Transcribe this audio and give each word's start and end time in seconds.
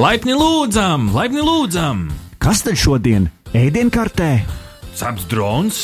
Laipni 0.00 0.32
lūdzam, 0.32 1.10
laipni 1.12 1.42
lūdzam! 1.44 2.06
Kas 2.40 2.62
tad 2.64 2.78
šodien 2.80 3.26
ēdienkartē? 3.52 4.28
Ceps 4.96 5.26
drons, 5.28 5.80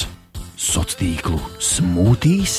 Sociālo 0.57 0.97
tīklu 1.03 1.41
smūtīs, 1.61 2.55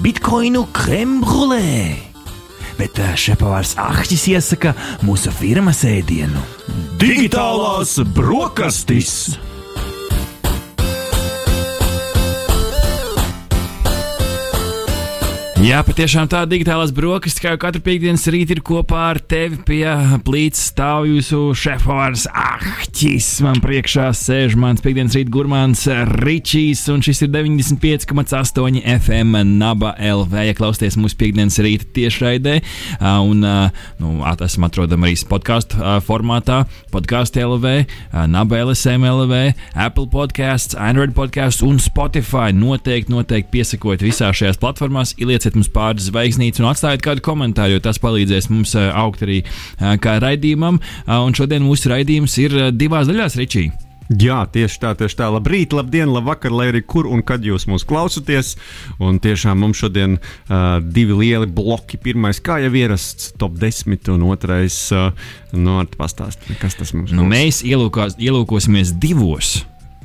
bitkoinu 0.00 0.62
krembrulē. 0.72 1.98
Bet 2.78 2.96
ā, 2.96 3.10
šepavārs 3.12 3.74
Ahtis 3.76 4.24
iesaka 4.32 4.72
mūsu 5.04 5.34
firmas 5.36 5.84
ēdienu. 5.84 6.40
digitālās 6.96 7.98
brokastis! 8.16 9.36
Jā, 15.56 15.78
patiešām 15.80 16.26
tā 16.28 16.42
digitālās 16.44 16.90
brokastis, 16.92 17.40
kā 17.40 17.54
jau 17.54 17.58
katru 17.62 17.80
piekdienas 17.80 18.26
rītu 18.28 18.52
ir 18.52 18.58
kopā 18.60 19.06
ar 19.14 19.18
tevi 19.24 19.56
pie 19.64 19.86
plīts 20.20 20.66
stāv 20.68 21.06
jūsu 21.08 21.54
šefovārs 21.56 22.26
Ahķis. 22.28 23.28
Man 23.40 23.62
priekšā 23.64 24.10
sēž 24.12 24.52
mans 24.60 24.84
piekdienas 24.84 25.16
rīta 25.16 25.32
gurmāns 25.32 25.86
Ričijs, 26.20 26.82
un 26.92 27.00
šis 27.00 27.24
ir 27.24 27.30
95,8 27.32 28.82
FM 28.98 29.40
Naba 29.54 29.94
LV. 29.96 30.42
Ja 30.44 30.58
klausties 30.58 30.98
mūsu 31.00 31.16
piekdienas 31.22 31.56
rīta 31.64 31.88
tiešraidē, 32.02 32.58
un 33.24 33.40
nu, 33.40 34.12
esam 34.36 34.68
atrodami 34.68 35.08
arī 35.08 35.16
podkāstu 35.32 35.80
formātā, 36.04 36.66
podkāstu 36.92 37.40
LV, 37.46 37.74
Naba 38.28 38.60
LSM 38.60 39.08
LV, 39.08 39.40
Apple 39.88 40.10
podkāsts, 40.12 40.76
Android 40.76 41.16
podkāsts 41.16 41.64
un 41.64 41.80
Spotify. 41.80 42.52
Noteikti, 42.52 43.16
noteikti 43.16 43.56
piesakojiet 43.56 44.04
visās 44.04 44.36
šajās 44.44 44.60
platformās, 44.60 45.16
ielieciet 45.16 45.45
mums 45.54 45.70
pāris 45.70 46.08
zvaigznītes 46.10 46.58
un 46.64 46.66
atstājiet 46.72 47.04
kādu 47.06 47.22
komentāru, 47.22 47.76
jo 47.76 47.84
tas 47.86 48.02
palīdzēs 48.02 48.50
mums 48.50 48.74
ā, 48.74 48.88
augt 48.98 49.22
arī 49.22 49.44
ā, 49.78 49.94
kā 50.02 50.18
raidījumam. 50.18 50.80
Ā, 51.06 51.22
Un 51.26 51.34
šodien 51.34 51.62
mūsu 51.62 51.90
raidījums 51.94 52.34
ir 52.42 52.54
divās 52.74 53.06
daļās, 53.06 53.36
Ričī. 53.38 53.68
Jā, 54.06 54.44
tieši 54.46 54.78
tā, 54.78 54.92
tieši 54.94 55.16
tā. 55.18 55.26
Labrīt, 55.34 55.72
labdien, 55.74 56.06
labvakar, 56.14 56.52
lai 56.54 56.68
arī 56.70 56.84
kur 56.86 57.08
un 57.10 57.24
kad 57.26 57.42
jūs 57.42 57.64
mūs 57.66 57.82
klausāties. 57.88 58.52
Un 59.02 59.18
tiešām 59.18 59.58
mums 59.58 59.80
šodien 59.82 60.18
uh, 60.20 60.78
divi 60.78 61.16
lieli 61.18 61.48
bloki. 61.50 61.98
Pirmais, 61.98 62.38
kā 62.38 62.60
jau 62.62 62.70
ierasts, 62.78 63.32
top 63.40 63.58
10, 63.58 64.06
un 64.14 64.28
otrais, 64.30 64.76
uh, 64.94 65.10
no 65.52 65.80
nu, 65.82 65.88
pastāstīt, 65.98 66.54
kas 66.62 66.78
tas 66.78 66.94
mums 66.94 67.10
Nu, 67.10 67.24
būs. 67.26 67.32
mēs 67.34 67.62
ielūkos, 67.66 68.14
ielūkosimies 68.22 68.94
divos. 69.02 69.56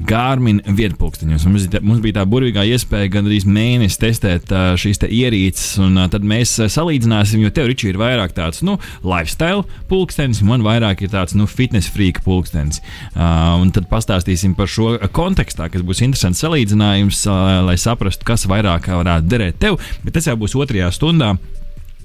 Gārmina 0.08 0.74
vietpunktiņos. 0.78 1.46
Mums, 1.48 1.68
mums 1.82 2.02
bija 2.04 2.20
tā 2.20 2.26
burvīgā 2.30 2.64
iespēja 2.74 3.12
gan 3.16 3.28
arī 3.30 3.40
mēnesi 3.46 4.00
testēt 4.02 4.52
ā, 4.54 4.64
šīs 4.80 5.02
te 5.04 5.10
ierīces, 5.12 5.78
un 5.84 6.00
ā, 6.02 6.08
tad 6.12 6.26
mēs 6.28 6.54
ā, 6.64 6.68
salīdzināsim, 6.72 7.44
jo 7.46 7.52
tev 7.54 7.70
Ričī 7.70 7.92
ir 7.92 8.00
vairāk 8.02 8.36
tāds 8.38 8.64
nu, 8.66 8.78
lifestyle 9.06 9.66
pulkstenis, 9.92 10.44
man 10.48 10.66
vairāk 10.66 11.06
ir 11.06 11.14
tāds 11.14 11.38
nu, 11.38 11.48
fitness 11.50 11.92
freak 11.92 12.24
pulkstenis. 12.26 12.82
Uh, 13.14 13.62
un 13.62 13.74
tad 13.76 13.90
pastāstīsim 13.92 14.56
par 14.58 14.72
šo 14.72 14.96
kontekstā, 15.16 15.70
kas 15.72 15.86
būs 15.86 16.04
interesants 16.06 16.44
salīdzinājums, 16.44 17.26
uh, 17.30 17.62
lai 17.68 17.78
saprastu, 17.82 18.28
kas 18.28 18.48
vairāk 18.50 18.92
varētu 18.92 19.32
derēt 19.32 19.62
tev. 19.62 19.82
Bet 20.06 20.18
tas 20.18 20.30
jau 20.30 20.38
būs 20.40 20.58
otrajā 20.60 20.92
stundā. 20.96 21.36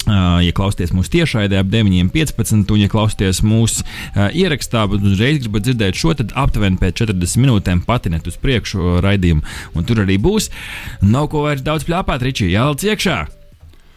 Ja 0.06 0.52
klausāties 0.54 0.92
mūsu 0.94 1.10
tiešraidē 1.16 1.58
ap 1.58 1.70
9.15, 1.72 2.70
un 2.70 2.78
ja 2.78 2.90
klausāties 2.90 3.40
mūsu 3.42 3.82
uh, 3.82 4.28
ierakstā, 4.30 4.84
bet 4.92 5.02
uzreiz 5.02 5.40
gribat 5.42 5.66
dzirdēt 5.66 5.98
šo, 5.98 6.14
tad 6.14 6.34
aptuveni 6.38 6.78
pēc 6.78 7.02
40 7.02 7.42
minūtēm 7.42 7.82
patinēt 7.88 8.28
uz 8.30 8.38
priekšu 8.38 9.00
raidījumu, 9.02 9.42
un 9.74 9.88
tur 9.88 10.04
arī 10.04 10.20
būs. 10.22 10.52
Nav 11.02 11.26
ko 11.32 11.42
vairs 11.48 11.66
daudz 11.66 11.88
plāpāt, 11.88 12.22
Ričī, 12.22 12.52
jāliec 12.54 12.86
iekšā! 12.86 13.18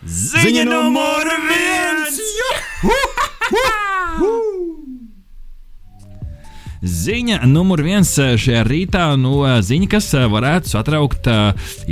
Ziņa 0.10 0.66
numur 0.66 1.30
viens! 1.46 2.18
Ziņa 6.80 7.42
numur 7.44 7.84
viens 7.84 8.16
šajā 8.18 8.64
rītā, 8.66 9.12
nu, 9.20 9.44
eh, 9.46 9.60
ziņa, 9.62 9.92
kas 9.92 10.10
varētu 10.32 10.74
satraukt 10.74 11.28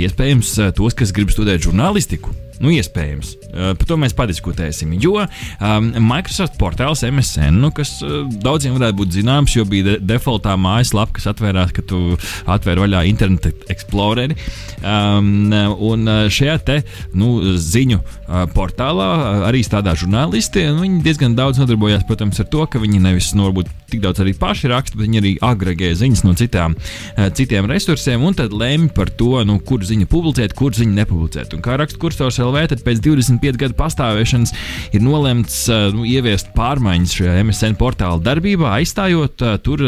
iespējams 0.00 0.56
tos, 0.74 0.96
kas 0.96 1.12
grib 1.12 1.30
studēt 1.30 1.68
žurnālistiku. 1.68 2.47
Nu, 2.58 2.72
iespējams. 2.74 3.34
Uh, 3.48 3.72
par 3.78 3.88
to 3.88 3.98
mēs 4.00 4.14
padiskutēsim. 4.18 4.96
Jo 4.98 5.20
um, 5.22 5.90
Microsoft 6.08 6.58
portāls 6.60 7.04
MSN, 7.06 7.60
nu, 7.62 7.70
kas 7.74 7.98
uh, 8.02 8.24
daudziem 8.42 8.74
varētu 8.78 8.98
būt 8.98 9.14
zināms, 9.20 9.54
jo 9.54 9.66
bija 9.68 9.86
de 9.92 9.96
defaultā 10.14 10.56
mājaslapa, 10.58 11.14
kas 11.18 11.28
atvērās, 11.30 11.72
kad 11.76 11.88
tu 11.90 12.18
atvēri 12.50 12.84
vaļā 12.86 13.04
Internet 13.12 13.70
Explorer. 13.70 14.34
Um, 14.82 15.52
un 15.52 16.10
uh, 16.10 16.26
šajā 16.32 16.58
te, 16.66 16.80
nu, 17.18 17.36
ziņu 17.54 18.00
uh, 18.02 18.44
portālā 18.54 19.08
arī 19.48 19.62
strādā 19.66 19.94
žurnālisti. 19.98 20.66
Viņi 20.78 21.02
diezgan 21.06 21.38
daudz 21.38 21.62
nodarbojās 21.62 22.06
protams, 22.08 22.40
ar 22.42 22.50
to, 22.50 22.64
ka 22.70 22.82
viņi 22.82 23.02
nevis 23.04 23.34
nu, 23.36 23.48
varbūt 23.48 23.70
tik 23.90 24.02
daudz 24.04 24.22
arī 24.22 24.34
paši 24.38 24.70
raksta, 24.72 24.98
bet 24.98 25.06
viņi 25.06 25.20
arī 25.22 25.32
agregē 25.44 25.92
ziņas 25.98 26.24
no 26.26 26.34
citām, 26.38 26.76
uh, 26.78 27.28
citiem 27.36 27.68
resursiem 27.70 28.24
un 28.24 28.36
tad 28.38 28.54
lemj 28.54 28.92
par 28.96 29.10
to, 29.10 29.42
nu, 29.48 29.58
kur 29.64 29.84
ziņu 29.86 30.08
publicēt, 30.10 30.54
kur 30.58 30.76
ziņu 30.76 30.96
nepublicēt. 30.98 31.54
Un 31.56 31.64
kā 31.64 31.78
raksta 31.80 32.00
kursors 32.00 32.40
LV, 32.42 32.66
tad 32.74 32.84
pēc 32.86 33.02
25 33.04 33.60
gadu 33.60 33.78
pastāvēšanas 33.78 34.54
ir 34.96 35.04
nolemts 35.04 35.60
uh, 35.72 35.88
nu, 35.94 36.06
ieviest 36.08 36.52
pārmaiņas 36.56 37.16
šajā 37.20 37.36
MSN 37.44 37.78
portāla 37.80 38.20
darbībā, 38.24 38.74
aizstājot 38.78 39.44
uh, 39.44 39.56
tur 39.62 39.84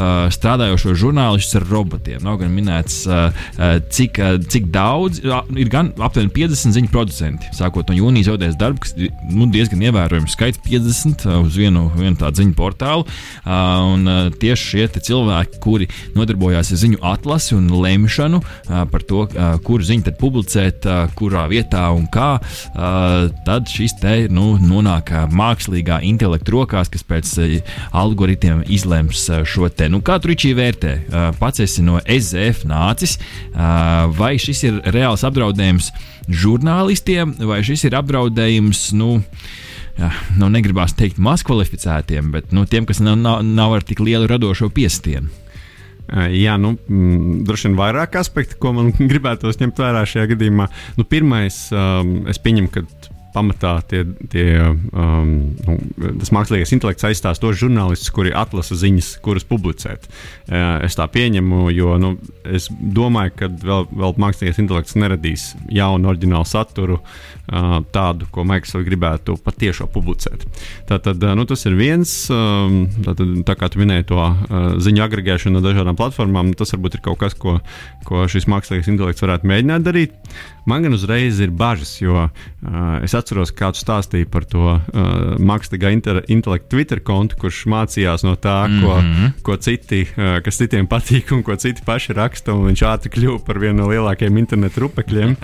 strādājošo 0.00 0.94
žurnālistus 0.98 1.58
ar 1.58 1.64
robotiem. 1.70 2.20
Nav 2.24 2.38
gan 2.40 2.52
minēts, 2.54 3.02
cik, 3.94 4.18
cik 4.52 4.68
daudz, 4.72 5.20
ir 5.22 5.70
gan 5.72 5.90
aptuveni 6.00 6.32
50 6.34 6.76
ziņu 6.76 6.90
producenti. 6.92 7.50
Sākot 7.56 7.90
no 7.90 7.96
jūnijas 7.96 8.30
zaudēs 8.30 8.58
darbu, 8.60 8.84
kas 8.84 8.94
nu, 8.96 9.48
diezgan 9.52 9.82
ievērojams 9.86 10.34
skaits, 10.36 10.60
50 10.66 11.26
uh, 11.26 11.38
uz 11.44 11.56
vienu, 11.58 11.86
vienu 11.96 12.16
tādu 12.20 12.42
ziņu 12.42 12.56
portālu. 12.58 13.06
Uh, 13.40 13.94
un, 13.94 14.04
uh, 14.04 14.28
tieši 14.36 14.66
šie 14.70 14.86
cilvēki, 15.00 15.60
kuri 15.64 15.86
nodarbojās 16.16 16.72
ar 16.74 16.80
ziņu 16.82 16.98
atlasi 17.08 17.54
un 17.56 17.70
lemšanu 17.72 18.40
uh, 18.42 18.82
par 18.90 19.04
to, 19.08 19.24
uh, 19.24 19.54
kur 19.64 19.84
ziņu 19.86 20.06
tad 20.10 20.18
publicēt, 20.20 20.84
uh, 20.84 21.06
kurā 21.16 21.46
vietā 21.50 21.86
un 21.96 22.04
kā, 22.12 22.34
uh, 22.40 23.30
tad 23.46 23.70
šis 23.72 23.96
te 24.02 24.16
nu, 24.32 24.52
nonāk 24.60 25.12
uh, 25.14 25.24
mākslīgā 25.32 26.02
intelekta 26.10 26.52
rokās, 26.52 26.92
kas 26.92 27.06
pēc 27.06 27.32
uh, 27.40 27.56
algoritmiem 27.96 28.64
izlems 28.68 29.24
uh, 29.30 29.40
šo 29.48 29.70
te. 29.72 29.88
Nu, 29.88 30.02
kā 30.04 30.20
tu 30.20 30.32
Ričī 30.32 30.52
vērtē? 30.58 30.94
Uh, 31.00 31.30
pats 31.40 31.64
esi 31.64 31.84
no 31.86 32.00
SZF 32.04 32.68
nācis, 32.68 33.16
uh, 33.54 34.10
vai 34.16 34.34
šis 34.40 34.64
ir 34.68 34.80
reāls 34.92 35.24
apdraudējums 35.26 35.90
žurnālistiem, 36.30 37.34
vai 37.48 37.62
šis 37.66 37.88
ir 37.88 37.96
apdraudējums, 37.98 38.90
nu, 38.98 39.16
Jā, 40.00 40.08
nu, 40.40 40.48
negribās 40.48 40.94
teikt, 40.96 41.18
mazkvalificētiem, 41.20 42.30
bet 42.32 42.54
nu, 42.56 42.64
tiem, 42.68 42.86
kas 42.88 43.02
nav, 43.04 43.18
nav, 43.20 43.42
nav 43.44 43.74
ar 43.76 43.84
tik 43.84 44.00
lielu 44.00 44.30
radošo 44.30 44.70
piestienu. 44.72 45.28
Jā, 46.10 46.56
nu, 46.58 46.72
mm, 46.74 47.42
droši 47.46 47.68
vien 47.68 47.76
vairāk 47.78 48.16
aspektu, 48.18 48.56
ko 48.62 48.72
man 48.78 48.88
gribētos 49.12 49.60
ņemt 49.60 49.82
vērā 49.82 50.06
šajā 50.08 50.32
gadījumā. 50.32 50.66
Nu, 50.96 51.04
pirmais, 51.06 51.66
um, 51.74 52.22
es 52.32 52.40
pieņemu, 52.42 52.72
ka 52.72 52.82
pamatā 53.34 53.72
tie, 53.90 54.02
tie, 54.32 54.46
um, 54.90 55.32
nu, 55.66 55.76
tas 56.20 56.32
mākslīgais 56.34 56.72
intelekts 56.74 57.06
aizstās 57.06 57.40
tos 57.42 57.58
žurnālistus, 57.60 58.10
kuri 58.14 58.34
atlasa 58.36 58.78
ziņas, 58.78 59.12
kuras 59.24 59.46
publicēt. 59.48 60.08
Uh, 60.50 60.80
es 60.86 60.98
tā 60.98 61.06
pieņemu, 61.10 61.68
jo 61.74 61.96
nu, 62.02 62.14
es 62.44 62.68
domāju, 62.70 63.34
ka 63.38 63.50
vēl, 63.62 63.86
vēl 64.02 64.16
mākslīgais 64.24 64.60
intelekts 64.62 64.98
neradīs 64.98 65.50
jaunu, 65.70 66.10
oriģinālu 66.12 66.48
saturu, 66.48 67.00
uh, 67.00 67.78
tādu, 67.94 68.28
ko 68.34 68.44
Microsoft 68.48 68.88
gribētu 68.88 69.36
patiešām 69.44 69.90
publicēt. 69.94 70.46
Tātad, 70.90 71.22
uh, 71.22 71.36
nu, 71.38 71.46
tas 71.48 71.64
ir 71.70 71.78
viens, 71.78 72.14
um, 72.34 72.82
tātad, 73.06 73.34
tā 73.46 73.58
kā 73.58 73.70
tu 73.70 73.82
minēji 73.82 74.10
to 74.10 74.20
uh, 74.20 74.58
ziņu 74.82 75.06
agregēšanu 75.06 75.58
no 75.58 75.64
dažādām 75.64 75.98
platformām, 75.98 76.54
tas 76.58 76.74
varbūt 76.74 76.98
ir 76.98 77.04
kaut 77.06 77.20
kas, 77.22 77.38
ko, 77.38 77.58
ko 78.08 78.26
šis 78.30 78.48
mākslīgais 78.50 78.90
intelekts 78.90 79.22
varētu 79.24 79.50
mēģināt 79.50 79.86
darīt. 79.86 80.18
Man 80.68 80.84
gan 80.84 80.94
uzreiz 80.94 81.40
ir 81.42 81.54
bažas, 81.56 81.96
jo 82.02 82.26
uh, 82.26 82.30
es 83.04 83.14
atceros, 83.20 83.52
kā 83.56 83.70
tu 83.74 83.82
stāstīji 83.82 84.28
par 84.30 84.46
to 84.48 84.64
uh, 84.74 85.10
mākslīgā 85.38 85.92
intelekta 85.94 86.70
Twitter 86.72 87.02
kontu, 87.04 87.38
kurš 87.40 87.62
mācījās 87.70 88.24
no 88.26 88.34
tā, 88.36 88.64
mm 88.68 88.80
-hmm. 88.80 89.34
ko, 89.42 89.52
ko 89.52 89.56
citi, 89.56 90.02
uh, 90.08 90.38
kas 90.44 90.60
citiem 90.60 90.88
patīk 90.90 91.32
un 91.36 91.44
ko 91.46 91.56
citi 91.56 91.84
paši 91.86 92.16
raksta, 92.16 92.54
un 92.54 92.70
viņš 92.70 92.84
ātri 92.92 93.12
kļuva 93.14 93.44
par 93.46 93.58
vienu 93.58 93.82
no 93.82 93.90
lielākajiem 93.92 94.38
internetu 94.38 94.80
rupekļiem. 94.86 95.36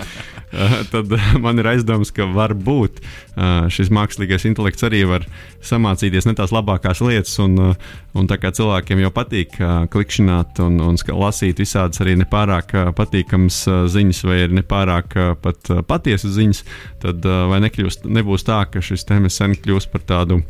uh, 0.52 0.76
tad 0.90 1.12
uh, 1.12 1.34
man 1.40 1.58
ir 1.58 1.67
aizdoms, 1.67 2.11
ka 2.11 2.26
varbūt 2.26 3.00
uh, 3.00 3.69
šis 3.69 3.90
mākslīgais 3.90 4.49
intelekts 4.49 4.82
arī 4.82 5.05
var 5.08 5.26
samācīties 5.62 6.26
ne 6.26 6.34
tās 6.34 6.52
labākās 6.55 7.00
lietas, 7.00 7.38
un, 7.38 7.58
uh, 7.58 7.76
un 8.16 8.28
tā 8.30 8.38
kā 8.40 8.50
cilvēkiem 8.56 9.02
jau 9.04 9.12
patīk 9.14 9.58
klikšķināt 9.92 10.60
un, 10.64 10.80
un 10.88 10.98
lasīt 11.20 11.60
visādas 11.62 12.02
arī 12.04 12.16
nepārāk 12.22 12.74
patīkamas 12.96 13.62
ziņas, 13.92 14.22
vai 14.28 14.40
arī 14.44 14.60
nepārāk 14.60 15.16
pat 15.44 15.72
patiesas 15.88 16.36
ziņas, 16.38 16.64
tad 17.04 17.26
vai 17.52 17.62
nekļūst, 17.66 18.08
nebūs 18.18 18.46
tā, 18.48 18.62
ka 18.70 18.84
šis 18.84 19.06
MSN 19.18 19.58
kļūs 19.64 19.90
par 19.92 20.06
tādu 20.08 20.42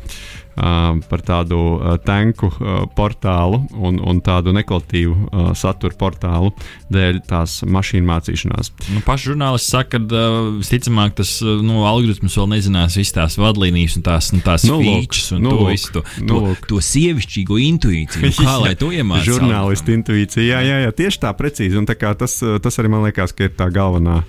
par 0.56 1.20
tādu 1.20 1.56
uh, 1.76 1.96
tanku 2.00 2.48
uh, 2.48 2.84
portālu 2.96 3.60
un, 3.76 3.98
un 4.00 4.20
tādu 4.24 4.54
nekvalitatīvu 4.56 5.14
uh, 5.14 5.50
satura 5.58 5.96
portālu 6.00 6.52
dēļ 6.92 7.20
tās 7.28 7.58
mašīnu 7.68 8.08
mācīšanās. 8.08 8.72
Nu, 8.94 9.02
Paši 9.04 9.32
žurnālisti 9.32 9.74
saka, 9.74 10.00
ka 10.00 10.22
visticamāk 10.56 11.16
tas 11.20 11.34
nu, 11.44 11.82
algoritms 11.88 12.38
vēl 12.40 12.48
nezinās 12.54 12.96
visas 12.96 13.16
tās 13.18 13.38
vadlīnijas 13.40 13.98
un 14.00 14.06
tās, 14.06 14.30
un 14.32 14.44
tās 14.46 14.64
Nu, 14.66 14.80
features 14.80 15.28
un 15.36 15.44
nu, 15.44 15.52
to 15.52 15.68
visu 15.68 15.92
to, 15.98 16.04
nu, 16.24 16.40
to, 16.40 16.56
to 16.72 16.80
sievišķīgo 16.88 17.60
intuīciju. 17.66 18.24
Nu, 18.24 18.32
Kā 18.40 18.56
lai 18.64 18.74
to 18.80 18.90
iemācītu? 18.96 19.36
Žurnālisti 19.36 19.96
intuīcija, 20.00 20.48
jā, 20.48 20.64
jā, 20.64 20.82
jā, 20.86 20.96
tieši 21.04 21.22
tā 21.26 21.36
precīzi. 21.36 21.76
Un 21.76 21.88
tā 21.88 21.98
tas, 22.00 22.40
tas 22.40 22.80
arī 22.80 22.92
man 22.96 23.04
liekas, 23.04 23.36
ka 23.36 23.50
ir 23.50 23.56
tā 23.58 23.68
galvenā, 23.74 24.22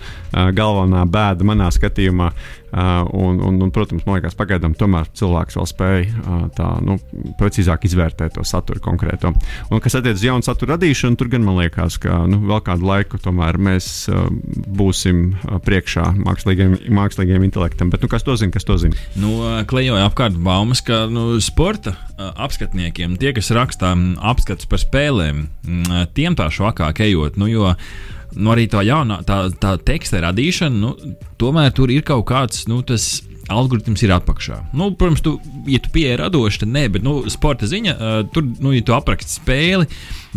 galvenā 0.57 1.07
bēda 1.07 1.47
manā 1.47 1.71
skatījumā. 1.73 2.33
Ā, 2.71 3.07
Un, 3.17 3.39
un, 3.41 3.61
un, 3.61 3.71
protams, 3.73 4.03
man 4.05 4.17
liekas, 4.17 4.35
pagaidām 4.37 4.73
tomēr 4.77 5.07
cilvēks 5.17 5.57
vēl 5.57 5.67
spēja 5.69 6.07
ā, 6.07 6.37
tā 6.55 6.67
nu, 6.83 6.97
precīzāk 7.39 7.87
izvērtēt 7.87 8.35
to 8.35 8.43
saturu 8.47 8.81
konkrēto. 8.83 9.31
Un, 9.71 9.81
kas 9.83 9.97
attiecas 9.97 10.21
uz 10.21 10.25
jaunu 10.27 10.45
satura 10.45 10.75
radīšanu, 10.75 11.17
tur 11.19 11.31
gan 11.31 11.45
man 11.45 11.59
liekas, 11.61 11.97
ka 12.01 12.19
nu, 12.29 12.39
vēl 12.47 12.61
kādu 12.65 12.87
laiku 12.87 13.19
tomēr 13.21 13.59
mēs 13.61 13.89
ā, 14.11 14.25
būsim 14.79 15.37
priekšā 15.65 16.09
mākslīgiem, 16.19 16.77
mākslīgiem 16.97 17.47
intelektam. 17.47 17.91
Bet 17.93 18.03
nu, 18.05 18.11
kas 18.11 18.27
to 18.27 18.35
zina? 18.39 18.53
Kas 18.53 18.67
to 18.67 18.77
zina? 18.81 18.99
Nu, 19.19 19.39
klejoja 19.69 20.07
apkārt 20.09 20.37
baumas, 20.37 20.83
ka 20.85 21.05
nu, 21.11 21.29
sporta 21.43 21.95
apskatniekiem, 22.17 23.17
tie, 23.21 23.33
kas 23.37 23.51
rakstā 23.55 23.93
mm, 23.93 24.19
apskats 24.33 24.69
par 24.69 24.81
spēlēm, 24.81 25.47
mm, 25.63 26.13
tiem 26.17 26.37
tā 26.37 26.49
švakāk 26.53 27.03
ejot. 27.05 27.37
Nu, 27.39 27.49
jo, 27.51 27.73
Nu, 28.37 28.51
arī 28.53 28.67
tā 28.69 28.83
jaunā 28.85 29.21
tā, 29.25 29.47
tā 29.57 29.75
teksta 29.81 30.21
radīšana, 30.27 30.77
nu, 30.77 31.15
tomēr 31.41 31.73
tur 31.75 31.91
ir 31.93 32.05
kaut 32.05 32.27
kāds 32.29 32.67
nu, 32.69 32.83
tas 32.85 33.07
algoritms 33.53 34.03
ir 34.03 34.13
apakšā. 34.15 34.59
Nu, 34.77 34.91
protams, 34.97 35.23
tu, 35.25 35.37
ja 35.69 35.79
tu 35.83 35.91
pieeji 35.93 36.19
radoši, 36.21 36.63
tad 36.63 36.73
nē, 36.73 36.87
bet 36.95 37.05
nu, 37.05 37.19
sporta 37.31 37.69
ziņa, 37.69 37.95
uh, 37.97 38.21
tur, 38.33 38.45
nu, 38.63 38.73
ja 38.75 38.83
tu 38.85 38.95
apraksti 38.97 39.39
spēli, 39.39 39.87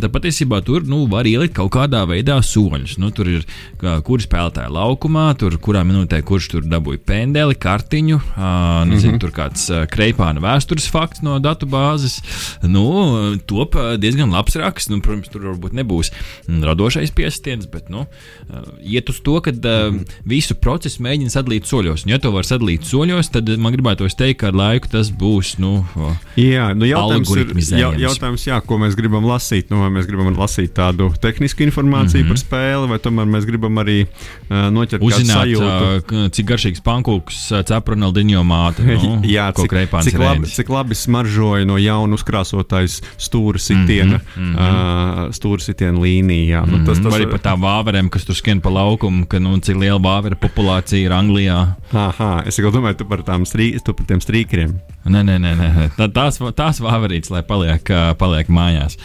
tad 0.01 0.12
patiesībā 0.15 0.61
tur 0.65 0.87
nu, 0.89 1.03
var 1.11 1.29
ielikt 1.29 1.57
kaut 1.59 1.73
kādā 1.75 2.03
veidā 2.09 2.39
soļus. 2.45 2.97
Nu, 3.03 3.11
tur 3.15 3.29
ir 3.31 3.45
kā, 3.81 3.99
kuri 4.07 4.25
spēlētāji 4.25 4.73
laukumā, 4.75 5.27
tur 5.41 5.57
kurā 5.62 5.83
minūtē 5.87 6.23
kurš 6.27 6.51
tur 6.55 6.69
dabūja 6.71 7.03
pendeli, 7.07 7.57
kartiņu, 7.61 8.21
uh, 8.21 8.47
nezinu, 8.89 9.13
mm 9.13 9.17
-hmm. 9.17 9.21
tur 9.23 9.35
kāds 9.37 9.67
uh, 9.73 9.85
kreipāna 9.91 10.43
vēstures 10.45 10.89
fakts 10.91 11.25
no 11.27 11.39
datubāzes. 11.43 12.21
Nu, 12.63 13.37
top 13.47 13.75
uh, 13.75 13.97
diezgan 14.01 14.31
labs 14.31 14.56
raksts. 14.56 14.91
Nu, 14.91 15.01
protams, 15.01 15.29
tur 15.29 15.51
varbūt 15.51 15.77
nebūs 15.77 16.13
radošais 16.49 17.11
piestiens, 17.11 17.67
bet 17.67 17.91
nu, 17.91 18.06
uh, 18.06 18.65
iet 18.81 19.09
uz 19.11 19.21
to, 19.21 19.41
ka 19.41 19.51
uh, 19.51 20.01
visu 20.25 20.55
procesu 20.55 21.03
mēģina 21.03 21.31
sadalīt 21.31 21.69
soļos. 21.69 22.06
Un, 22.06 22.15
ja 22.15 22.19
to 22.19 22.33
var 22.33 22.45
sadalīt 22.45 22.85
soļos, 22.85 23.00
tad 23.31 23.49
man 23.58 23.73
gribētos 23.73 24.14
teikt, 24.19 24.41
ka 24.41 24.49
ar 24.49 24.55
laiku 24.55 24.88
tas 24.88 25.11
būs. 25.11 25.58
Nu, 25.58 25.85
uh, 25.97 26.14
Jā, 26.37 26.70
nu 26.75 26.85
jautājums 26.88 27.31
ir, 27.31 27.44
Algoritmizējams. 27.44 28.00
jautājums, 28.00 28.47
jā, 28.47 28.61
ko 28.67 28.79
mēs 28.79 28.97
gribam 28.99 29.25
lasīt. 29.25 29.70
Nu, 29.70 29.81
vai 29.81 29.91
mēs 29.91 30.06
gribam 30.06 30.35
lasīt 30.37 30.73
tādu 30.75 31.11
tehnisku 31.20 31.62
informāciju 31.67 32.25
mm 32.25 32.26
-hmm. 32.26 32.29
par 32.29 32.37
spēli, 32.37 32.88
vai 32.88 32.99
tomēr 32.99 33.26
mēs 33.26 33.47
gribam 33.47 33.75
arī 33.79 34.06
uh, 34.06 34.70
noķert 34.70 35.00
Uzzināt, 35.02 35.55
uh, 35.56 36.29
cik 36.31 36.47
garšīgs 36.47 36.81
pankūks 36.85 37.64
cep 37.67 37.88
Ronaldinho 37.88 38.43
māte. 38.44 38.82
Nu, 38.82 39.20
Jā, 39.37 39.53
cik, 39.53 39.70
cik, 40.03 40.19
labi, 40.19 40.46
cik 40.46 40.69
labi 40.69 40.94
smaržoja 40.94 41.64
no 41.67 41.76
jauna 41.79 42.14
uzkrāsotais 42.14 43.00
stūra 43.19 43.58
sitiena, 43.58 44.20
mm 44.37 44.41
Mhm, 44.41 44.55
-hmm. 44.56 45.26
uh, 45.29 45.31
stūra 45.35 45.61
sitiena 45.61 45.99
līnija. 45.99 46.61
Jā. 46.61 46.67
Nu, 46.67 46.85
tas, 46.87 46.99
tas, 46.99 47.12
Vai 47.12 47.20
arī 47.20 47.31
par 47.31 47.41
tām 47.41 47.61
vāverēm, 47.62 48.08
kas 48.11 48.25
tur 48.25 48.35
skrien 48.35 48.61
pa 48.61 48.70
laukumu, 48.70 49.26
ka 49.26 49.38
nu, 49.38 49.58
cik 49.58 49.76
liela 49.76 49.99
vāveru 49.99 50.37
populācija 50.41 50.99
ir 51.06 51.12
Anglijā. 51.12 51.75
aha, 51.93 52.43
es 52.46 52.56
tikai 52.56 52.70
domāju 52.91 52.99
tu 52.99 53.07
par, 53.07 53.23
strī, 53.47 53.79
tu 53.79 53.95
par 53.95 54.07
tiem 54.07 54.21
strīkriem. 54.21 54.75
Nē, 55.00 55.23
nē, 55.25 55.38
nē, 55.41 55.55
nē. 55.56 55.85
Tā, 55.97 56.11
tās, 56.12 56.37
tās 56.56 56.79
vāverītes, 56.85 57.31
lai 57.32 57.41
paliek, 57.47 57.88
paliek 58.20 58.50
mājās. 58.52 58.99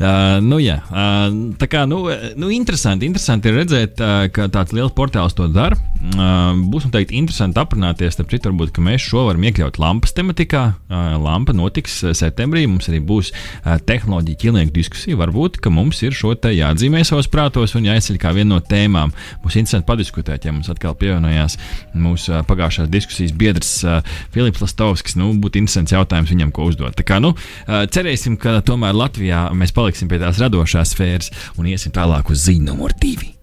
Uh, 0.00 0.36
nu, 0.44 0.58
jā, 0.60 0.78
uh, 0.88 1.32
tā 1.60 1.66
kā, 1.68 1.86
nu, 1.88 2.02
nu, 2.36 2.50
interesanti, 2.52 3.08
interesanti 3.08 3.48
ir 3.48 3.56
redzēt, 3.62 4.00
uh, 4.04 4.26
ka 4.32 4.50
tāds 4.52 4.74
liels 4.76 4.92
portāls 4.96 5.36
to 5.36 5.48
dara. 5.52 5.78
Uh, 6.00 6.56
būs 6.72 6.86
noteikti 6.86 7.16
interesanti 7.16 7.60
aprunāties, 7.60 8.14
starp 8.16 8.30
citu, 8.32 8.48
varbūt, 8.48 8.72
ka 8.76 8.84
mēs 8.84 9.04
šo 9.04 9.26
varam 9.26 9.44
iekļaut 9.48 9.80
lampas 9.80 10.14
tematikā. 10.16 10.62
Uh, 10.88 11.16
lampa 11.20 11.52
notiks 11.56 11.98
septembrī, 12.16 12.66
mums 12.68 12.88
arī 12.92 13.00
būs 13.04 13.32
uh, 13.32 13.76
tehnoloģija 13.88 14.40
ķilnieku 14.44 14.72
diskusija. 14.76 15.18
Varbūt, 15.20 15.60
ka 15.64 15.72
mums 15.72 16.00
ir 16.04 16.16
šo 16.16 16.32
te 16.36 16.52
jāatzīmē 16.56 17.02
savos 17.08 17.28
prātos 17.32 17.76
un 17.76 17.88
jāizceļ 17.88 18.20
kā 18.20 18.32
viena 18.36 18.54
no 18.54 18.60
tēmām. 18.64 19.12
Būs 19.44 19.56
interesanti 19.60 19.88
padiskutēt, 19.88 20.48
ja 20.48 20.56
mums 20.56 20.72
atkal 20.72 20.96
pievienojās 21.00 21.56
mūsu 21.96 22.36
uh, 22.36 22.44
pagājušās 22.48 22.88
diskusijas 22.92 23.36
biedrs 23.36 23.74
uh, 23.84 24.00
Filips 24.32 24.64
Lastovskis. 24.64 25.20
Nu, 25.20 25.29
būtu 25.38 25.62
interesants 25.62 25.94
jautājums 25.94 26.32
viņam, 26.34 26.52
ko 26.54 26.68
uzdot. 26.70 26.96
Tā 26.98 27.06
kā, 27.06 27.20
nu, 27.22 27.32
cerēsim, 27.66 28.38
ka 28.40 28.58
tomēr 28.66 28.96
Latvijā 28.96 29.46
mēs 29.56 29.74
paliksim 29.76 30.10
pie 30.10 30.20
tās 30.22 30.40
radošās 30.42 30.94
sfēras 30.96 31.30
un 31.60 31.70
iesim 31.70 31.94
tālāk 31.94 32.32
uz 32.32 32.42
ziņu 32.48 32.66
numur 32.72 32.96
divi. 33.00 33.34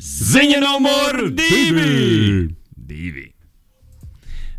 Ziņa 0.00 0.62
numur 0.64 1.28
divi! 1.36 2.48
divi. 2.90 3.30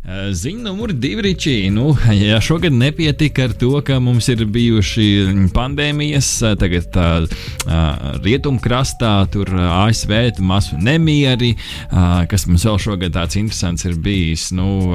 Uh, 0.02 0.32
Ziņa 0.34 0.64
numur 0.66 0.90
divi, 0.98 1.22
Ričī. 1.22 1.52
Nu, 1.70 1.92
ja 2.10 2.40
šogad 2.42 2.74
nepietika 2.74 3.44
ar 3.46 3.52
to, 3.54 3.70
ka 3.86 4.00
mums 4.02 4.26
ir 4.32 4.40
bijuši 4.50 5.04
pandēmijas, 5.54 6.30
uh, 6.42 6.56
tagad 6.58 6.88
tā 6.90 7.04
uh, 7.22 8.08
rietumkrastā, 8.24 9.12
tur 9.30 9.46
ASV 9.54 10.40
masu 10.42 10.74
nemieri, 10.82 11.52
kas 12.28 12.48
mums 12.48 12.64
vēl 12.66 12.80
šogad 12.82 13.14
tāds 13.14 13.38
interesants 13.38 13.86
ir 13.86 13.94
bijis. 14.02 14.48
Nu, 14.56 14.90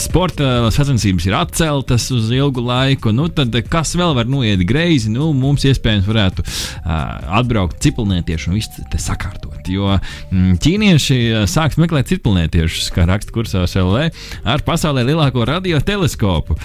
sporta 0.00 0.68
sacensības 0.74 1.26
ir 1.28 1.36
atceltas 1.38 2.10
uz 2.12 2.28
ilgu 2.34 2.62
laiku, 2.64 3.14
nu 3.16 3.28
tad 3.32 3.54
kas 3.72 3.94
vēl 3.96 4.12
var 4.18 4.28
noiet 4.28 4.62
greizi? 4.68 5.12
Nu, 5.12 5.30
mums 5.36 5.64
iespējams 5.68 6.08
varētu 6.08 6.44
atbraukt 7.40 7.80
ciprunētieši 7.84 8.50
un 8.50 8.58
viss 8.58 8.84
te 8.92 9.00
sakārtot. 9.00 9.68
Jo 9.70 9.94
mm, 9.96 10.58
ķīnieši 10.62 11.20
sāks 11.50 11.80
meklēt 11.80 12.10
ciprunētiešus, 12.12 12.90
kā 12.94 13.06
raksta 13.08 13.34
kursors 13.34 13.76
LV 14.10 14.46
ar 14.50 14.62
pasaulē 14.64 15.04
lielāko 15.06 15.44
radioteleskopu. 15.48 16.56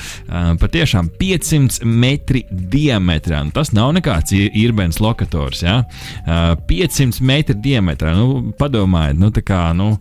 Patiešām 0.62 1.10
500 1.20 1.86
metri 1.86 2.46
diametrā. 2.50 3.42
Nu, 3.46 3.54
tas 3.56 3.72
nav 3.76 3.94
nekāds 3.98 4.34
īrbens 4.36 5.00
lokators. 5.04 5.64
Ja? 5.66 5.82
Uh, 6.26 6.56
500 6.70 7.22
metri 7.26 7.58
diametrā. 7.62 8.16
Nu, 8.18 8.54
padomājiet, 8.60 9.20
nu, 9.20 9.32
kā 9.46 9.62
nu, 9.78 9.92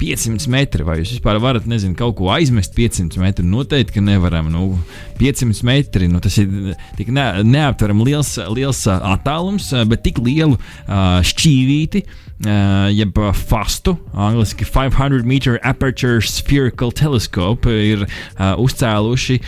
500 0.00 0.50
metri. 0.52 0.86
Vai 0.86 1.00
jūs 1.00 1.16
vispār 1.16 1.40
varat, 1.42 1.68
nezinu, 1.70 1.96
kaut 1.98 2.18
ko 2.20 2.30
aizmest 2.34 2.74
500 2.76 3.20
metri? 3.22 3.46
Noteikti, 3.46 3.96
ka 3.98 4.04
nevaram. 4.04 4.50
Nu, 4.52 4.72
500 5.20 5.66
metri, 5.68 6.10
nu, 6.10 6.22
tas 6.22 6.38
ir 6.40 6.74
tik 6.98 7.12
ne, 7.14 7.26
neaptverami 7.46 8.10
liels, 8.10 8.36
liels 8.54 8.86
attālums, 8.90 9.72
bet 9.90 10.04
tik 10.06 10.20
lielu 10.24 10.56
uh, 10.56 11.20
šķīvīti, 11.26 12.04
uh, 12.04 12.29
jeb 12.40 13.18
ā, 13.20 13.32
fastu, 13.36 13.96
angļuiski 14.16 14.64
500 14.68 15.26
meter 15.28 15.58
aperture 15.66 16.22
spherical 16.24 16.92
telescope, 16.92 17.68
ir 17.68 18.06
uh, 18.06 18.54
uzcēluši 18.60 19.40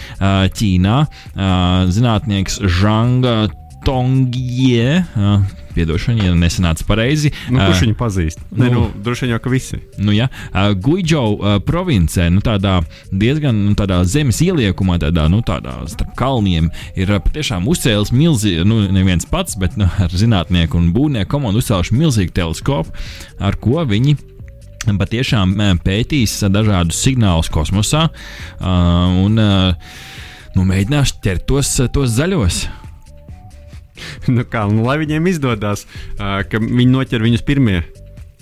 Ķīnā. 0.52 0.98
Zinātnieks 1.92 2.60
Žanga 2.80 3.36
Tongie. 3.84 5.02
Uh, 5.16 5.42
Piedošana, 5.72 6.26
ja 6.26 6.34
nesanāca 6.36 6.84
pareizi. 6.84 7.30
Nu, 7.48 7.56
kurš 7.62 7.80
viņu 7.86 7.94
pazīst? 7.96 8.42
Nu, 8.50 8.64
ne, 8.64 8.70
nu- 8.74 8.90
droši 9.04 9.24
vien 9.24 9.32
jau 9.32 9.38
ka 9.40 9.52
visi. 9.52 9.78
Nu, 9.96 10.12
ja, 10.12 10.26
uh, 10.52 10.74
Guidžau 10.76 11.38
uh, 11.38 11.54
provincē, 11.64 12.26
nu, 12.32 12.42
tādā 12.44 12.82
diezgan 13.08 13.56
nu, 13.56 13.72
tādā 13.78 14.02
zemes 14.04 14.42
ieliekumā, 14.44 14.98
tādā, 15.00 15.24
nu, 15.32 15.40
tādā 15.46 15.78
starp 15.88 16.12
kalniem, 16.18 16.68
ir 16.98 17.14
patiešām 17.24 17.64
uzcēlis 17.72 18.12
milzīgi, 18.12 18.66
nu, 18.68 18.82
neviens 18.92 19.24
pats, 19.28 19.56
bet 19.56 19.78
nu, 19.80 19.88
ar 20.04 20.12
zinātnieku 20.12 20.76
un 20.76 20.92
būvnieku 20.92 21.32
komandu 21.32 21.64
uzcēluši 21.64 21.96
milzīgu 21.96 22.36
teleskopu, 22.36 22.92
ar 23.40 23.56
ko 23.62 23.86
viņi 23.88 24.18
patiešām 24.98 25.56
pētīs 25.86 26.40
dažādus 26.50 27.00
signālus 27.04 27.48
kosmosā 27.54 28.08
un 28.60 29.38
nu, 29.38 30.64
mēģinās 30.68 31.16
ķert 31.22 31.46
tos, 31.46 31.76
tos 31.94 32.16
zaļos. 32.18 32.64
nu, 34.34 34.46
kā, 34.48 34.66
nu, 34.70 34.86
lai 34.86 35.00
viņiem 35.02 35.32
izdodas, 35.32 35.86
uh, 36.18 36.40
ka 36.46 36.62
viņi 36.62 36.90
noķer 36.92 37.28
viņus 37.28 37.46
pirmie. 37.48 37.82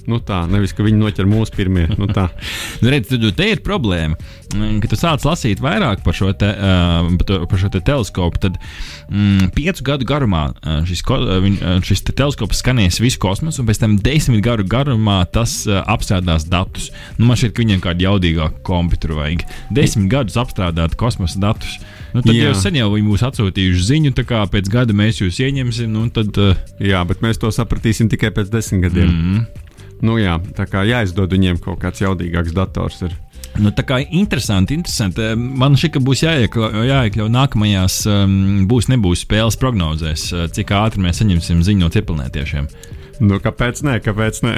Nu 0.09 0.19
tā, 0.25 0.43
nevis 0.49 0.73
ka 0.75 0.85
viņi 0.85 0.99
noķer 1.01 1.29
mūsu 1.29 1.55
pirmie. 1.55 1.87
Nu 1.99 2.09
redz, 2.93 3.11
tad 3.11 3.25
te 3.37 3.49
ir 3.53 3.63
problēma, 3.65 4.17
mm, 4.55 4.81
ka 4.83 4.91
tu 4.91 4.99
sāc 4.99 5.25
lasīt 5.27 5.61
vairāk 5.63 6.05
par 6.07 6.17
šo, 6.17 6.33
te, 6.37 6.49
uh, 6.51 7.11
par 7.51 7.61
šo 7.61 7.71
te 7.73 7.83
teleskopu. 7.85 8.41
Tad 8.47 8.57
mm, 8.59 9.53
piecu 9.57 9.87
gadu 9.87 10.09
garumā 10.09 10.47
uh, 10.55 10.81
šis, 10.89 11.05
ko, 11.07 11.21
uh, 11.21 11.49
uh, 11.51 11.79
šis 11.87 12.05
te 12.09 12.17
teleskops 12.17 12.63
skanēs 12.65 13.01
visu 13.03 13.21
kosmosu, 13.23 13.63
un 13.63 13.71
pēc 13.71 13.83
tam 13.83 13.99
desmit 14.01 14.45
gadu 14.47 14.67
garumā 14.71 15.21
tas 15.33 15.61
uh, 15.69 15.83
apstrādās 15.91 16.49
datus. 16.51 16.91
Nu, 17.19 17.29
man 17.29 17.41
šķiet, 17.41 17.55
ka 17.55 17.65
viņiem 17.65 17.85
kādu 17.85 18.09
jaudīgāku 18.09 18.65
komputeru 18.67 19.21
vajag. 19.21 19.47
Desmit 19.75 20.11
gadus 20.13 20.41
apstrādāt 20.41 20.97
kosmosa 21.01 21.43
datus. 21.43 21.79
Nu, 22.15 22.23
tad 22.25 22.35
Jā. 22.35 22.49
jau 22.49 22.55
sen 22.59 22.79
jau 22.79 22.91
viņi 22.93 23.07
būs 23.07 23.25
atsūtījuši 23.29 23.87
ziņu, 23.87 24.13
tā 24.19 24.25
kā 24.27 24.43
pēc 24.51 24.71
gada 24.73 24.97
mēs 24.97 25.21
jūs 25.23 25.39
ieņemsim. 25.47 25.91
Nu, 25.95 26.09
tad, 26.15 26.35
uh, 26.43 26.59
Jā, 26.83 27.05
bet 27.07 27.23
mēs 27.23 27.39
to 27.39 27.51
sapratīsim 27.55 28.11
tikai 28.11 28.33
pēc 28.35 28.51
desmit 28.53 28.89
gadiem. 28.89 29.11
mm, 29.11 29.67
Nu, 30.01 30.15
jā, 30.17 30.39
tā 30.57 30.65
kā 30.65 30.81
jāizdod 30.89 31.33
viņiem 31.35 31.59
kaut 31.61 31.83
kāds 31.83 32.01
jaudīgāks 32.01 32.55
dators. 32.57 33.03
Ir. 33.05 33.13
Nu, 33.61 33.69
tā 33.75 33.85
kā 33.85 33.99
interesanti, 34.01 34.79
interesanti. 34.79 35.27
Man 35.37 35.77
šķiet, 35.77 35.93
ka 35.97 36.01
būs 36.07 36.23
jāiekļauj, 36.25 36.87
jāiekļauj 36.89 37.33
nākamajās 37.35 37.99
um, 38.09 38.39
būs, 38.71 38.89
nebūs 38.93 39.27
spēles 39.27 39.59
prognozēs, 39.61 40.25
uh, 40.33 40.47
cik 40.49 40.73
ātri 40.79 41.05
mēs 41.05 41.21
saņemsim 41.21 41.61
ziņu 41.67 41.85
no 41.85 41.93
cipelnētiešiem. 41.93 42.71
Nu, 43.21 43.37
kāpēc 43.45 43.83
nē, 43.85 43.99
kāpēc 44.01 44.41
nē? 44.47 44.55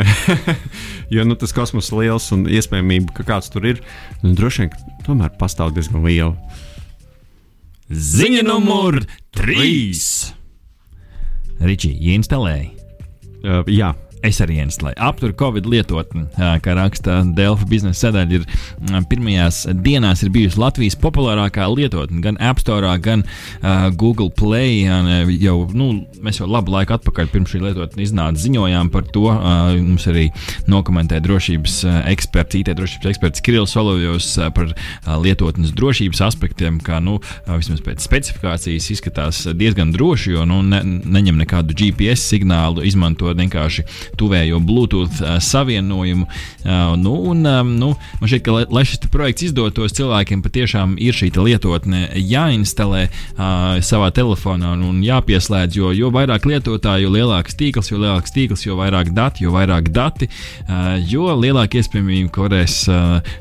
jo 1.14 1.24
nu, 1.26 1.34
tas 1.34 1.54
kosmos 1.56 1.90
ir 1.90 2.04
liels 2.04 2.28
un 2.36 2.44
iespējamība, 2.46 3.16
ka 3.16 3.26
kāds 3.32 3.50
tur 3.50 3.66
ir, 3.66 3.82
nu, 4.22 4.36
droši 4.38 4.68
vien 4.68 4.76
tomēr 5.08 5.34
pastāv 5.40 5.74
diezgan 5.74 6.06
liela. 6.06 6.36
Ziņa 7.92 8.40
numur 8.46 9.02
3. 9.36 10.00
Ričī, 11.60 11.90
ieinstalēji. 11.92 12.70
Uh, 13.42 13.60
jā, 13.68 13.90
Es 14.22 14.38
arī 14.38 14.60
instalēju. 14.62 15.00
Aptur 15.02 15.32
Covid 15.34 15.66
lietotni, 15.66 16.28
kā 16.62 16.74
raksta 16.78 17.18
Delfa 17.34 17.66
biznesa 17.66 18.06
sadaļa, 18.06 18.38
ir 18.38 19.06
pirmajās 19.10 19.64
dienās 19.82 20.22
ir 20.22 20.30
bijusi 20.34 20.60
Latvijas 20.62 20.96
populārākā 21.02 21.66
lietotne. 21.72 22.20
Gan 22.22 22.38
App 22.38 22.62
Store, 22.62 22.92
gan 23.02 23.24
uh, 23.26 23.88
Google 23.98 24.30
Play. 24.30 24.84
Un, 24.86 25.10
jau, 25.42 25.56
nu, 25.74 25.88
mēs 26.22 26.38
jau 26.38 26.46
labu 26.46 26.70
laiku 26.74 26.94
atpakaļ 26.94 27.32
pirms 27.32 27.50
šī 27.50 27.64
lietotne 27.64 28.04
iznāca 28.04 28.38
ziņojām 28.44 28.92
par 28.94 29.08
to. 29.10 29.26
Uh, 29.32 29.74
mums 29.80 30.06
arī 30.10 30.28
nokomentēja 30.70 31.24
drošības 31.26 31.80
eksperts, 32.12 32.60
IT 32.60 32.72
drošības 32.78 33.10
eksperts 33.10 33.42
Kirillis 33.42 33.74
Solovjovs 33.74 34.30
uh, 34.38 34.52
par 34.54 34.70
uh, 34.70 35.12
lietotnes 35.18 35.74
drošības 35.74 36.22
aspektiem, 36.28 36.78
kā 36.84 37.00
nu, 37.02 37.18
uh, 37.18 37.56
vismaz 37.58 37.82
pēc 37.82 38.06
specifikācijas 38.06 38.90
izskatās 38.94 39.42
diezgan 39.58 39.90
droši, 39.94 40.36
jo 40.36 40.46
nu, 40.46 40.62
ne, 40.62 40.82
neņem 40.86 41.42
nekādu 41.42 41.74
GPS 41.74 42.30
signālu, 42.30 42.86
izmanto 42.86 43.34
vienkārši 43.34 43.88
tuvējo 44.18 44.60
Bluetooth 44.62 45.22
savienojumu. 45.42 46.26
Nu, 47.02 47.14
un, 47.32 47.42
nu, 47.42 47.92
man 48.20 48.30
šķiet, 48.30 48.44
ka, 48.46 48.56
lai, 48.72 48.84
šis 48.88 49.02
projekts 49.12 49.46
izdotos, 49.48 49.94
cilvēkiem 49.96 50.42
patiešām 50.44 50.94
ir 51.02 51.16
šī 51.16 51.30
lietotne 51.36 52.04
jāinstalē 52.18 53.06
savā 53.84 54.10
telefonā 54.14 54.74
un, 54.76 54.84
un 54.90 55.00
jāpieslēdz, 55.04 55.78
jo, 55.78 55.92
jo 55.96 56.12
vairāk 56.14 56.46
lietotāju, 56.48 57.06
jo 57.06 57.14
lielāks 57.14 57.56
tīkls, 57.58 57.92
jo 57.92 58.00
lielāks 58.02 58.34
tīkls, 58.34 58.66
jo 58.66 58.76
vairāk 58.78 59.12
dati, 59.16 59.46
jo 59.46 59.54
vairāk 59.54 59.90
dati, 59.94 60.28
jo 61.10 61.32
lielāka 61.38 61.80
iespējamība, 61.80 62.32
ka 62.34 62.46
varēs, 62.46 62.78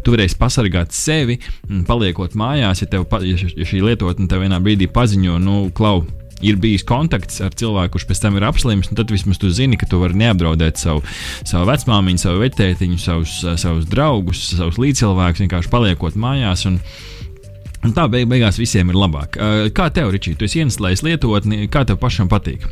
tu 0.05 0.15
varēsi 0.15 0.39
pasargāt 0.39 0.95
sevi, 0.95 1.39
paliekot 1.87 2.37
mājās, 2.39 2.83
ja, 2.83 2.89
tev, 2.91 3.07
ja 3.27 3.37
šī 3.67 3.83
lietotne 3.85 4.29
tev 4.31 4.45
vienā 4.45 4.61
brīdī 4.63 4.89
paziņo, 4.91 5.37
nu, 5.41 5.61
klau, 5.75 6.01
ir 6.45 6.57
bijis 6.61 6.83
kontakts 6.87 7.41
ar 7.45 7.55
cilvēku, 7.57 7.95
kurš 7.95 8.07
pēc 8.09 8.21
tam 8.23 8.37
ir 8.39 8.45
apslimis, 8.47 8.91
tad 8.97 9.13
vismaz 9.13 9.39
tu 9.41 9.51
zini, 9.53 9.79
ka 9.79 9.89
tu 9.89 10.01
vari 10.01 10.17
neapdraudēt 10.21 10.81
savu, 10.81 11.03
savu 11.47 11.69
vecmāmiņu, 11.69 12.23
savu 12.25 12.43
vectētiņu, 12.43 12.99
savus, 13.01 13.39
savus 13.61 13.87
draugus, 13.91 14.43
savus 14.57 14.79
līdzcilvēkus, 14.81 15.45
vienkārši 15.45 15.73
paliekot 15.73 16.19
mājās. 16.19 16.67
Un, 16.69 16.81
Un 17.81 17.95
tā 17.97 18.03
beig 18.13 18.27
beigās 18.29 18.59
visiem 18.61 18.91
ir 18.93 18.97
labāk. 19.01 19.39
Kā 19.73 19.87
tev, 19.89 20.11
Ričī, 20.13 20.35
tu 20.37 20.45
esi 20.45 20.59
ieinstalējis 20.61 21.01
lietotni, 21.01 21.63
kā 21.65 21.81
tev 21.89 21.97
pašam 21.97 22.27
patīk? 22.29 22.67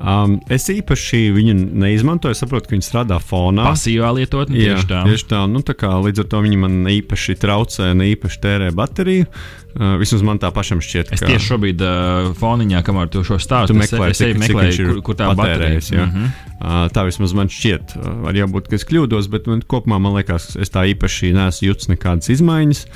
Um, 0.00 0.38
es 0.48 0.64
īpaši 0.72 1.26
viņu 1.36 1.54
neizmantoju. 1.76 2.32
Es 2.32 2.40
saprotu, 2.40 2.70
ka 2.70 2.72
viņi 2.72 2.86
strādā 2.86 3.18
fonā. 3.20 3.66
Pasīvā 3.68 4.14
lietotne 4.16 4.56
Jā, 4.56 4.78
tieši 4.78 4.88
tā. 4.88 5.00
tieši 5.04 5.26
tā. 5.28 5.40
Nu, 5.50 5.60
tā 5.60 5.74
kā, 5.76 5.90
līdz 6.00 6.22
ar 6.24 6.30
to 6.32 6.40
viņi 6.46 6.60
man 6.62 6.78
īpaši 6.88 7.36
traucē, 7.42 7.90
ne 7.92 8.08
īpaši 8.14 8.40
tērē 8.40 8.70
bateriju. 8.76 9.28
Uh, 9.70 9.94
vismaz 10.00 10.22
man 10.26 10.38
tā 10.42 10.48
pašam 10.50 10.80
šķiet. 10.82 11.12
Es 11.14 11.20
tieši 11.22 11.46
šobrīd 11.46 11.82
uh, 11.86 12.30
foniņā, 12.40 12.80
kamēr 12.82 13.10
tu 13.12 13.22
šo 13.26 13.36
stāstu 13.38 13.70
Tu 13.70 13.78
meklē, 13.78 14.08
es, 14.10 14.18
es 14.18 14.22
cik- 14.24 14.32
cik 14.32 14.40
meklēju, 14.42 14.66
viņš 14.66 14.78
ir 14.82 14.88
kur, 14.90 15.02
kur 15.06 15.18
tā 15.20 15.28
patērējis, 15.30 15.90
baterija 15.90 16.00
jā. 16.00 16.06
mm 16.06 16.16
-hmm. 16.16 16.48
Uh, 16.60 16.90
tā 16.92 17.04
vismaz 17.06 17.32
man 17.38 17.48
šķiet. 17.48 17.94
Uh, 17.96 18.08
Var 18.26 18.34
jābūt, 18.34 18.68
ka 18.68 18.74
es 18.76 18.84
kļūdos, 18.84 19.30
bet 19.30 19.46
man, 19.46 19.62
kopumā 19.62 20.00
man 20.02 20.16
liekas, 20.18 20.56
es 20.60 20.70
tā 20.74 20.82
īpaši 20.90 21.32
neesmu 21.32 21.68
jūtis 21.70 21.88
nekādas 21.88 22.28
izmaiņas. 22.34 22.86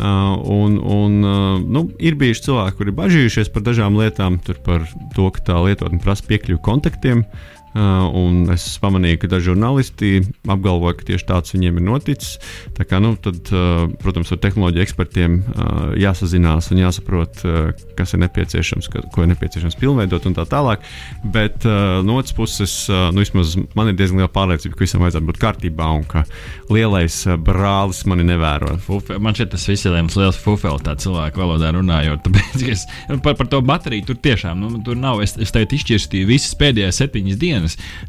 Uh, 0.00 0.34
un, 0.48 0.78
un, 0.80 1.24
uh, 1.24 1.60
nu, 1.60 1.90
ir 2.00 2.16
bijuši 2.16 2.42
cilvēki, 2.48 2.76
kuri 2.80 2.92
bažījušies 2.96 3.52
par 3.52 3.62
dažām 3.62 3.94
lietām, 4.00 4.40
par 4.64 4.88
to, 5.14 5.30
ka 5.30 5.40
tā 5.52 5.60
lietotne 5.62 6.00
prasa 6.00 6.24
piekļuvi 6.26 6.58
kontaktiem. 6.64 7.26
Uh, 7.72 8.04
un 8.12 8.50
es 8.52 8.66
pamanīju, 8.82 9.22
ka 9.22 9.30
daži 9.32 9.52
žurnālisti 9.52 10.10
apgalvoja, 10.50 10.98
ka 10.98 11.06
tieši 11.08 11.28
tāds 11.28 11.54
viņiem 11.54 11.80
ir 11.80 11.86
noticis. 11.86 12.34
Tā 12.76 12.84
kā, 12.88 13.00
nu, 13.00 13.14
tad, 13.16 13.40
uh, 13.54 13.86
protams, 14.02 14.32
ar 14.34 14.42
tehnoloģiju 14.42 14.84
ekspertiem 14.84 15.38
uh, 15.40 15.94
jāsazinās 16.00 16.68
un 16.72 16.82
jāsaprot, 16.82 17.42
kas 17.96 18.12
ir 18.14 18.22
nepieciešams, 18.22 18.88
ko 18.92 19.24
ir 19.24 19.30
nepieciešams 19.32 19.78
pilnveidot 19.80 20.26
un 20.28 20.36
tā 20.36 20.44
tālāk. 20.48 20.84
Bet 21.34 21.64
no 21.64 22.18
otras 22.20 22.34
puses, 22.36 22.74
nu, 22.88 23.24
man 23.78 23.90
ir 23.90 23.96
diezgan 23.98 24.20
liela 24.20 24.30
pārliecība, 24.32 24.76
ka 24.76 24.84
visam 24.84 25.04
vajadzētu 25.04 25.28
būt 25.28 25.40
kārtībā 25.42 25.88
un 25.96 26.04
ka 26.08 26.24
lielais 26.72 27.16
brālis 27.44 28.02
mani 28.08 28.26
nevēro. 28.28 28.76
Fufe, 28.84 29.18
man 29.22 29.36
šķiet, 29.36 29.52
tas 29.54 29.66
viss 29.70 29.88
ir 29.88 29.96
liels 29.96 30.40
fufels, 30.40 30.84
tā 30.86 30.94
cilvēku 31.00 31.42
valodā 31.42 31.72
runājot. 31.76 32.22
Tāpēc, 32.26 32.66
es, 32.72 32.84
par, 33.24 33.36
par 33.38 33.50
to 33.52 33.62
bateriju 33.64 34.10
tur 34.10 34.20
tiešām 34.28 34.60
nu, 34.62 34.72
tur 34.86 34.98
nav. 34.98 35.22
Es, 35.24 35.36
es 35.40 35.54
teiktu, 35.54 35.78
izšķirstīju 35.78 36.30
visas 36.30 36.56
pēdējās 36.58 37.02
septiņas 37.02 37.40
dienas. 37.40 37.61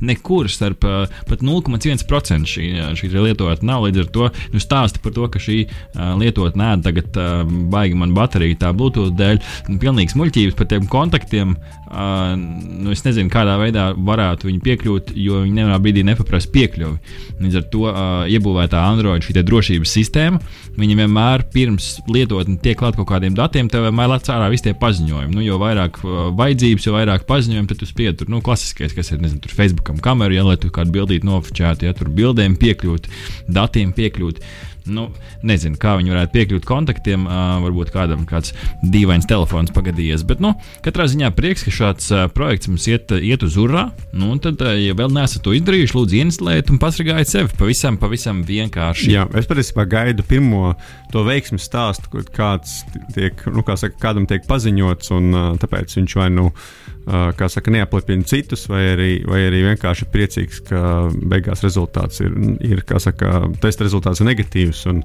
Nekur 0.03 0.49
starp 0.51 0.87
uh, 0.87 1.19
pat 1.29 1.43
0,1% 1.45 2.49
šī, 2.49 2.69
šī 2.99 3.11
lietotne 3.13 3.69
nav. 3.69 3.85
Līdz 3.87 4.03
ar 4.03 4.11
to 4.15 4.29
nu, 4.53 4.61
stāsti 4.61 5.01
par 5.03 5.15
to, 5.15 5.27
ka 5.31 5.41
šī 5.41 5.63
uh, 5.67 6.13
lietotne 6.19 6.63
nē, 6.63 6.71
tagad 6.85 7.17
uh, 7.19 7.43
baigi 7.73 7.97
man 7.99 8.15
baterija 8.15 8.61
tā 8.65 8.73
Bluetooth 8.77 9.15
dēļ. 9.19 9.41
Pilnīgs 9.81 10.17
muļķības 10.19 10.59
par 10.59 10.69
tiem 10.71 10.89
kontaktiem. 10.91 11.57
Uh, 11.93 12.33
nu, 12.81 12.89
es 12.89 13.03
nezinu, 13.05 13.29
kādā 13.29 13.53
veidā 13.61 13.91
varētu 13.93 14.47
viņi 14.49 14.61
piekļūt, 14.65 15.11
jo 15.13 15.43
viņi 15.43 15.57
nevienā 15.59 15.75
brīdī 15.83 16.01
nepaprasa 16.07 16.49
piekļuvi. 16.49 17.19
Līdz 17.43 17.59
ar 17.59 17.67
to 17.69 17.83
uh, 17.85 17.99
iebūvētā 18.33 18.81
Android 18.81 19.21
šī 19.21 19.35
drošības 19.45 19.93
sistēma, 19.99 20.39
viņi 20.79 20.97
vienmēr 20.97 21.45
pirms 21.53 21.91
lietotne 22.09 22.57
tiek 22.63 22.79
klāt 22.79 22.97
kaut 22.97 23.11
kādiem 23.11 23.37
datiem, 23.37 23.69
tev 23.69 23.85
vienmēr 23.85 24.09
lec 24.15 24.31
ārā 24.33 24.49
visi 24.49 24.65
tie 24.65 24.73
paziņojumi. 24.81 25.37
Nu, 25.37 25.45
jo 25.45 25.61
vairāk 25.61 26.01
uh, 26.01 26.25
vajadzības, 26.39 26.89
jo 26.89 26.97
vairāk 26.97 27.29
paziņojumu, 27.29 27.69
tad 27.69 27.83
tu 27.83 27.89
spied 27.89 28.17
tur, 28.17 28.33
nu, 28.33 28.41
klasiskais, 28.41 28.97
kas 28.97 29.13
ir, 29.13 29.21
nezinu, 29.21 29.43
tur 29.45 29.53
Facebookam 29.53 30.01
kameru, 30.01 30.39
ja, 30.39 30.47
lai 30.49 30.57
tu 30.57 30.73
kādu 30.73 30.97
bildīti 30.97 31.29
nofočētu, 31.29 31.85
ja 31.85 31.93
tur 31.97 32.09
bildēm 32.09 32.57
piekļūt, 32.57 33.11
datiem 33.53 33.93
piekļūt. 33.93 34.41
Nu, 34.89 35.07
nezinu, 35.45 35.77
kā 35.79 35.95
viņi 35.99 36.11
varētu 36.11 36.33
piekļūt 36.33 36.67
kontaktiem. 36.67 37.23
Uh, 37.27 37.55
varbūt 37.63 37.93
kādam 37.93 38.25
kāds 38.27 38.51
dīvains 38.83 39.27
telefons 39.29 39.71
pagadījies. 39.75 40.25
Bet, 40.27 40.41
nu, 40.43 40.53
katrā 40.85 41.07
ziņā 41.11 41.31
prieks, 41.37 41.63
ka 41.67 41.73
šāds 41.73 42.09
uh, 42.11 42.25
projekts 42.33 42.71
mums 42.71 42.87
iet, 42.91 43.13
iet 43.15 43.45
uz 43.47 43.57
urā. 43.61 43.87
Nu, 44.11 44.33
tad, 44.43 44.61
uh, 44.63 44.75
ja 44.75 44.95
vēl 44.99 45.13
neesat 45.15 45.45
to 45.45 45.55
izdarījuši, 45.55 45.97
lūdzu, 45.97 46.19
instalējiet 46.27 46.73
un 46.73 46.81
pasargājiet 46.83 47.31
sevi. 47.31 47.53
Pavisam, 47.59 47.99
pavisam 48.01 48.43
vienkārši. 48.47 49.11
Jā, 49.15 49.27
es 49.39 49.49
patiesībā 49.49 49.87
gaidu 49.89 50.27
pirmo 50.27 50.75
to 51.13 51.23
veiksmu 51.27 51.61
stāstu, 51.61 52.11
kad 52.17 52.31
kāds 52.35 52.81
tiek, 53.15 53.45
nu, 53.53 53.63
kā 53.65 53.77
saka, 53.79 53.99
kādam 54.09 54.27
tiek 54.29 54.47
paziņots, 54.49 55.13
un 55.15 55.31
uh, 55.31 55.51
tāpēc 55.61 55.99
viņš 56.01 56.19
vai 56.19 56.31
nu. 56.33 56.49
Uh, 56.51 56.82
kā 57.05 57.49
saka, 57.51 57.71
neaplipina 57.73 58.27
citus, 58.27 58.65
vai 58.71 58.83
arī, 58.93 59.09
vai 59.27 59.41
arī 59.47 59.63
vienkārši 59.67 60.07
priecīgs, 60.13 60.61
ka 60.69 60.81
beigās 61.13 61.63
rezultāts 61.65 62.23
ir, 62.23 62.35
ir 62.63 62.83
saka, 63.03 63.47
testa 63.63 63.87
rezultāts 63.87 64.23
ir 64.23 64.29
negatīvs, 64.29 64.85
un, 64.91 65.01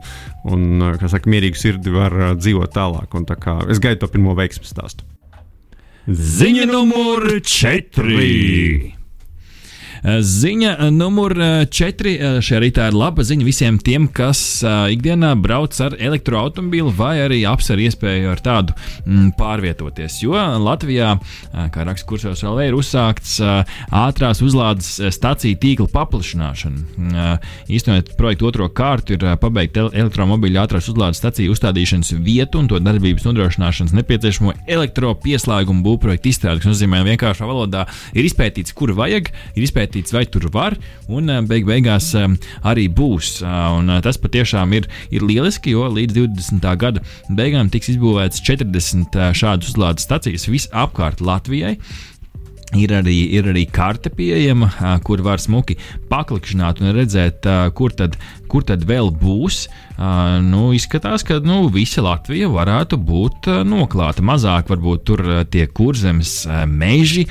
un 0.49 0.91
saka, 1.05 1.31
mierīgu 1.31 1.59
sirdi 1.59 1.95
var 1.95 2.15
dzīvot 2.39 2.75
tālāk. 2.75 3.15
Un 3.19 3.27
tā 3.29 3.39
kā 3.41 3.59
es 3.73 3.83
gaidu 3.83 4.05
to 4.05 4.13
pirmo 4.15 4.37
veiksmu 4.39 4.69
stāstu. 4.69 5.07
Ziņa 6.09 6.65
numur 6.71 7.27
4. 7.45 8.98
Ziņa 10.09 10.89
numur 10.95 11.35
4. 11.69 12.41
Šajā 12.45 12.61
rītā 12.63 12.87
ir 12.89 12.97
laba 12.97 13.25
ziņa 13.27 13.45
visiem 13.45 13.77
tiem, 13.83 14.07
kas 14.09 14.41
ikdienā 14.65 15.35
brauc 15.37 15.75
ar 15.85 15.97
elektroautobīlu 16.01 16.93
vai 16.97 17.19
arī 17.27 17.43
apsver 17.49 17.83
iespēju 17.85 18.31
ar 18.33 18.41
tādu 18.43 18.77
mm, 19.05 19.35
pārvietoties. 19.39 20.21
Jo 20.23 20.39
Latvijā, 20.63 21.11
kā 21.75 21.85
raksta 21.87 22.09
kursos 22.09 22.45
vēl, 22.47 22.61
ir 22.71 22.79
uzsākts 22.79 23.37
ātrās 23.43 24.41
uzlādes 24.45 24.95
staciju 25.15 25.59
tīkla 25.61 25.89
paplašināšana. 25.93 27.37
Īstenot 27.69 28.15
projektu 28.19 28.49
otro 28.49 28.71
kārtu 28.73 29.19
ir 29.19 29.27
pabeigta 29.43 29.89
elektromobīļa 29.93 30.65
ātrās 30.65 30.89
uzlādes 30.93 31.21
staciju 31.21 31.53
uzstādīšanas 31.57 32.15
vietu 32.25 32.63
un 32.63 32.71
to 32.73 32.81
darbības 32.81 33.29
nodrošināšanas 33.29 33.97
nepieciešamo 33.99 34.57
elektropieslēgumu 34.79 35.85
būvprojektu 35.85 36.33
izstrādi, 36.33 36.65
kas 36.65 36.73
nozīmē 36.73 37.05
vienkāršā 37.13 37.49
valodā 37.49 37.85
ir 38.17 38.29
izpētīts, 38.31 38.77
kur 38.79 38.95
vajag, 38.97 39.33
ir 39.57 39.69
izpētīts 39.69 39.98
izpētīts, 39.99 40.15
vai 40.15 40.27
tur 40.27 40.49
var, 40.53 40.77
un 41.09 41.31
beig 41.47 41.67
beigās 41.67 42.15
arī 42.63 42.89
būs. 42.89 43.43
Un 43.43 44.01
tas 44.03 44.19
patiešām 44.19 44.73
ir, 44.75 44.89
ir 45.11 45.23
lieliski, 45.23 45.73
jo 45.73 45.89
līdz 45.89 46.15
20. 46.15 46.77
gada 46.79 47.03
beigām 47.31 47.71
tiks 47.71 47.91
izbūvēts 47.95 48.43
40 48.43 49.35
šādu 49.35 49.69
uzlādes 49.69 50.07
stacijas 50.07 50.49
visapkārt 50.49 51.21
Latvijai. 51.21 51.79
Ir 52.77 52.93
arī, 52.93 53.33
ir 53.33 53.47
arī 53.49 53.65
karte 53.65 54.11
pieejama, 54.13 54.69
kur 55.01 55.23
var 55.25 55.41
smuki 55.41 55.79
paklikšķināt 56.11 56.83
un 56.83 56.93
redzēt, 56.93 57.47
kur 57.73 57.95
tad 57.97 58.19
kur 58.51 58.65
tad 58.67 58.85
vēl 58.89 59.13
būs. 59.15 59.67
Nu, 59.99 60.69
izskatās, 60.77 61.25
ka 61.27 61.41
nu, 61.43 61.65
visa 61.75 62.05
Latvija 62.05 62.47
varētu 62.53 62.99
būt 63.03 63.49
noklāta. 63.67 64.23
Mazāk 64.23 64.71
varbūt 64.71 65.05
tur 65.09 65.23
tie 65.51 65.67
kurzemes 65.67 66.45
meži 66.71 67.25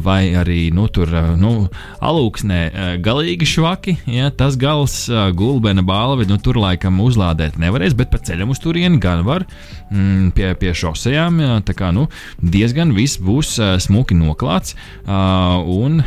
vai 0.00 0.32
arī 0.40 0.70
nu, 0.72 0.86
tur 0.88 1.12
nu, 1.36 1.52
alūksnē 2.00 2.60
galīgi 3.04 3.48
švaki. 3.48 3.96
Ja, 4.10 4.30
tas 4.32 4.56
gals, 4.60 5.02
gulbena 5.36 5.84
balva, 5.86 6.24
nu, 6.28 6.40
tur 6.40 6.56
laikam 6.60 7.02
uzlādēt 7.04 7.60
nevarēs, 7.60 7.96
bet 7.98 8.12
pa 8.14 8.22
ceļam 8.24 8.54
uz 8.54 8.62
turieni 8.64 9.00
gan 9.02 9.26
var 9.26 9.44
mm, 9.90 10.32
pie, 10.36 10.54
pie 10.60 10.72
šosejām. 10.76 11.42
Jā, 11.44 11.60
tā 11.68 11.76
kā 11.76 11.92
nu, 11.92 12.06
diezgan 12.40 12.94
viss 12.96 13.20
būs 13.20 13.58
smuki 13.84 14.16
noklāts. 14.16 14.72
Un 15.04 16.00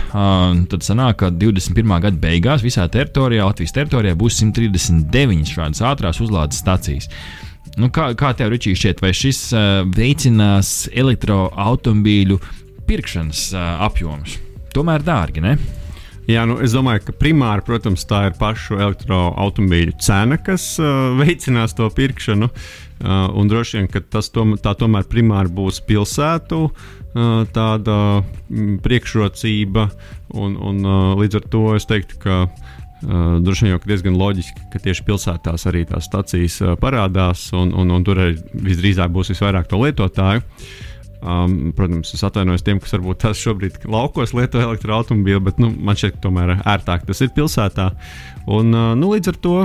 tad 0.74 0.86
sanāk, 0.86 1.22
ka 1.22 1.30
21. 1.30 1.96
gada 2.08 2.18
beigās 2.18 2.66
visā 2.66 2.90
teritorijā, 2.90 3.46
Latvijas 3.46 3.78
teritorijā 3.78 4.18
būs 4.18 4.33
139 4.42 5.54
šādas 5.56 5.84
ātrās 5.94 6.22
uzlādes 6.24 6.62
stacijas. 6.64 7.10
Nu, 7.80 7.90
kā, 7.94 8.12
kā 8.18 8.34
tev, 8.38 8.52
Ričī, 8.54 8.76
šķiet, 8.78 9.00
vai 9.02 9.14
šis 9.18 9.40
uh, 9.56 9.62
veicinās 9.98 10.88
elektroautobīļu 10.94 12.38
pirkšanas 12.86 13.48
uh, 13.56 13.64
apjomus? 13.88 14.38
Tomēr 14.76 15.06
dārgi, 15.06 15.42
ne? 15.42 15.56
Jā, 16.30 16.46
nu, 16.48 16.56
es 16.64 16.72
domāju, 16.76 17.02
ka 17.08 17.16
primāri, 17.20 17.66
protams, 17.68 18.06
tā 18.08 18.28
ir 18.30 18.38
pašu 18.40 18.78
elektroautobīļu 18.78 19.98
cena, 20.06 20.38
kas 20.40 20.68
uh, 20.80 21.18
veicinās 21.20 21.74
to 21.76 21.90
pirkšanu. 21.92 22.48
Uh, 22.48 23.26
un 23.36 23.50
droši 23.52 23.82
vien, 23.82 23.90
ka 23.92 24.04
tas 24.06 24.30
tom, 24.32 24.54
tā 24.62 24.76
tomēr 24.80 25.10
primāri 25.10 25.52
būs 25.52 25.82
pilsētu 25.88 26.62
uh, 26.70 27.42
tāda 27.58 27.98
priekšrocība. 28.86 29.90
Un, 30.38 30.56
un, 30.56 30.80
uh, 30.86 31.12
līdz 31.20 31.42
ar 31.42 31.52
to 31.58 31.66
es 31.80 31.90
teiktu, 31.90 32.22
ka 32.24 32.40
Uh, 32.46 32.83
droši 33.04 33.66
vien 33.66 33.74
jau 33.74 33.82
diezgan 33.84 34.16
loģiski, 34.20 34.70
ka 34.74 34.82
tieši 34.84 35.06
pilsētās 35.08 35.68
arī 35.72 35.84
tās 35.90 36.08
stācijas 36.10 36.62
uh, 36.64 36.74
parādās, 36.80 37.50
un, 37.58 37.74
un, 37.76 37.92
un 37.94 38.08
tur 38.08 38.22
arī 38.24 38.40
visdrīzāk 38.54 39.14
būs 39.14 39.34
visvairāk 39.34 39.70
to 39.72 39.82
lietotāju. 39.84 40.44
Uh, 40.44 40.90
Um, 41.24 41.72
protams, 41.72 42.10
es 42.12 42.24
atvainojos 42.28 42.66
tiem, 42.68 42.82
kas 42.84 42.92
varbūt 42.98 43.22
tās 43.24 43.40
šobrīd 43.40 43.86
laukos 43.88 44.34
lieto 44.36 44.60
elektroautobīlu, 44.60 45.40
bet 45.46 45.60
nu, 45.62 45.70
man 45.72 45.96
šķiet, 45.96 46.18
ka 46.18 46.24
tomēr 46.26 46.58
ērtāk 46.60 47.06
tas 47.08 47.22
ir 47.24 47.32
pilsētā. 47.32 47.86
Un, 48.50 48.74
nu, 49.00 49.10
līdz, 49.14 49.32
ar 49.32 49.38
to, 49.44 49.56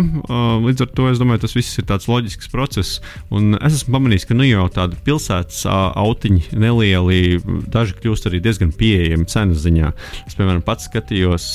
līdz 0.64 0.84
ar 0.84 0.90
to 0.94 1.08
es 1.10 1.18
domāju, 1.18 1.42
tas 1.46 1.56
viss 1.56 1.80
ir 1.80 1.86
tāds 1.88 2.06
loģisks 2.10 2.50
process. 2.52 3.00
Un 3.34 3.56
es 3.58 3.80
esmu 3.80 3.96
pamanījis, 3.96 4.28
ka 4.28 4.36
nu, 4.38 4.46
jau 4.46 4.68
tādi 4.74 4.98
pilsētas 5.06 5.64
autiņi 5.68 6.58
nelieli, 6.58 7.40
daži 7.72 7.96
kļūst 7.98 8.28
arī 8.30 8.42
diezgan 8.44 8.70
pieejami 8.78 9.26
cenas 9.30 9.64
ziņā. 9.64 9.90
Es, 10.28 10.38
piemēram, 10.38 10.62
pats 10.66 10.86
skatījos, 10.90 11.48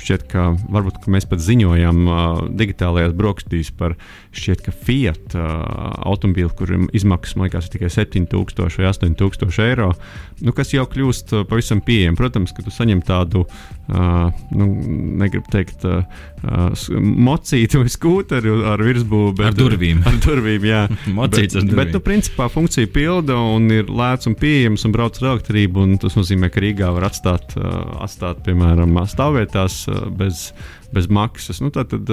šķiet, 0.00 0.26
ka 0.32 0.50
varbūt 0.72 1.02
ka 1.04 1.12
mēs 1.12 1.28
pat 1.28 1.44
ziņojam 1.44 2.00
uh, 2.08 2.44
digitālajās 2.56 3.14
brokastīs 3.16 3.72
par 3.76 3.96
šķiet, 4.34 4.64
ka 4.64 4.74
Fiat 4.84 5.34
automobīlu, 5.34 6.50
kuriem 6.58 6.88
izmaksas, 6.96 7.36
liekas, 7.38 7.70
tikai 7.72 7.90
7000 7.92 8.80
vai 8.80 8.88
8000 8.90 9.18
tūkstoši 9.20 9.64
eiro, 9.64 9.92
nu, 10.44 10.54
kas 10.56 10.72
jau 10.74 10.84
kļūst 10.90 11.34
pavisam 11.50 11.82
pieejams. 11.84 12.18
Protams, 12.18 12.54
ka 12.54 12.64
tu 12.64 12.72
saņem 12.74 13.02
tādu, 13.06 13.44
nu, 13.88 14.68
negribu 15.20 15.50
teikt, 15.52 15.86
uh, 16.44 16.84
mocītu 17.00 17.82
vai 17.82 17.92
skūteri 17.92 18.52
ar 18.72 18.84
virsbūvi. 18.84 19.34
Bet, 19.40 19.50
ar 19.50 19.58
durvīm. 19.58 20.04
Ar 20.08 20.20
durvīm, 20.24 20.68
jā. 20.68 20.84
Mocīts 21.14 21.58
bet, 21.58 21.74
bet, 21.76 21.92
nu, 21.96 22.02
principā 22.04 22.48
funkcija 22.52 22.90
pilda 22.94 23.36
un 23.56 23.68
ir 23.74 23.90
lēts 23.90 24.30
un 24.30 24.38
pieejams 24.38 24.86
un 24.86 24.94
brauc 24.94 25.18
ar 25.20 25.34
elektrību. 25.34 25.88
Tas 26.04 26.16
nozīmē, 26.18 26.52
ka 26.52 26.62
Rīgā 26.64 26.92
var 26.96 27.08
atstāt, 27.10 27.56
uh, 27.58 27.82
atstāt 28.04 28.44
piemēram, 28.46 28.96
stāvvietās 29.10 29.84
uh, 29.90 30.06
bez 30.14 30.48
bez 30.94 31.08
maksas. 31.12 31.60
Nu, 31.64 31.70
tad, 31.74 31.92
tad 31.92 32.10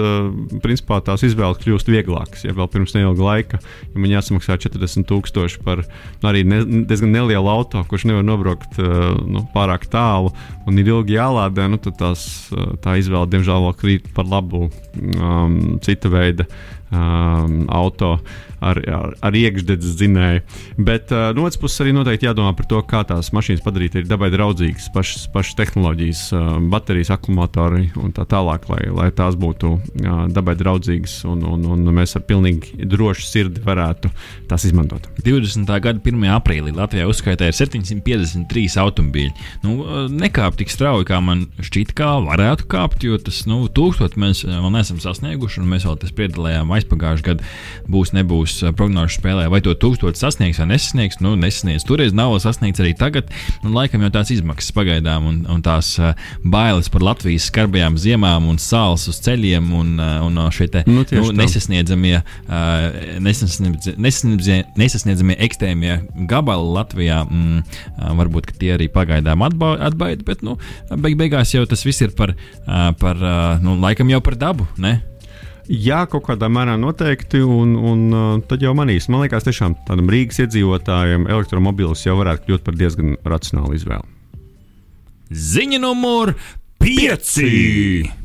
principā, 0.64 1.00
tās 1.06 1.24
izvēles 1.28 1.62
kļūst 1.62 1.92
vieglākas. 1.92 2.46
Ja 2.48 2.56
vēl 2.58 2.70
pirms 2.72 2.96
neilga 2.98 3.26
laika, 3.26 3.62
ja 3.92 4.02
man 4.02 4.14
jāsamaksā 4.14 4.58
40,000 4.66 5.62
par 5.66 5.84
nu, 5.86 6.30
arī 6.32 6.44
ne, 6.48 6.62
diezgan 6.90 7.14
nelielu 7.14 7.52
auto, 7.52 7.84
kurš 7.90 8.08
nevar 8.10 8.26
nobraukt 8.28 8.80
nu, 8.82 9.46
pārāk 9.56 9.88
tālu 9.92 10.34
un 10.68 10.78
ir 10.82 10.92
ilgi 10.92 11.18
jālādē, 11.18 11.68
nu, 11.72 11.80
tad 11.82 11.98
tās, 12.02 12.26
tā 12.84 12.98
izvēle 13.02 13.30
diemžēl 13.32 13.68
vēl 13.68 13.80
krīt 13.80 14.12
par 14.16 14.30
labu 14.30 14.68
um, 14.68 15.58
cita 15.86 16.12
veida 16.12 16.48
um, 16.92 17.66
auto 17.72 18.18
ar, 18.62 18.80
ar, 18.86 19.16
ar 19.26 19.38
iekšdedzes 19.38 19.98
dzinēju. 20.00 20.44
Bet 20.78 21.12
uh, 21.14 21.32
no 21.36 21.46
otras 21.48 21.60
puses 21.62 21.82
arī 21.84 21.94
noteikti 21.96 22.28
jādomā 22.30 22.54
par 22.58 22.68
to, 22.70 22.82
kā 22.88 23.02
tās 23.10 23.32
mašīnas 23.36 23.64
padarīt 23.66 23.98
arī 23.98 24.10
dabai 24.10 24.32
draudzīgas, 24.34 24.92
pašas, 24.96 25.26
pašas 25.34 25.58
tehnoloģijas, 25.60 26.24
uh, 26.38 26.52
baterijas, 26.72 27.14
akumulatori 27.16 27.90
un 28.02 28.14
tā 28.16 28.26
tālāk, 28.30 28.68
lai, 28.72 28.84
lai 28.94 29.10
tās 29.16 29.38
būtu 29.40 29.74
uh, 29.74 30.22
dabai 30.32 30.56
draudzīgas 30.60 31.22
un, 31.30 31.44
un, 31.56 31.66
un 31.74 31.94
mēs 31.96 32.16
ar 32.20 32.26
pilnīgi 32.30 32.88
drošu 32.92 33.26
sirdi 33.28 33.64
varētu 33.66 34.12
tās 34.52 34.68
izmantot. 34.70 35.10
20. 35.26 35.66
gada 35.82 35.98
1. 35.98 36.28
aprīlī 36.38 36.76
Latvijā 36.76 37.08
uzskaitīja 37.10 37.56
753 37.58 38.78
automobīļi. 38.82 39.34
Nu, 39.66 40.08
nekāp 40.14 40.58
tik 40.60 40.72
strauji, 40.74 41.08
kā 41.10 41.20
man 41.24 41.48
šķiet, 41.62 41.96
kā 41.98 42.14
varētu 42.26 42.68
kāpt, 42.72 43.06
jo 43.08 43.18
tas 43.22 43.44
nu, 43.50 43.64
tūkstoši 43.72 44.22
mēs 44.22 44.44
vēl 44.48 44.72
neesam 44.74 45.02
sasnieguši, 45.02 45.62
un 45.62 45.70
mēs 45.72 45.88
vēl 45.88 45.98
tas 46.02 46.14
piedalījām 46.18 46.74
aizpagājušajā 46.78 47.28
gadā. 47.32 47.50
Būs, 47.92 48.14
nebūs 48.16 48.51
prognožu 48.78 49.20
spēlē, 49.20 49.48
vai 49.52 49.62
to 49.64 49.74
tūkstoši 49.78 50.20
sasniegs 50.20 50.60
vai 50.62 50.68
nesasniegs. 50.74 51.20
Nu, 51.24 51.34
nesasniegs. 51.40 51.86
Toreiz 51.88 52.16
nav 52.18 52.34
sasniegts 52.44 52.82
arī 52.84 52.94
tagad. 52.98 53.32
Nu, 53.64 53.74
laikam 53.76 54.04
jau 54.06 54.12
tās 54.14 54.32
izmaksas 54.34 54.74
pagaidām 54.76 55.28
un, 55.30 55.40
un 55.52 55.64
tās 55.66 55.94
bailes 56.44 56.90
par 56.92 57.06
Latvijas 57.06 57.50
skarbajām 57.52 57.98
ziemām 58.02 58.50
un 58.52 58.60
sāls 58.62 59.08
uz 59.12 59.20
ceļiem 59.26 59.72
un, 59.78 59.94
un 60.00 60.42
te, 60.72 60.84
nu, 60.88 61.04
nu, 61.04 61.28
nesasniedzamie, 61.36 62.22
nesasniedzamie, 63.22 64.64
nesasniedzamie 64.80 65.38
ekstrēmie 65.48 66.00
gabali 66.30 66.74
Latvijā. 66.78 67.22
Mm, 67.28 67.64
varbūt 68.22 68.54
tie 68.62 68.76
arī 68.76 68.90
pagaidām 68.92 69.44
atbaida, 69.46 70.24
bet 70.28 70.44
nu, 70.46 70.58
beig 70.92 71.18
beigās 71.20 71.54
jau 71.56 71.64
tas 71.70 71.86
viss 71.86 72.04
ir 72.04 72.16
par, 72.18 72.36
par 73.02 73.24
nu, 73.64 73.78
laikam 73.82 74.12
jau 74.12 74.22
par 74.24 74.40
dabu. 74.40 74.68
Ne? 74.82 75.00
Jā, 75.72 76.02
kaut 76.12 76.26
kādā 76.28 76.50
mērā 76.52 76.76
noteikti, 76.76 77.40
un, 77.48 77.78
un 77.80 78.02
uh, 78.12 78.32
tad 78.48 78.64
jau 78.64 78.74
manīs. 78.76 79.08
Man 79.08 79.24
liekas, 79.24 79.46
tiešām 79.48 79.78
tādam 79.88 80.12
Rīgas 80.12 80.42
iedzīvotājam 80.44 81.30
elektromobīlis 81.32 82.04
jau 82.04 82.18
varētu 82.20 82.50
kļūt 82.50 82.66
par 82.68 82.80
diezgan 82.80 83.16
racionālu 83.24 83.78
izvēli. 83.80 84.10
Ziņa 85.32 85.80
numur 85.80 86.36
5! 86.84 88.21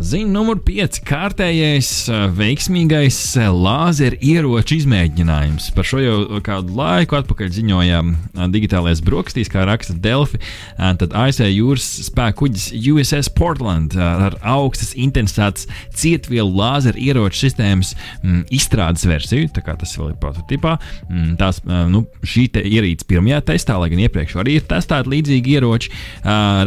Ziņa 0.00 0.30
numur 0.32 0.56
5. 0.64 1.02
Kārtējais 1.04 1.88
veiksmīgais 2.36 3.16
lāzeru 3.52 4.16
ieroču 4.24 4.78
izmēģinājums. 4.78 5.66
Par 5.76 5.86
šo 5.86 6.00
jau 6.00 6.14
kādu 6.44 6.72
laiku 6.78 7.18
atpakaļ 7.18 7.50
ziņojām 7.52 8.12
digitālajās 8.54 9.02
brokastīs, 9.04 9.50
kā 9.52 9.66
raksta 9.68 9.96
Delfi. 10.00 10.40
Tad 10.78 11.12
ASV 11.18 11.50
jūras 11.50 11.88
spēku 12.06 12.46
kuģis 12.46 12.70
USS 12.94 13.28
Portland 13.36 13.96
ar 14.00 14.38
augstas 14.54 14.94
intensitātes 14.96 15.68
cietvielu 15.98 16.48
lāzeru 16.48 17.02
ieroču 17.02 17.44
sistēmas 17.44 17.92
m, 18.22 18.42
izstrādes 18.54 19.04
versiju. 19.08 19.50
Tā 19.52 19.64
kā 19.66 19.76
tas 19.78 19.92
vēl 19.98 20.14
ir 20.14 20.18
prototipā. 20.22 20.78
M, 21.10 21.34
tās, 21.40 21.60
nu, 21.66 22.06
šī 22.24 22.48
ierīce 22.62 23.06
pirmajā 23.12 23.42
testā, 23.52 23.76
lai 23.82 23.92
gan 23.92 24.06
iepriekš 24.06 24.40
arī 24.40 24.56
ir 24.60 24.66
testēti 24.72 25.12
līdzīgi 25.12 25.58
ieroči, 25.58 25.92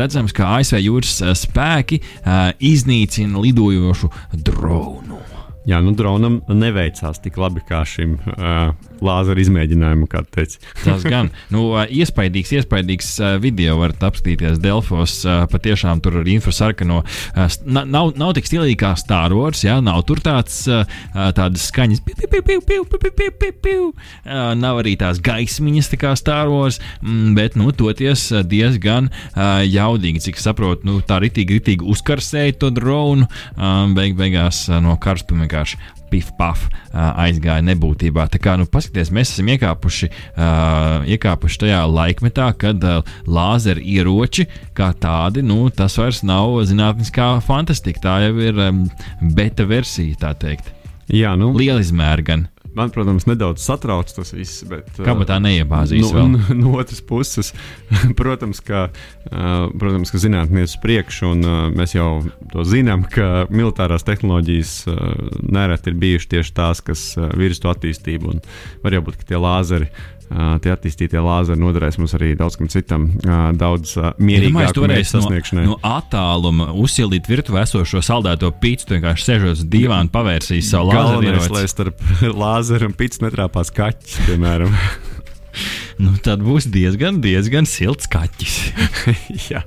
redzams, 0.03 0.35
ka 0.35 0.53
ASV 0.59 0.83
jūras 0.85 1.17
spēki 1.41 2.03
iznīcina 2.61 3.14
iznīcina 3.15 3.39
lidojošu 3.39 4.09
dronu. 4.33 5.19
Jā, 5.65 5.79
nu 5.81 5.95
dronam 5.97 6.41
neveicās 6.47 7.19
tik 7.23 7.37
labi 7.41 7.63
kā 7.65 7.81
šim 7.85 8.19
uh, 8.19 8.75
lāzera 9.03 9.41
izmēģinājumam, 9.41 10.07
kā 10.11 10.23
teica. 10.31 10.59
Tas 10.85 11.05
gan. 11.07 11.31
Nu, 11.53 11.67
iespaidīgs, 11.75 12.53
iespaidīgs 12.59 13.11
video 13.43 13.77
varat 13.81 14.03
apskatīties 14.07 14.59
Delfos. 14.63 15.17
Patiešām 15.51 16.01
tur 16.05 16.21
ir 16.21 16.31
infrasarkano. 16.35 17.01
Nav, 17.65 18.13
nav 18.17 18.33
tik 18.37 18.49
stilīgi 18.49 18.77
kā 18.83 18.93
Star 18.99 19.33
Wars, 19.35 19.63
jā, 19.65 19.77
nav 19.83 20.03
tur 20.07 20.21
tāds, 20.23 20.63
tādas 21.13 21.67
skaņas. 21.71 22.03
Piu, 22.05 22.15
piu, 22.21 22.41
piu, 22.45 22.61
piu, 22.61 22.85
piu, 22.85 23.11
piu, 23.11 23.31
piu, 23.39 23.51
piu. 23.65 23.89
Nav 24.59 24.81
arī 24.83 24.95
tās 24.99 25.21
gaismiņas 25.23 25.91
tā 25.93 26.01
kā 26.01 26.13
Star 26.19 26.51
Wars, 26.51 26.79
bet, 27.35 27.57
nu, 27.59 27.71
toties 27.75 28.27
diezgan 28.47 29.11
jaudīgi, 29.35 30.23
cik 30.29 30.41
saprotu, 30.41 30.87
nu, 30.89 30.99
tā 31.05 31.19
ritīgi, 31.23 31.59
ritīgi 31.59 31.91
uzkarsēja 31.95 32.59
to 32.61 32.71
dronu. 32.75 33.29
Beig 33.95 34.17
beigās 34.19 34.65
no 34.83 34.97
karstuma 35.01 35.45
vienkārši 35.45 35.79
pif-paf 36.15 36.69
aizgāja 36.95 37.63
nebūtībā. 37.67 38.27
Tā 38.31 38.39
kā, 38.41 38.55
nu, 38.59 38.67
paskatieties, 38.71 39.11
mēs 39.15 39.33
esam 39.35 39.51
iekāpuši, 39.55 40.09
uh, 40.11 41.03
iekāpuši 41.11 41.61
tajā 41.65 41.81
laikmetā, 41.91 42.47
kad 42.61 42.83
uh, 42.87 43.15
lāzera 43.27 43.83
ieroči 43.83 44.47
kā 44.77 44.91
tādi, 45.01 45.43
nu, 45.45 45.65
tas 45.75 45.97
vairs 45.99 46.23
nav 46.27 46.61
zinātniskā 46.69 47.35
fantastika. 47.45 48.03
Tā 48.07 48.17
jau 48.27 48.35
ir 48.47 48.65
um, 48.69 48.85
beta 49.35 49.67
versija, 49.67 50.17
tā 50.27 50.35
teikt. 50.39 50.71
Jā, 51.11 51.35
nu. 51.37 51.51
Liela 51.55 51.83
izmēra 51.83 52.25
gan. 52.25 52.47
Man, 52.75 52.91
protams, 52.93 53.25
nedaudz 53.29 53.63
satrauc 53.65 54.11
tas 54.15 54.33
viss. 54.35 54.63
Bet, 54.69 54.89
Kabatā 54.97 55.37
neiebāzīs 55.43 56.11
no, 56.13 56.25
no, 56.35 56.41
no 56.61 56.73
otras 56.79 57.01
puses, 57.05 57.53
protams, 58.19 58.61
ka, 58.65 58.87
protams, 59.25 60.13
ka 60.13 60.21
zinātnē 60.21 60.65
uz 60.67 60.75
priekšu, 60.83 61.31
un 61.33 61.49
mēs 61.75 61.95
jau 61.97 62.09
to 62.53 62.65
zinām, 62.67 63.05
ka 63.11 63.45
militārās 63.53 64.05
tehnoloģijas 64.07 64.75
nereti 65.41 65.91
ir 65.91 66.01
bijušas 66.01 66.31
tieši 66.35 66.55
tās, 66.57 66.83
kas 66.85 67.07
virza 67.37 67.65
to 67.65 67.73
attīstību. 67.73 68.35
Var 68.83 68.97
jau 68.97 69.05
būt, 69.07 69.21
ka 69.21 69.31
tie 69.31 69.41
lāzeri 69.41 69.89
tie 70.29 70.71
attīstītie 70.73 71.21
lāzeri 71.21 71.61
noderēs 71.61 71.99
mums 72.01 72.15
arī 72.17 72.33
daudz 72.37 72.57
kam 72.59 72.69
citam, 72.71 73.07
daudz 73.57 73.95
mierīgākam 74.17 74.93
ja 74.93 75.03
sasniegšanai. 75.07 75.65
No, 75.69 75.77
no 75.77 75.95
attāluma 75.95 76.71
uzsilīt 76.81 77.29
virtuvē 77.29 77.65
esošo 77.65 78.01
saldēto 78.05 78.51
pīci, 78.61 78.89
vienkārši 78.95 79.29
sēžot 79.29 79.57
uz 79.59 79.65
dīvāna, 79.69 80.11
pavērsīs 80.13 80.71
savu 80.73 80.91
lāzeru. 80.91 81.21
Galvenais, 81.21 81.51
lai 81.53 81.65
starp 81.71 82.05
lāzeru 82.43 82.89
un 82.89 82.97
pīci 82.97 83.25
netrāpās 83.25 83.73
kaķis, 83.75 84.21
piemēram. 84.29 84.73
nu, 86.03 86.15
tad 86.25 86.43
būs 86.45 86.69
diezgan, 86.71 87.21
diezgan 87.23 87.67
silts 87.69 88.09
kaķis. 88.11 88.57
Jā. 89.51 89.63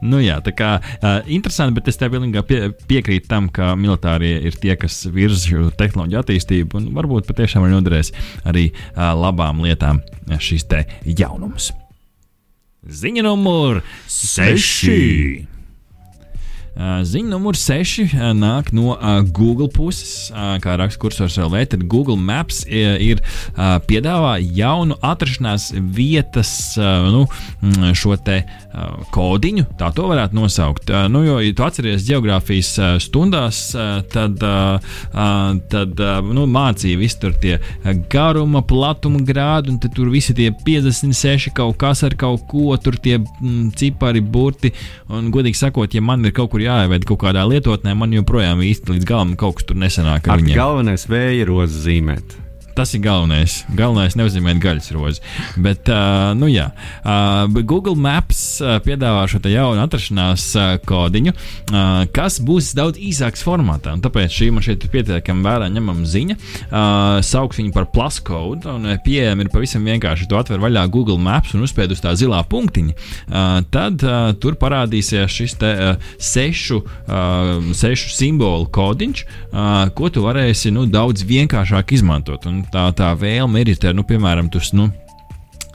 Nu, 0.00 0.20
jā, 0.22 0.38
tā 0.44 0.54
kā 0.56 0.70
uh, 0.80 1.20
interesanti, 1.28 1.76
bet 1.76 1.90
es 1.92 2.00
tev 2.00 2.14
pilnībā 2.14 2.42
pie, 2.48 2.60
piekrītu 2.90 3.28
tam, 3.30 3.50
ka 3.52 3.74
militārie 3.76 4.38
ir 4.48 4.56
tie, 4.60 4.74
kas 4.80 5.02
virza 5.12 5.68
tehnoloģiju 5.80 6.22
attīstību, 6.22 6.80
un 6.80 6.90
varbūt 6.96 7.28
patiešām 7.28 7.66
arī 7.66 7.76
noderēs 7.76 8.12
arī 8.48 8.70
uh, 8.72 9.10
labām 9.18 9.62
lietām 9.66 10.00
šis 10.40 10.68
te 10.70 10.84
jaunums. 11.04 11.72
Ziņa 12.80 13.26
numur 13.26 13.82
6. 14.08 15.59
Ziņa 16.80 17.28
numur 17.28 17.58
6 17.60 18.14
nāk 18.38 18.70
no 18.72 18.94
Google 19.36 19.68
puses, 19.68 20.30
kā 20.64 20.76
raksta 20.80 21.00
kursors 21.02 21.36
LV. 21.36 21.64
Tad 21.74 21.82
Google 21.92 22.16
Maps 22.16 22.62
ir 22.70 23.20
piedāvā 23.90 24.38
jaunu 24.40 24.96
atrašanās 25.04 25.70
vietas, 25.76 26.52
nu, 26.80 27.26
šo 27.92 28.16
te 28.24 28.40
kodiņu, 29.12 29.66
tā 29.80 29.90
to 29.92 30.06
varētu 30.08 30.38
nosaukt. 30.38 30.92
Nu, 31.12 31.24
jo, 31.26 31.36
ja 31.42 31.52
tu 31.56 31.66
atceries 31.66 32.06
geogrāfijas 32.08 32.72
stundās, 33.04 33.60
tad, 34.14 34.40
tad 35.74 36.02
nu, 36.30 36.46
mācīja 36.48 37.00
visu 37.02 37.20
tur 37.26 37.36
tie 37.42 37.58
garuma, 38.12 38.64
platuma 38.64 39.20
grādi, 39.26 39.74
un 39.74 39.80
tur 39.82 40.08
visi 40.14 40.32
tie 40.38 40.48
56 40.64 41.52
kaut 41.56 41.76
kas 41.82 42.04
ar 42.08 42.16
kaut 42.16 42.46
ko, 42.48 42.72
tur 42.80 42.96
tie 43.02 43.20
cipari, 43.76 44.24
burti, 44.24 44.72
un 45.12 45.28
godīgi 45.34 45.60
sakot, 45.60 45.92
ja 45.92 46.00
man 46.04 46.24
ir 46.24 46.32
kaut 46.36 46.54
kur 46.54 46.62
jā 46.62 46.69
jāievada 46.70 47.10
kaut 47.10 47.22
kādā 47.24 47.46
lietotnē, 47.50 47.94
man 47.98 48.14
joprojām 48.16 48.62
īsti 48.66 48.96
līdz 48.96 49.10
galam 49.10 49.34
kaut 49.40 49.60
kas 49.60 49.68
tur 49.70 49.80
nesanāk. 49.80 50.30
Galvenais 50.54 51.06
vēja 51.10 51.50
rozes 51.50 51.84
zīmēt. 51.86 52.38
Tas 52.80 52.94
ir 52.96 53.02
galvenais. 53.04 53.58
Galvenais 53.76 54.14
neuzzīmēt 54.16 54.56
gaļas 54.56 54.86
rozi. 54.96 55.20
Bet, 55.60 55.84
uh, 55.92 56.30
nu 56.32 56.46
jā, 56.48 56.70
uh, 57.04 57.58
Google 57.60 57.92
Maps 57.92 58.38
uh, 58.64 58.78
piedāvā 58.80 59.26
šo 59.28 59.42
jaunu 59.52 59.82
atrašanās 59.82 60.46
uh, 60.56 60.70
kodiņu, 60.88 61.34
uh, 61.34 61.90
kas 62.16 62.38
būs 62.40 62.70
daudz 62.78 62.96
īsāks 62.96 63.44
formātā. 63.44 63.92
Tāpēc 64.00 64.32
šī 64.32 64.48
man 64.56 64.64
šeit 64.64 64.86
ir 64.86 64.92
pietiekami 64.94 65.44
vērā 65.44 65.68
ņemama 65.74 66.08
ziņa. 66.08 66.38
Uh, 66.38 67.18
sauks 67.20 67.60
viņu 67.60 67.74
par 67.74 67.90
plus 67.92 68.16
code, 68.24 68.64
un 68.72 68.88
pieejama 69.04 69.44
ir 69.44 69.52
pavisam 69.52 69.84
vienkārši. 69.84 70.30
Tu 70.32 70.40
atver 70.40 70.64
vaļā 70.64 70.86
Google 70.88 71.18
Maps 71.20 71.52
un 71.52 71.68
uzspēd 71.68 71.92
uz 71.92 72.00
tā 72.00 72.14
zilā 72.16 72.40
punktiņa. 72.48 72.96
Uh, 72.96 73.60
tad 73.76 74.00
uh, 74.08 74.32
tur 74.40 74.56
parādīsies 74.56 75.36
šis 75.36 75.58
te, 75.60 75.74
uh, 75.76 76.10
sešu, 76.16 76.80
uh, 76.80 77.52
sešu 77.76 78.16
simbolu 78.16 78.72
kodiņš, 78.72 79.24
uh, 79.28 79.92
ko 79.92 80.08
tu 80.08 80.24
varēsi 80.24 80.72
nu, 80.72 80.88
daudz 80.88 81.28
vienkāršāk 81.28 81.92
izmantot. 82.00 82.48
Un 82.48 82.64
tā, 82.72 82.86
tā 82.96 83.12
vēlme 83.18 83.62
ir, 83.62 83.72
ir 83.74 83.96
nu, 83.96 84.04
piemēram, 84.06 84.50
tas. 84.52 84.72
Nu, 84.76 84.90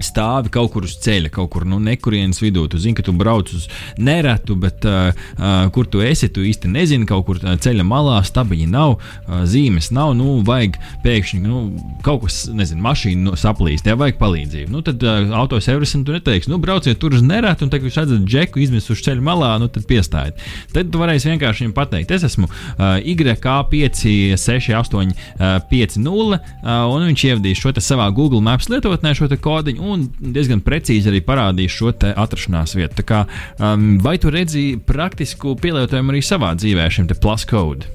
stāvi 0.04 0.52
kaut 0.54 0.74
kur 0.74 0.86
uz 0.88 0.96
ceļa, 1.04 1.32
kaut 1.34 1.52
kur 1.54 1.66
nu, 1.68 1.80
nekurienes 1.84 2.42
vidū. 2.44 2.66
Tu 2.72 2.80
zini, 2.82 2.96
ka 2.98 3.06
tu 3.06 3.14
brauc 3.16 3.52
uz 3.56 3.68
neratu, 4.02 4.58
bet 4.60 4.86
uh, 4.88 5.12
uh, 5.38 5.54
kur 5.76 5.88
tu 5.92 6.04
esi, 6.04 6.30
tu 6.34 6.44
īsti 6.46 6.72
nezini. 6.72 7.08
Kaut 7.10 7.26
kur 7.28 7.40
ceļa 7.40 7.86
malā 7.88 8.20
stabiņi 8.26 8.68
nav, 8.72 8.98
uh, 8.98 9.44
zīmes 9.50 9.92
nav. 9.96 10.14
Nu, 10.18 10.40
vajag 10.46 10.80
pēkšņi 11.06 11.42
nu, 11.44 11.64
kaut 12.06 12.26
kas, 12.26 12.42
nezinu, 12.52 12.84
mašīna 12.86 13.30
nu, 13.30 13.36
saplīst, 13.40 13.88
ja 13.88 13.98
vajag 14.00 14.20
palīdzību. 14.22 14.72
Nu, 14.74 14.84
tad 14.86 15.04
uh, 15.06 15.32
autoservisam 15.40 16.06
tu 16.08 16.16
neteiksi, 16.16 16.52
nu, 16.52 16.60
brauciet 16.62 17.00
tur 17.02 17.16
uz 17.16 17.24
neratu, 17.26 17.68
un 17.68 17.74
tagad 17.74 17.90
jūs 17.90 18.00
redzat 18.02 18.28
džeku 18.28 18.64
izmesu 18.66 18.96
uz 18.96 19.04
ceļa 19.06 19.24
malā, 19.26 19.54
nu, 19.62 19.70
tad 19.72 19.88
piestājiet. 19.90 20.42
Tad 20.76 20.92
tu 20.92 21.02
varēsi 21.02 21.32
vienkārši 21.32 21.66
viņam 21.66 21.76
pateikt, 21.78 22.14
es 22.16 22.28
esmu 22.28 22.50
uh, 22.50 22.98
YK5, 23.00 24.36
6, 24.40 24.74
8, 24.76 25.16
uh, 25.16 25.46
5, 25.72 25.98
0, 26.04 26.36
uh, 26.36 26.74
un 26.92 27.08
viņš 27.10 27.26
ievadīs 27.30 27.62
šo 27.62 27.74
savā 27.76 28.08
Google 28.16 28.44
Maps 28.44 28.70
lietotnē, 28.72 29.14
šo 29.18 29.30
kodiņu 29.30 29.85
un 29.86 30.08
diezgan 30.20 30.64
precīzi 30.66 31.12
arī 31.12 31.22
parādīs 31.26 31.76
šo 31.76 31.94
atrašanās 31.96 32.76
vietu. 32.78 33.06
Kā, 33.08 33.26
um, 33.60 33.96
vai 34.04 34.18
tu 34.22 34.34
redzi 34.34 34.74
praktisku 34.82 35.56
pielietojumu 35.62 36.16
arī 36.16 36.24
savā 36.26 36.56
dzīvē 36.58 36.90
šim 36.92 37.12
plus 37.22 37.46
code? 37.50 37.92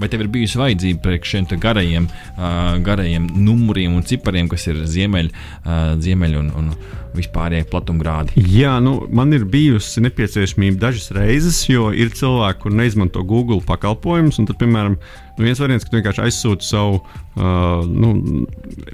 Vai 0.00 0.08
tev 0.08 0.22
ir 0.24 0.30
bijusi 0.32 0.56
vajadzība 0.56 1.02
priekš 1.04 1.32
šiem 1.34 1.46
garajiem, 1.60 2.06
uh, 2.08 2.78
garajiem 2.80 3.26
numuriem 3.36 3.98
un 3.98 4.06
cipariem, 4.08 4.48
kas 4.48 4.64
ir 4.70 4.78
ziemeļ, 4.88 5.28
uh, 5.28 5.74
ziemeļ 6.00 6.36
un, 6.40 6.48
un 6.56 6.70
vispārējie 7.16 7.66
platumgrādi? 7.68 8.40
Jā, 8.48 8.78
nu, 8.80 8.94
man 9.12 9.34
ir 9.36 9.44
bijusi 9.50 10.00
nepieciešamība 10.06 10.86
dažas 10.86 11.10
reizes, 11.16 11.60
jo 11.68 11.90
ir 11.92 12.14
cilvēki, 12.16 12.62
kur 12.62 12.76
neizmanto 12.80 13.24
Google 13.28 13.60
pakalpojumus. 13.66 14.40
Tad, 14.40 14.56
piemēram, 14.62 14.96
nu, 15.36 15.44
viens 15.44 15.60
variants, 15.60 15.84
ka 15.84 15.92
tu 15.92 15.98
vienkārši 15.98 16.22
aizsūti 16.24 16.66
savu, 16.66 17.00
uh, 17.00 17.86
nu, 17.86 18.12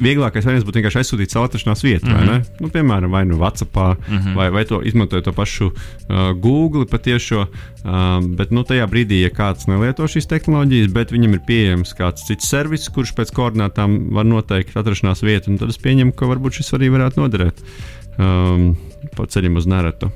vieglākais 0.03 0.47
variants 0.47 0.67
būtu 0.67 0.81
vienkārši 0.81 1.01
aizsūtīt 1.03 1.35
savu 1.35 1.49
atrašanās 1.49 1.85
vietu, 1.85 2.07
mm 2.07 2.13
-hmm. 2.13 2.27
vai 2.27 2.39
ne? 2.39 2.61
Nu, 2.61 2.71
piemēram, 2.75 3.11
vai 3.11 3.25
nu 3.27 3.39
WhatsApp, 3.41 3.77
mm 3.77 4.19
-hmm. 4.19 4.35
vai, 4.35 4.51
vai 4.51 4.65
to 4.65 4.83
izmantojot 4.83 5.25
to 5.25 5.33
pašu 5.33 5.67
uh, 5.67 6.31
Google 6.41 6.87
patiešo. 6.87 7.47
Uh, 7.85 8.25
bet 8.37 8.51
nu, 8.51 8.63
tajā 8.65 8.87
brīdī, 8.87 9.23
ja 9.23 9.31
kāds 9.31 9.69
nelieto 9.69 10.03
šīs 10.03 10.27
tehnoloģijas, 10.27 10.93
bet 10.93 11.13
viņam 11.13 11.35
ir 11.35 11.41
pieejams 11.47 11.95
kāds 11.95 12.27
cits 12.27 12.49
servis, 12.49 12.89
kurš 12.89 13.15
pēc 13.15 13.33
koordinātām 13.33 14.11
var 14.11 14.25
noteikt 14.25 14.77
atrašanās 14.77 15.23
vietu, 15.23 15.59
tad 15.59 15.69
es 15.69 15.79
pieņemu, 15.79 16.13
ka 16.13 16.27
varbūt 16.27 16.53
šis 16.53 16.75
arī 16.75 16.91
varētu 16.91 17.21
noderēt 17.21 17.63
um, 18.19 18.77
pa 19.17 19.27
ceļam 19.27 19.57
uz 19.57 19.67
neratu. 19.67 20.11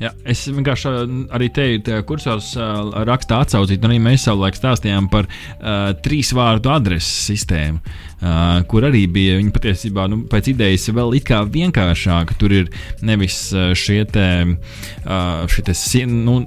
Jā, 0.00 0.12
es 0.28 0.44
vienkārši 0.48 0.92
arī 1.34 1.48
te 1.52 1.98
kursos 2.08 2.52
uh, 2.56 3.04
rakstā 3.08 3.42
atsaucīju, 3.44 3.82
un 3.82 3.90
arī 3.90 3.98
mēs 4.02 4.26
savulaik 4.28 4.56
stāstījām 4.58 5.10
par 5.12 5.28
uh, 5.28 5.92
trīs 6.04 6.32
vārdu 6.36 6.72
adreses 6.72 7.28
sistēmu. 7.32 7.82
Uh, 8.22 8.60
kur 8.70 8.86
arī 8.86 9.02
bija 9.10 9.34
viņa 9.40 9.50
patiesībā 9.54 10.06
nu, 10.06 10.20
pēc 10.30 10.52
idejas 10.52 10.86
vēl 10.94 11.16
it 11.18 11.26
kā 11.26 11.40
vienkāršāka. 11.42 12.36
Tur 12.38 12.54
ir 12.54 12.70
nevis 13.02 13.38
šie 13.78 14.04
te, 14.06 14.26
uh, 14.46 15.42
šie 15.50 15.66
te 15.66 15.74
nu, 16.06 16.38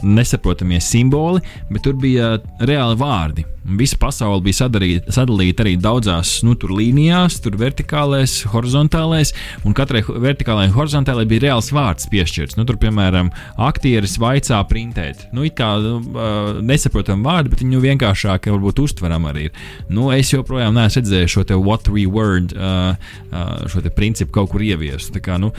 nesaprotamie 0.00 0.80
simboli, 0.80 1.44
bet 1.68 1.84
tur 1.84 1.98
bija 2.00 2.38
reāli 2.64 2.96
vārdi. 3.00 3.46
Visa 3.60 3.98
pasaule 4.00 4.40
bija 4.40 4.62
sadarīta, 4.62 5.12
sadalīta 5.12 5.62
arī 5.62 5.74
daudzās 5.78 6.38
nu, 6.46 6.54
tur 6.58 6.72
līnijās, 6.78 7.36
tur 7.44 7.58
vertikālēs, 7.60 8.38
horizontālēs, 8.54 9.34
un 9.68 9.76
katrai 9.76 10.00
vertikālajai 10.00 10.70
un 10.70 10.76
horizontālajai 10.78 11.28
bija 11.28 11.44
reāls 11.44 11.68
vārds 11.76 12.08
piešķirts. 12.10 12.56
Nu, 12.56 12.64
tur, 12.68 12.80
piemēram, 12.80 13.28
aktieris 13.60 14.16
vaicā 14.20 14.62
printēt. 14.70 15.26
Nu, 15.36 15.44
it 15.44 15.58
kā 15.60 15.74
uh, 15.76 16.00
nesaprotam 16.64 17.20
vārdu, 17.26 17.52
bet 17.52 17.60
viņu 17.66 17.84
vienkāršāk 17.84 18.48
varbūt 18.50 18.80
uztveram 18.86 19.28
arī. 19.28 19.50
Nu, 19.92 20.08
es 20.16 20.32
joprojām 20.32 20.69
neesmu 20.76 21.02
redzējis 21.02 21.36
šo 21.36 21.44
te 21.48 21.58
what 21.58 21.84
three 21.86 22.06
word, 22.08 22.54
uh, 22.56 22.96
uh, 23.30 23.54
šo 23.70 23.82
principu 23.96 24.34
kaut 24.40 24.52
kur 24.54 24.64
ieviestu. 24.64 25.14
Tā 25.16 25.24
kā, 25.24 25.38
nu, 25.40 25.52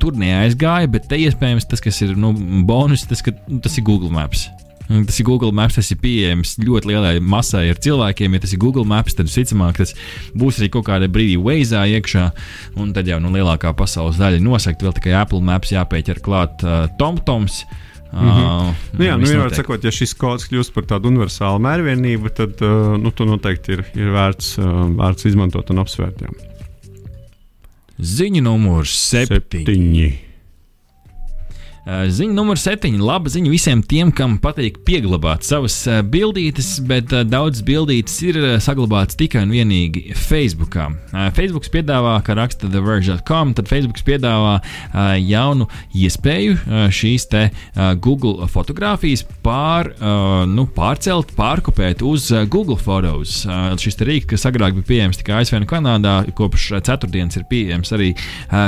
tur 0.00 0.16
neaizgāja, 0.16 0.88
bet 0.90 1.08
te 1.10 1.18
iespējams 1.20 1.68
tas, 1.70 1.82
kas 1.84 2.00
ir 2.06 2.16
nu, 2.18 2.32
bonus, 2.66 3.04
tas, 3.08 3.22
ka, 3.24 3.34
nu, 3.48 3.60
tas 3.64 3.76
ir 3.78 3.86
Google 3.86 4.12
Maps. 4.14 4.48
Tas 4.90 5.20
ir 5.22 5.26
Google 5.28 5.52
Maps, 5.54 5.76
tas 5.78 5.86
ir 5.94 6.00
pieejams 6.02 6.56
ļoti 6.58 6.90
lielai 6.90 7.12
masai 7.22 7.68
ar 7.70 7.78
cilvēkiem. 7.78 8.34
Ja 8.34 8.42
tas 8.42 8.54
ir 8.56 8.62
Google 8.62 8.82
Maps, 8.90 9.14
tad 9.14 9.28
visticamāk 9.28 9.78
tas 9.78 9.94
būs 10.34 10.58
arī 10.58 10.70
kaut 10.74 10.88
kādā 10.88 11.06
brīdī 11.06 11.36
Waze 11.38 11.78
iekšā. 11.94 12.24
Un 12.80 12.90
tad 12.96 13.06
jau 13.06 13.20
nu, 13.22 13.30
lielākā 13.36 13.70
pasaules 13.78 14.18
daļa 14.18 14.42
nosakt, 14.42 14.82
vēl 14.82 14.96
tikai 14.98 15.14
Apple 15.20 15.44
Maps 15.46 15.70
jāpieķer 15.76 16.18
klāt 16.24 16.66
uh, 16.66 16.88
TomToms. 16.98 17.62
Mm 18.12 18.28
-hmm. 18.28 18.68
uh, 18.68 18.74
nu, 18.98 19.04
jā, 19.04 19.16
nu, 19.18 19.26
vienmēr 19.26 19.54
sakot, 19.54 19.84
ja 19.84 19.90
šis 19.94 20.14
kods 20.18 20.48
kļūst 20.50 20.74
par 20.74 20.84
tādu 20.84 21.12
universālu 21.12 21.60
mērvienību, 21.62 22.32
tad 22.34 22.62
uh, 22.62 22.96
nu, 22.98 23.10
to 23.10 23.24
noteikti 23.24 23.72
ir, 23.76 23.84
ir 23.94 24.10
vērts, 24.10 24.56
uh, 24.58 24.88
vērts 24.98 25.28
izmantot 25.30 25.70
un 25.70 25.78
apsvērt. 25.84 26.24
Jā. 26.26 26.28
Ziņa 28.00 28.42
numurs 28.42 28.96
septiņi. 28.96 29.64
septiņi. 29.64 30.29
Ziņa 31.88 32.34
numur 32.36 32.58
7. 32.60 32.98
Laba 33.00 33.30
ziņa 33.32 33.50
visiem 33.50 33.80
tiem, 33.80 34.10
kam 34.12 34.34
patīk 34.42 34.82
pieglabāt 34.84 35.46
savas 35.48 35.78
bildītes, 36.12 36.74
bet 36.84 37.08
daudzas 37.30 37.64
bildītes 37.64 38.18
ir 38.26 38.36
saglabātas 38.60 39.16
tikai 39.16 39.46
un 39.46 39.54
vienīgi 39.54 40.12
Facebook. 40.12 40.76
Facebook 41.36 41.64
piedāvā, 41.72 42.18
kā 42.26 42.36
raksta 42.36 42.68
TheVerge.com, 42.68 43.54
tad 43.56 43.70
Facebook 43.70 44.02
piedāvā 44.04 44.58
jaunu 45.24 45.70
iespēju 45.96 46.90
šīs 46.92 47.26
te 47.32 47.46
Google 48.04 48.50
fotografijas 48.52 49.24
pār, 49.44 49.90
nu, 50.52 50.66
pārcelt, 50.76 51.32
pārkopēt 51.38 52.04
uz 52.04 52.28
Google 52.52 52.76
Photos. 52.76 53.40
Šis 53.80 53.98
rīks, 54.04 54.28
kas 54.34 54.46
agrāk 54.52 54.76
bija 54.76 54.90
pieejams 54.92 55.22
tikai 55.22 55.40
ASV 55.40 55.62
un 55.62 55.68
Kanādā, 55.70 56.20
kopš 56.36 56.74
ceturtdienas 56.84 57.40
ir 57.40 57.48
pieejams 57.50 57.96
arī 57.96 58.12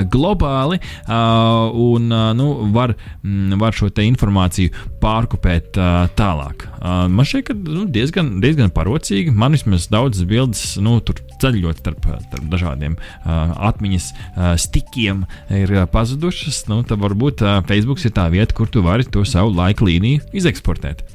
globāli. 0.08 0.80
Un, 1.12 2.08
nu, 2.40 2.50
var 2.72 2.96
Mm, 3.22 3.54
var 3.60 3.74
šo 3.76 3.86
informāciju 4.02 4.72
pārkopēt 5.02 5.78
uh, 5.78 6.08
tālāk. 6.18 6.64
Uh, 6.80 7.04
man 7.06 7.26
šķiet, 7.28 7.44
ka 7.46 7.54
nu, 7.54 7.84
diezgan, 7.86 8.32
diezgan 8.42 8.72
parocīgi. 8.74 9.30
Man 9.30 9.54
vismaz 9.54 9.86
daudzas 9.92 10.26
bildes 10.26 10.64
nu, 10.82 10.96
ceļot 11.42 11.78
starp, 11.84 12.08
starp 12.26 12.48
dažādiem 12.50 12.96
uh, 12.98 13.54
atmiņas 13.70 14.10
uh, 14.10 14.52
stikiem 14.58 15.22
ir 15.54 15.74
uh, 15.76 15.86
pazudušas. 15.90 16.64
Nu, 16.72 16.80
tad 16.82 16.98
varbūt 17.02 17.44
uh, 17.46 17.60
Facebook 17.68 18.02
ir 18.02 18.14
tā 18.16 18.26
vieta, 18.32 18.58
kur 18.58 18.66
tu 18.66 18.82
vari 18.82 19.06
to 19.06 19.22
savu 19.28 19.54
laika 19.54 19.86
līniju 19.86 20.24
izeksportēt. 20.34 21.06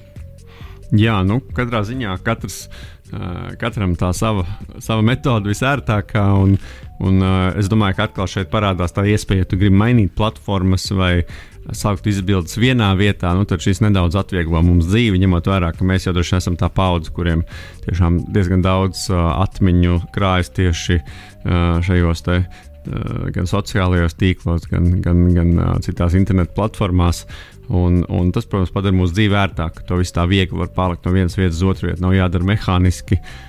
Jā, 0.95 1.19
nu, 1.27 1.41
katrā 1.51 1.81
ziņā 1.83 2.13
katrs, 2.23 2.69
uh, 3.11 3.51
katram 3.59 3.97
tā 3.99 4.13
sava, 4.15 4.45
sava 4.79 5.03
metode 5.03 5.51
visērtākā. 5.51 6.23
Un, 6.39 6.55
un, 7.03 7.19
uh, 7.19 7.51
es 7.59 7.67
domāju, 7.67 7.99
ka 7.99 8.07
atkal 8.07 8.31
šeit 8.31 8.47
parādās 8.53 8.95
tā 8.95 9.03
iespēja, 9.11 9.43
ja 9.43 9.51
tu 9.51 9.59
gribi 9.59 9.75
mainīt 9.75 10.15
platformas 10.15 10.87
vai 10.95 11.25
saukt 11.75 12.07
izbildes 12.07 12.57
vienā 12.59 12.91
vietā, 12.99 13.33
nu, 13.37 13.47
tad 13.49 13.63
šis 13.63 13.81
nedaudz 13.83 14.17
atvieglo 14.19 14.61
mums 14.65 14.87
dzīvi, 14.89 15.19
ņemot 15.23 15.49
vērā, 15.49 15.73
ka 15.75 15.87
mēs 15.87 16.07
jau 16.07 16.13
droši 16.15 16.35
vien 16.35 16.43
esam 16.43 16.59
tā 16.59 16.69
paudze, 16.73 17.11
kuriem 17.15 17.43
tiešām 17.85 18.21
diezgan 18.35 18.63
daudz 18.65 19.07
uh, 19.11 19.33
atmiņu 19.43 19.99
krājas 20.15 20.53
tieši 20.55 21.01
uh, 21.01 21.83
šajos 21.85 22.25
te. 22.27 22.39
Uh, 22.87 23.27
gan 23.35 23.49
sociālajos 23.49 24.15
tīklos, 24.15 24.69
gan, 24.71 25.01
gan, 25.03 25.25
gan 25.35 25.53
uh, 25.57 25.73
citās 25.83 26.15
internetu 26.15 26.55
platformās. 26.55 27.25
Un, 27.67 27.99
un 28.07 28.29
tas, 28.31 28.45
protams, 28.47 28.71
padara 28.71 28.95
mūsu 28.95 29.17
dzīvi 29.17 29.35
ērtāku. 29.35 29.83
To 29.89 29.97
viss 29.99 30.15
tā 30.15 30.23
viegli 30.29 30.55
var 30.55 30.71
pārlikt 30.71 31.03
no 31.03 31.11
vienas 31.11 31.35
vietas 31.35 31.59
uz 31.59 31.73
otru 31.73 31.89
vietu. 31.89 31.99
Nav 32.05 32.15
jādara 32.15 32.47
mehāniski. 32.47 33.19
Uh, 33.19 33.46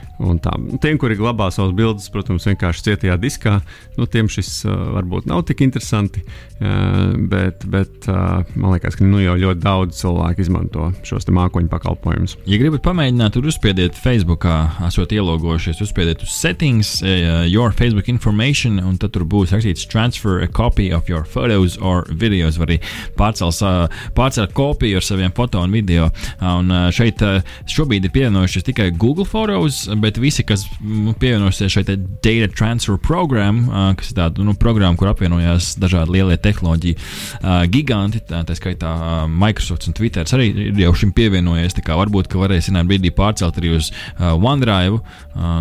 tiem, 0.82 0.98
kuri 0.98 1.16
glabā 1.18 1.48
savas 1.54 1.74
bildes, 1.78 2.08
protams, 2.12 2.46
vienkārši 2.48 2.84
cietajā 2.88 3.16
diskā, 3.22 3.58
nu, 3.98 4.06
tiem 4.10 4.30
šis 4.30 4.64
uh, 4.66 4.74
varbūt 4.98 5.28
nav 5.30 5.44
tik 5.48 5.62
interesanti. 5.66 6.24
Uh, 6.58 7.14
bet, 7.30 7.62
bet 7.70 8.08
uh, 8.10 8.42
man 8.58 8.74
liekas, 8.74 8.96
ka 8.98 9.06
nu, 9.06 9.20
jau 9.22 9.36
ļoti 9.38 9.62
daudz 9.62 10.00
cilvēku 10.00 10.42
izmanto 10.42 10.88
šos 11.06 11.28
mākoņu 11.30 11.70
pakalpojumus. 11.70 12.34
Ja 12.50 12.58
gribat 12.58 12.82
pamēģināt, 12.86 13.36
tur 13.36 13.46
uzspiediet 13.46 13.98
Facebook, 13.98 14.46
esot 14.88 15.14
ielogojušies, 15.14 15.82
uzspiediet 15.84 16.24
uz 16.26 16.32
settings, 16.34 16.96
uh, 17.04 17.44
your 17.46 17.74
Facebook 17.76 18.10
information, 18.10 18.80
un 18.82 18.98
tad 18.98 19.14
tur 19.14 19.26
būs 19.28 19.54
rakstīts 19.54 19.86
transfer 19.90 20.42
a 20.42 20.48
copy 20.50 20.90
of 20.94 21.10
your 21.10 21.22
photos 21.28 21.78
or 21.78 22.04
videos, 22.10 22.58
vai 22.58 22.72
arī 22.72 22.80
pārcels, 23.18 23.62
uh, 23.62 23.86
pārcelt 24.18 24.56
kopiju 24.58 24.98
ar 24.98 25.06
saviem 25.06 25.34
foto 25.36 25.62
un 25.62 25.74
video. 25.74 26.08
Uh, 26.40 26.58
un 26.58 26.72
uh, 26.74 26.88
šeit 26.94 27.22
uh, 27.22 27.38
šobrīd 27.70 28.08
ir 28.08 28.14
pievienojušies 28.14 28.66
tikai 28.66 28.90
Google 28.98 29.28
Photos. 29.28 29.84
Bet 30.02 30.07
bet 30.08 30.20
visi, 30.22 30.44
kas 30.48 30.64
nu, 30.80 31.12
pievienosies 31.18 31.74
šai 31.74 31.84
data 31.86 32.50
transfer 32.56 32.98
programmai, 33.04 33.92
kas 34.00 34.12
ir 34.12 34.18
tāda 34.18 34.46
nu, 34.46 34.56
programma, 34.58 34.96
kur 34.98 35.12
apvienojās 35.12 35.74
dažādi 35.80 36.16
lielie 36.16 36.38
tehnoloģiju 36.40 37.68
giganti, 37.72 38.24
tā, 38.28 38.42
tā 38.48 38.56
skaitā 38.58 38.92
Microsoft 39.28 39.88
un 39.90 39.96
Twitter, 39.98 40.28
arī 40.38 40.50
ir 40.68 40.84
jau 40.86 40.94
šim 41.04 41.14
pievienojies. 41.16 41.76
Varbūt, 41.88 42.28
ka 42.30 42.40
varēs 42.40 42.70
vienā 42.70 42.84
brīdī 42.88 43.12
pārcelt 43.14 43.58
arī 43.60 43.76
uz 43.78 43.90
OneDrive, 44.18 45.02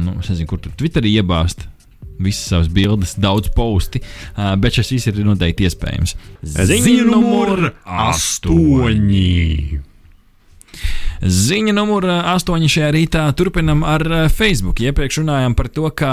nu, 0.05 0.19
nezinu, 0.21 0.49
kur 0.49 0.61
tur 0.63 0.75
Twitterī 0.77 1.17
iebāzt 1.19 1.67
visas 2.19 2.47
savas 2.49 2.69
bildes, 2.73 3.15
daudz 3.21 3.51
posti, 3.53 4.01
uh, 4.01 4.55
bet 4.57 4.77
šis 4.77 4.93
viss 4.95 5.09
ir 5.11 5.19
noteikti 5.25 5.67
iespējams. 5.67 6.15
Ziņa 6.41 7.05
numur 7.11 7.67
astoņi. 7.85 9.27
Ziņa 11.17 11.73
numur 11.73 12.05
8 12.05 12.67
šajā 12.69 12.87
rītā 12.93 13.23
turpinam 13.37 13.81
ar 13.87 14.03
Facebook. 14.29 14.77
Iepriekš 14.85 15.23
runājām 15.23 15.55
par 15.57 15.69
to, 15.73 15.87
kā 15.97 16.11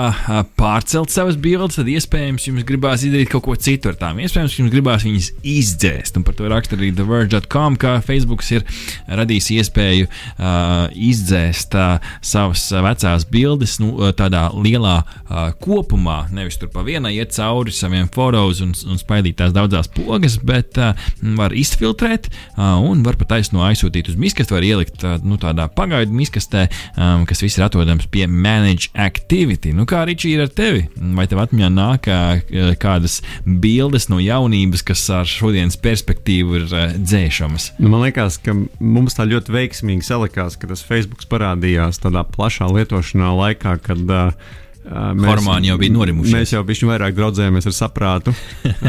pārcelt 0.57 1.13
savas 1.13 1.37
bildes, 1.41 1.77
tad 1.77 1.91
iespējams 1.93 2.47
jums 2.49 2.65
gribās 2.65 3.05
izdarīt 3.05 3.29
kaut 3.35 3.45
ko 3.45 3.57
citu 3.61 3.91
ar 3.93 3.99
tām. 4.01 4.23
Iespējams, 4.25 4.57
jums 4.63 4.73
gribās 4.73 5.05
viņas 5.05 5.29
izdzēst. 5.45 6.17
Un 6.17 6.25
par 6.25 6.39
to 6.39 6.49
raksta 6.49 6.79
arī 6.79 6.89
TheVerge.com, 6.97 7.77
ka 7.81 7.99
Facebook 8.07 8.45
ir 8.49 8.65
radījis 9.21 9.51
iespēju 9.59 10.09
uh, 10.09 10.89
izdzēst 10.97 11.77
uh, 11.77 12.09
savas 12.25 12.65
vecās 12.73 13.29
bildes 13.29 13.77
nu, 13.85 13.93
tādā 14.17 14.47
lielā 14.57 14.97
uh, 15.05 15.53
kopumā. 15.61 16.23
Nevis 16.33 16.57
tur 16.61 16.73
pa 16.73 16.87
vienai 16.87 17.13
iet 17.19 17.37
cauri 17.37 17.77
saviem 17.77 18.09
fotos 18.15 18.65
un, 18.65 18.73
un 18.89 19.01
spaidīt 19.01 19.37
tās 19.43 19.53
daudzās 19.53 19.93
pogas, 19.93 20.41
bet 20.41 20.81
uh, 20.81 20.97
var 21.37 21.53
izfiltrēt 21.53 22.33
uh, 22.33 22.81
un 22.81 23.05
var 23.05 23.21
pat 23.21 23.37
aizsno 23.39 23.67
aizsūtīt 23.69 24.09
uz 24.15 24.19
miskas, 24.21 24.53
var 24.55 24.65
ielikt 24.65 24.94
tā, 25.01 25.17
nu, 25.25 25.39
tādā 25.41 25.67
pagaidu 25.73 26.15
miskastē, 26.17 26.67
um, 26.97 27.25
kas 27.29 27.43
viss 27.45 27.59
ir 27.59 27.67
atrodams 27.67 28.09
pie 28.13 28.27
Manage 28.31 28.91
Activity. 28.95 29.75
Nu, 29.77 29.87
kā 29.89 30.05
arī 30.05 30.17
ir 30.31 30.45
ar 30.47 30.53
tevi? 30.53 30.87
Vai 31.17 31.27
tev 31.31 31.43
atmiņā 31.45 31.71
nāk 31.75 32.09
kādas 32.81 33.21
bildes 33.45 34.09
no 34.13 34.21
jaunības, 34.23 34.85
kas 34.87 35.05
ar 35.15 35.29
šodienas 35.29 35.79
perspektīvu 35.81 36.61
ir 36.61 36.67
uh, 36.71 36.97
dzēšamas? 36.97 37.75
Nu, 37.79 37.91
man 37.93 38.07
liekas, 38.07 38.39
ka 38.43 38.57
mums 38.81 39.19
tā 39.19 39.29
ļoti 39.31 39.55
veiksmīgi 39.55 40.07
salikās, 40.07 40.59
ka 40.61 40.71
tas 40.71 40.85
Facebook 40.85 41.25
parādījās 41.31 42.03
tādā 42.03 42.25
plašā 42.35 42.69
lietošanā 42.73 43.33
laikā, 43.45 43.79
kad 43.85 44.05
uh, 44.11 44.53
Mēs, 44.85 45.25
Hormoni 45.25 45.71
jau 45.71 45.79
bija 45.81 45.95
norimuši. 45.95 46.35
Mēs 46.35 46.51
jau 46.53 46.61
bijām 46.69 46.91
vairāk 46.91 47.15
draudzējamies 47.17 47.71
ar 47.71 47.73
saprātu. 47.73 48.35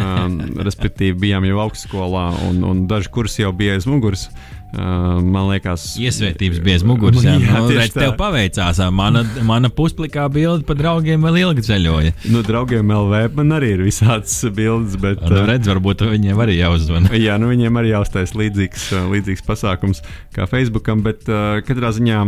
um, 0.02 0.36
respektīvi, 0.68 1.16
bijām 1.22 1.48
jau 1.48 1.62
augstskolā, 1.64 2.26
un, 2.50 2.60
un 2.68 2.82
daži 2.90 3.14
kursi 3.16 3.46
jau 3.46 3.54
bija 3.56 3.78
aiz 3.78 3.88
muguras. 3.88 4.26
Uh, 4.28 4.55
man 4.76 5.48
liekas, 5.48 5.94
iesvētības 6.02 6.60
bija 6.64 6.80
muguras. 6.88 7.24
Jā, 7.24 7.38
jā 7.40 7.60
nu, 7.62 7.70
redz, 7.72 7.94
tev 7.96 8.16
paveicās. 8.20 8.82
Mana, 8.92 9.22
mana 9.48 9.70
pusplikā 9.72 10.26
bilde 10.34 10.66
par 10.68 10.80
draugiem 10.80 11.24
vēl 11.24 11.40
ilgi 11.44 11.64
ceļoja. 11.70 12.16
Nu, 12.34 12.42
draugiem 12.46 12.92
LV 12.92 13.38
man 13.38 13.56
arī 13.56 13.76
ir 13.78 13.86
visādas 13.86 14.36
bildes. 14.56 14.98
Bet, 15.02 15.22
nu, 15.24 15.32
uh, 15.38 15.46
redz, 15.48 15.70
varbūt 15.72 16.04
viņiem 16.10 16.42
arī 16.44 16.58
jāuzzvana. 16.60 17.14
jā, 17.28 17.38
nu, 17.42 17.52
viņiem 17.54 17.82
arī 17.82 17.94
jāuztais 17.94 18.36
līdzīgs, 18.36 18.90
uh, 18.98 19.08
līdzīgs 19.14 19.46
pasākums 19.48 20.04
kā 20.36 20.50
Facebookam, 20.52 21.06
bet 21.06 21.24
uh, 21.32 21.62
katrā 21.66 21.94
ziņā, 21.96 22.24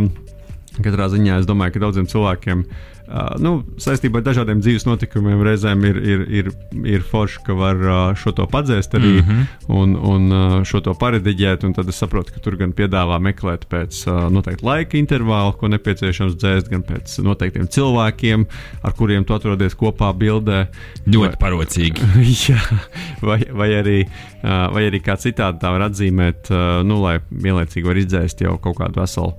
katrā 0.80 1.10
ziņā 1.12 1.42
es 1.42 1.48
domāju, 1.48 1.76
ka 1.76 1.84
daudziem 1.84 2.08
cilvēkiem 2.08 2.64
uh, 3.08 3.34
nu, 3.42 3.62
saistībā 3.80 4.20
ar 4.20 4.26
dažādiem 4.26 4.60
dzīves 4.62 4.86
notikumiem 4.86 5.40
reizēm 5.44 5.84
ir, 5.88 5.98
ir, 5.98 6.24
ir, 6.40 6.50
ir 6.86 7.04
forši, 7.06 7.40
ka 7.46 7.56
var 7.58 7.80
uh, 7.82 7.98
šo 8.18 8.32
to 8.36 8.46
padzēst 8.50 8.94
arī 8.98 9.18
mm 9.18 9.26
-hmm. 9.26 9.46
un, 9.80 9.96
un 9.96 10.32
uh, 10.32 10.56
šo 10.68 10.80
to 10.84 10.94
parediģēt. 10.94 11.66
Tad 11.74 11.88
es 11.88 11.98
saprotu, 11.98 12.32
ka 12.34 12.40
tur 12.40 12.56
gan 12.56 12.72
piedāvā 12.72 13.18
meklēt 13.22 13.66
pēc 13.70 14.00
uh, 14.06 14.30
noteikta 14.32 14.66
laika 14.66 14.98
intervāla, 14.98 15.52
ko 15.52 15.68
nepieciešams 15.68 16.36
dzēst, 16.36 16.70
gan 16.70 16.82
pēc 16.82 17.18
noteiktiem 17.22 17.68
cilvēkiem, 17.68 18.46
ar 18.82 18.92
kuriem 18.92 19.24
tu 19.24 19.34
atrodies 19.34 19.74
kopā 19.74 20.12
bildē. 20.12 20.66
Ļoti 21.06 21.36
vai, 21.36 21.40
parocīgi. 21.40 22.00
jā, 22.48 22.60
vai, 23.20 23.40
vai, 23.52 23.70
arī, 23.74 24.00
uh, 24.42 24.72
vai 24.74 24.88
arī 24.88 25.00
kā 25.00 25.16
citādi 25.16 25.58
tā 25.60 25.70
var 25.70 25.88
atzīmēt, 25.90 26.50
uh, 26.50 26.82
nu, 26.84 27.02
lai 27.02 27.18
vienlaicīgi 27.30 27.86
var 27.86 27.96
izdzēst 27.96 28.40
jau 28.40 28.58
kaut 28.58 28.78
kādu 28.78 29.00
veselu 29.00 29.34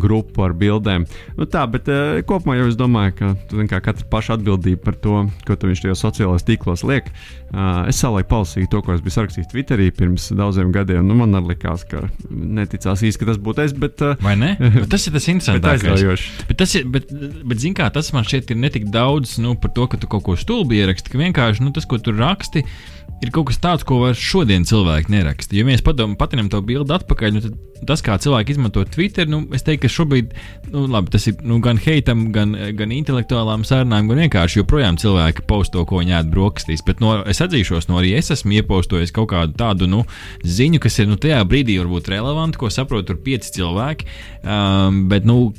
grupu 0.00 0.44
ar 0.44 0.54
bildēm. 0.56 1.04
Nu, 1.36 1.46
tā, 1.50 1.64
bet 1.70 1.88
uh, 1.92 2.20
kopumā 2.26 2.56
jau 2.58 2.68
es 2.70 2.78
domāju, 2.80 3.14
ka 3.18 3.32
kā, 3.68 3.80
katra 3.90 4.06
paša 4.10 4.38
atbildība 4.38 4.82
par 4.86 4.98
to, 5.00 5.24
ko 5.46 5.56
viņš 5.60 5.84
tajos 5.84 6.04
sociālajos 6.04 6.46
tīklos 6.48 6.84
liek. 6.86 7.10
Uh, 7.54 7.84
es 7.90 8.00
savulaik 8.00 8.26
palasīju 8.30 8.70
to, 8.72 8.80
ko 8.82 8.96
es 8.96 9.02
biju 9.04 9.14
sarakstījis 9.18 9.50
Twitterī 9.52 9.90
pirms 9.94 10.30
daudziem 10.34 10.72
gadiem. 10.74 11.04
Nu, 11.06 11.18
man 11.18 11.36
likās, 11.46 11.84
ka 11.86 12.06
neticās 12.30 13.04
īsti, 13.04 13.20
ka 13.22 13.30
tas 13.30 13.38
būtu 13.42 13.66
es. 13.66 13.76
Bet, 13.84 14.02
uh, 14.02 14.18
Vai 14.24 14.34
ne? 14.40 14.54
Bet 14.80 14.90
tas 14.94 15.06
ir 15.06 15.14
tas 15.14 15.28
interesantākais. 15.30 16.26
bet, 16.48 16.58
tas 16.58 16.74
ir, 16.78 16.88
bet, 16.90 17.12
bet 17.44 17.62
zin 17.62 17.76
kā, 17.76 17.90
tas 17.94 18.10
man 18.16 18.26
šķiet 18.26 18.54
ir 18.54 18.60
netik 18.64 18.88
daudz 18.94 19.36
nu, 19.42 19.54
par 19.60 19.74
to, 19.76 19.86
ka 19.90 20.00
tu 20.00 20.10
kaut 20.10 20.24
ko 20.26 20.38
stulbi 20.40 20.80
ieraksti, 20.80 21.12
ka 21.12 21.20
vienkārši 21.20 21.64
nu, 21.64 21.74
tas, 21.74 21.86
ko 21.90 22.00
tu 22.02 22.14
raksti, 22.16 22.64
ir 22.64 22.93
kaut 23.34 23.48
kas 23.50 23.60
tāds, 23.62 23.84
ko 23.86 24.00
vairs 24.02 24.20
šodien 24.20 24.66
cilvēki 24.68 25.12
neraksta. 25.14 25.56
Ja 25.56 25.64
mēs 25.66 25.84
patinam 25.84 26.50
to 26.52 26.60
bildi 26.64 26.94
atpakaļ, 26.94 27.32
nu, 27.34 27.42
tad 27.44 27.54
tas, 27.88 28.02
kā 28.04 28.16
cilvēki 28.20 28.54
izmanto 28.54 28.84
Twitter, 28.88 29.28
nu, 29.30 29.42
es 29.54 29.64
teiktu, 29.64 29.84
ka 29.84 29.92
šobrīd 29.92 30.32
nu, 30.72 30.84
labi, 30.90 31.12
tas 31.14 31.26
ir 31.30 31.40
nu, 31.44 31.58
gan 31.64 31.80
heitam, 31.80 32.26
gan, 32.34 32.54
gan 32.78 32.94
intelektuālām 32.94 33.64
sarunām, 33.66 34.08
gan 34.10 34.22
vienkārši 34.24 34.60
joprojām 34.62 34.98
cilvēki 35.00 35.44
posto, 35.50 35.84
ko 35.88 36.00
viņi 36.00 36.16
ēd 36.20 36.30
brokastīs. 36.32 36.84
Bet 36.86 37.02
no, 37.04 37.16
es 37.28 37.42
atzīšos, 37.44 37.88
no 37.90 38.00
arī 38.00 38.14
es 38.18 38.32
esmu 38.34 38.58
iepostojis 38.60 39.14
kaut 39.14 39.30
kādu 39.34 39.56
tādu 39.60 39.90
nu, 39.90 40.04
ziņu, 40.44 40.80
kas 40.84 41.00
ir 41.02 41.10
nu, 41.10 41.20
tajā 41.20 41.42
brīdī 41.48 41.78
varbūt 41.82 42.10
relevanti, 42.14 42.60
ko 42.60 42.72
saprot 42.72 43.08
tur 43.08 43.20
pieci 43.24 43.52
cilvēki. 43.58 44.08
Um, 44.44 45.04
bet, 45.12 45.28
nu, 45.28 45.52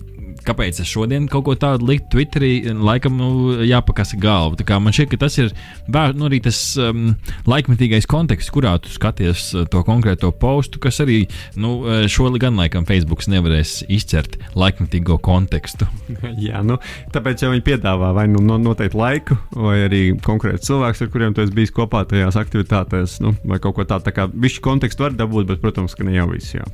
kāpēc 0.46 0.82
es 0.84 0.90
šodien 0.90 1.28
kaut 1.32 1.46
ko 1.48 1.56
tādu 1.60 1.90
liku 1.90 2.10
Twitterī, 2.16 2.52
laikam 2.74 3.18
nu, 3.20 3.30
jāpakasa 3.66 4.20
galva. 4.22 4.58
Tā 4.60 4.68
kā 4.68 4.80
man 4.82 4.96
šķiet, 4.96 5.12
ka 5.14 5.22
tas 5.26 5.38
ir 5.42 5.52
vēr, 5.92 6.16
nu, 6.18 6.28
arī 6.30 6.42
tas 6.46 6.60
um, 6.82 7.14
laikmetīgais 7.50 8.08
konteksts, 8.10 8.54
kurā 8.54 8.76
tu 8.82 8.92
skaties 8.94 9.48
uh, 9.56 9.66
to 9.72 9.82
konkrēto 9.88 10.32
postu, 10.36 10.82
kas 10.84 11.02
arī 11.04 11.24
nu, 11.60 11.78
uh, 11.84 12.06
šo 12.12 12.30
gan 12.42 12.58
laikam 12.60 12.86
Facebook 12.88 13.24
nevarēs 13.32 13.86
izcert 13.92 14.38
laikmetīgo 14.58 15.18
kontekstu. 15.24 15.88
Jā, 16.48 16.62
nu, 16.66 16.78
tāpēc 17.16 17.46
jau 17.46 17.52
viņi 17.54 17.66
piedāvā 17.66 18.12
vai 18.16 18.28
nu 18.32 18.42
noteikti 18.44 19.00
laiku, 19.00 19.38
vai 19.56 19.78
arī 19.86 20.04
konkrēti 20.26 20.68
cilvēks, 20.68 21.04
ar 21.06 21.12
kuriem 21.14 21.36
tu 21.36 21.44
esi 21.46 21.56
bijis 21.56 21.74
kopā 21.76 22.04
tajās 22.10 22.38
aktivitātēs, 22.40 23.20
nu, 23.24 23.36
vai 23.48 23.60
kaut 23.64 23.78
ko 23.78 23.88
tādu. 23.88 24.08
Tā 24.10 24.14
kā 24.16 24.28
visu 24.32 24.62
kontekstu 24.66 25.08
var 25.08 25.16
dabūt, 25.18 25.48
bet, 25.50 25.62
protams, 25.64 25.96
ka 25.98 26.06
ne 26.08 26.18
jau 26.18 26.28
viss. 26.32 26.54
Jā. 26.56 26.66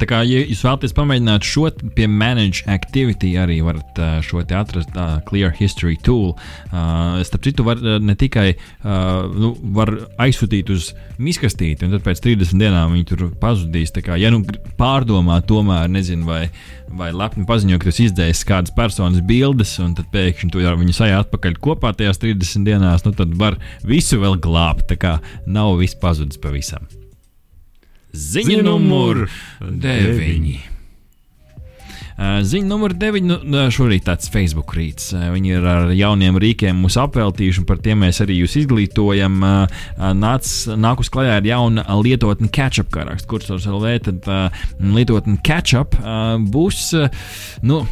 Tā 0.00 0.08
kā, 0.08 0.22
ja 0.28 0.42
jūs 0.44 0.62
vēlaties 0.64 0.96
pamēģināt 0.96 1.46
šo 1.46 1.68
pie 1.96 2.08
Manage 2.10 2.64
Activity, 2.70 3.01
arī 3.40 3.58
varat 3.64 3.98
šo 4.24 4.42
te 4.46 4.56
atrast 4.56 4.94
uh, 4.96 5.18
Clear 5.28 5.52
History 5.58 5.96
Tool. 5.96 6.32
Uh, 6.70 7.20
starp 7.26 7.44
citu, 7.44 7.64
var 7.66 7.80
ne 7.80 8.14
tikai 8.18 8.54
uh, 8.56 9.28
nu, 9.32 9.52
var 9.76 9.92
aizsūtīt 10.22 10.70
uz 10.72 10.92
miskastīti, 11.22 11.86
un 11.86 11.94
tad 11.94 12.04
pēc 12.06 12.22
30 12.24 12.58
dienām 12.58 12.94
viņi 12.94 13.08
tur 13.10 13.26
pazudīs. 13.40 13.92
Kā, 14.02 14.16
ja 14.20 14.30
nu 14.32 14.42
pārdomā, 14.78 15.40
tomēr 15.46 15.90
nezinu, 15.92 16.26
vai, 16.28 16.46
vai 16.88 17.12
lepni 17.14 17.44
paziņo, 17.48 17.78
ka 17.78 17.90
tas 17.90 18.00
izdzēs 18.06 18.44
kādas 18.48 18.74
personas 18.74 19.22
bildes, 19.26 19.76
un 19.82 19.94
tad 19.98 20.10
pēkšņi 20.14 20.52
tu 20.54 20.64
jau 20.64 20.74
viņu 20.80 20.96
sajā 20.96 21.20
atpakaļ 21.26 21.60
kopā 21.62 21.94
tajās 21.98 22.22
30 22.22 22.66
dienās, 22.68 23.06
nu 23.06 23.14
tad 23.16 23.36
var 23.38 23.60
visu 23.86 24.20
vēl 24.22 24.40
glābt. 24.42 24.88
Tā 24.92 24.98
kā 25.00 25.16
nav 25.46 25.76
viss 25.80 25.98
pazudis 25.98 26.40
pavisam. 26.42 26.88
Ziņa 28.12 28.60
numur 28.66 29.24
9. 29.60 30.71
Ziņa 32.18 32.68
numur 32.68 32.92
9. 32.98 33.24
Nu, 33.24 33.62
šorīt 33.72 34.04
tāds 34.08 34.28
Facebook 34.32 34.74
rīts. 34.76 35.12
Viņi 35.14 35.54
ir 35.56 35.66
ar 35.68 35.92
jauniem 35.96 36.36
rīkiem 36.42 36.82
mūs 36.84 36.98
apveltījuši, 37.00 37.62
un 37.62 37.68
par 37.68 37.80
tiem 37.84 38.02
mēs 38.04 38.20
arī 38.24 38.40
jūs 38.42 38.58
izglītojam. 38.62 39.40
Nāc, 40.20 40.52
nāk 40.76 41.02
uz 41.02 41.10
klajā 41.12 41.38
ar 41.40 41.48
jaunu 41.48 41.84
lietotni 42.02 42.50
Catchup, 42.52 42.92
kā 42.92 43.06
raksta 43.08 43.30
kursors 43.30 43.66
LV. 43.70 43.96
Tad 44.10 44.30
lietotni 44.82 45.38
Catchup 45.46 45.96
būs. 46.52 46.92
Nu, 47.64 47.82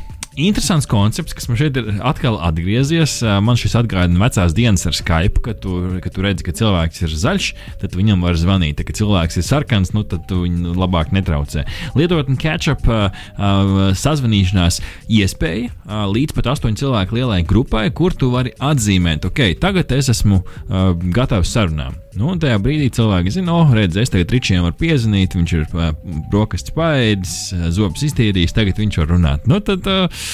interesants 0.47 0.89
koncepts, 0.91 1.35
kas 1.37 1.49
man 1.51 1.59
šeit 1.61 1.79
ir 1.81 1.91
atkal 2.07 2.39
atgriezies. 2.43 3.19
Man 3.45 3.59
šis 3.61 3.77
atgādina 3.79 4.23
vecās 4.25 4.55
dienas 4.57 4.87
ar 4.89 4.97
Skype, 4.97 5.43
kad 5.45 5.61
tu, 5.65 5.77
kad 6.03 6.15
tu 6.15 6.25
redzi, 6.25 6.47
ka 6.47 6.55
cilvēks 6.57 7.05
ir 7.05 7.15
zaļš, 7.23 7.51
tad 7.83 7.97
viņam 7.99 8.25
var 8.27 8.39
zvanīt. 8.41 8.79
Tad, 8.81 8.89
kad 8.91 9.01
cilvēks 9.01 9.41
ir 9.41 9.47
sarkans, 9.47 9.95
nu, 9.97 10.05
tad 10.09 10.31
viņu 10.33 10.75
labāk 10.79 11.15
netraucē. 11.17 11.67
Lietot 11.99 12.31
catch-up 12.41 12.87
uh, 12.91 13.11
sazvanīšanās 13.99 14.81
iespēja 15.11 15.71
uh, 15.71 16.05
līdz 16.11 16.37
pat 16.37 16.53
astoņu 16.55 16.83
cilvēku 16.85 17.19
lielai 17.19 17.41
grupai, 17.47 17.89
kur 17.95 18.15
tu 18.17 18.31
vari 18.35 18.55
atzīmēt, 18.57 19.27
ok, 19.29 19.43
tagad 19.63 19.93
es 19.97 20.11
esmu 20.13 20.43
uh, 20.43 20.93
gatavs 21.15 21.53
sarunām. 21.57 21.99
Nu, 22.19 22.33
un 22.33 22.41
tajā 22.43 22.57
brīdī 22.59 22.89
cilvēki 22.91 23.31
zina, 23.37 23.55
oh, 23.55 23.69
redz, 23.75 23.95
es 24.01 24.11
tagad 24.11 24.33
ričiem 24.35 24.65
varu 24.67 24.75
piezvanīt, 24.81 25.37
viņš 25.39 25.53
ir 25.55 25.67
uh, 25.79 25.93
brokastis 26.33 26.75
paēdis, 26.75 27.35
uh, 27.55 27.69
zobus 27.75 28.03
iztīrījis, 28.09 28.55
tagad 28.57 28.81
viņš 28.83 28.99
var 29.03 29.13
runāt. 29.13 29.47
Nu, 29.51 29.61
tad 29.63 29.87
uh, 29.87 30.25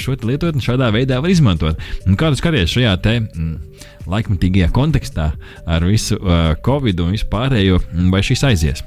šo 0.00 0.16
lietotni 0.26 0.64
šādā 0.64 0.90
veidā 0.94 1.20
var 1.22 1.32
izmantot. 1.32 1.80
Un 2.06 2.18
kā 2.20 2.30
tu 2.32 2.40
skaties 2.40 2.72
šajā 2.74 2.94
te 3.04 3.16
mm, 3.20 3.82
laikmatīgajā 4.10 4.70
kontekstā 4.76 5.32
ar 5.66 5.86
visu 5.88 6.18
uh, 6.20 6.54
covid 6.64 7.04
un 7.04 7.14
visu 7.16 7.28
pārējo, 7.32 7.80
vai 8.12 8.24
šis 8.26 8.46
aizies? 8.50 8.86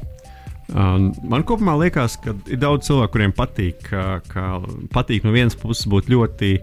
Man 0.73 1.43
kopumā 1.45 1.75
liekas, 1.77 2.15
ka 2.23 2.31
ir 2.49 2.57
daudz 2.57 2.87
cilvēku, 2.87 3.11
kuriem 3.17 3.33
patīk, 3.35 3.83
ka, 3.91 4.23
ka 4.31 4.57
patīk 4.95 5.27
no 5.27 5.33
vienas 5.35 5.57
puses 5.59 5.85
būt 5.91 6.07
ļoti 6.09 6.55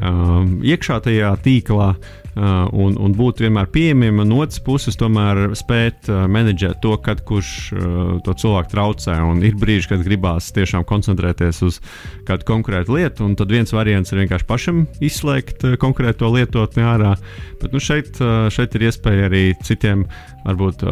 um, 0.00 0.56
iekšā 0.66 0.96
tajā 1.04 1.34
tīklā, 1.44 1.92
uh, 1.92 2.21
Uh, 2.21 2.21
un, 2.34 2.94
un 2.96 3.12
būt 3.16 3.42
vienmēr 3.44 3.68
pieejamiem, 3.72 4.22
un 4.24 4.34
otrs 4.38 4.60
puses 4.64 4.96
tomēr 4.96 5.52
spēt 5.58 6.08
uh, 6.08 6.24
menedžēt 6.32 6.80
to, 6.84 6.94
kad 7.04 7.20
kurš 7.28 7.50
uh, 7.74 7.82
to 8.24 8.34
cilvēku 8.40 8.72
traucē. 8.72 9.18
Un 9.28 9.42
ir 9.44 9.58
brīži, 9.60 9.90
kad 9.92 10.04
gribās 10.06 10.48
tiešām 10.56 10.86
koncentrēties 10.88 11.62
uz 11.66 11.80
kādu 12.28 12.48
konkrētu 12.48 12.96
lietu, 12.96 13.26
un 13.28 13.36
tad 13.36 13.52
viens 13.52 13.74
variants 13.74 14.14
ir 14.14 14.22
vienkārši 14.22 14.48
pašam 14.48 14.84
izslēgt 15.04 15.66
konkrēto 15.82 16.30
lietotni 16.32 16.86
ārā. 16.86 17.14
Bet 17.60 17.76
nu, 17.76 17.82
šeit, 17.82 18.16
šeit 18.52 18.78
ir 18.78 18.88
iespēja 18.88 19.28
arī 19.28 19.44
citiem 19.62 20.06
varbūt 20.46 20.84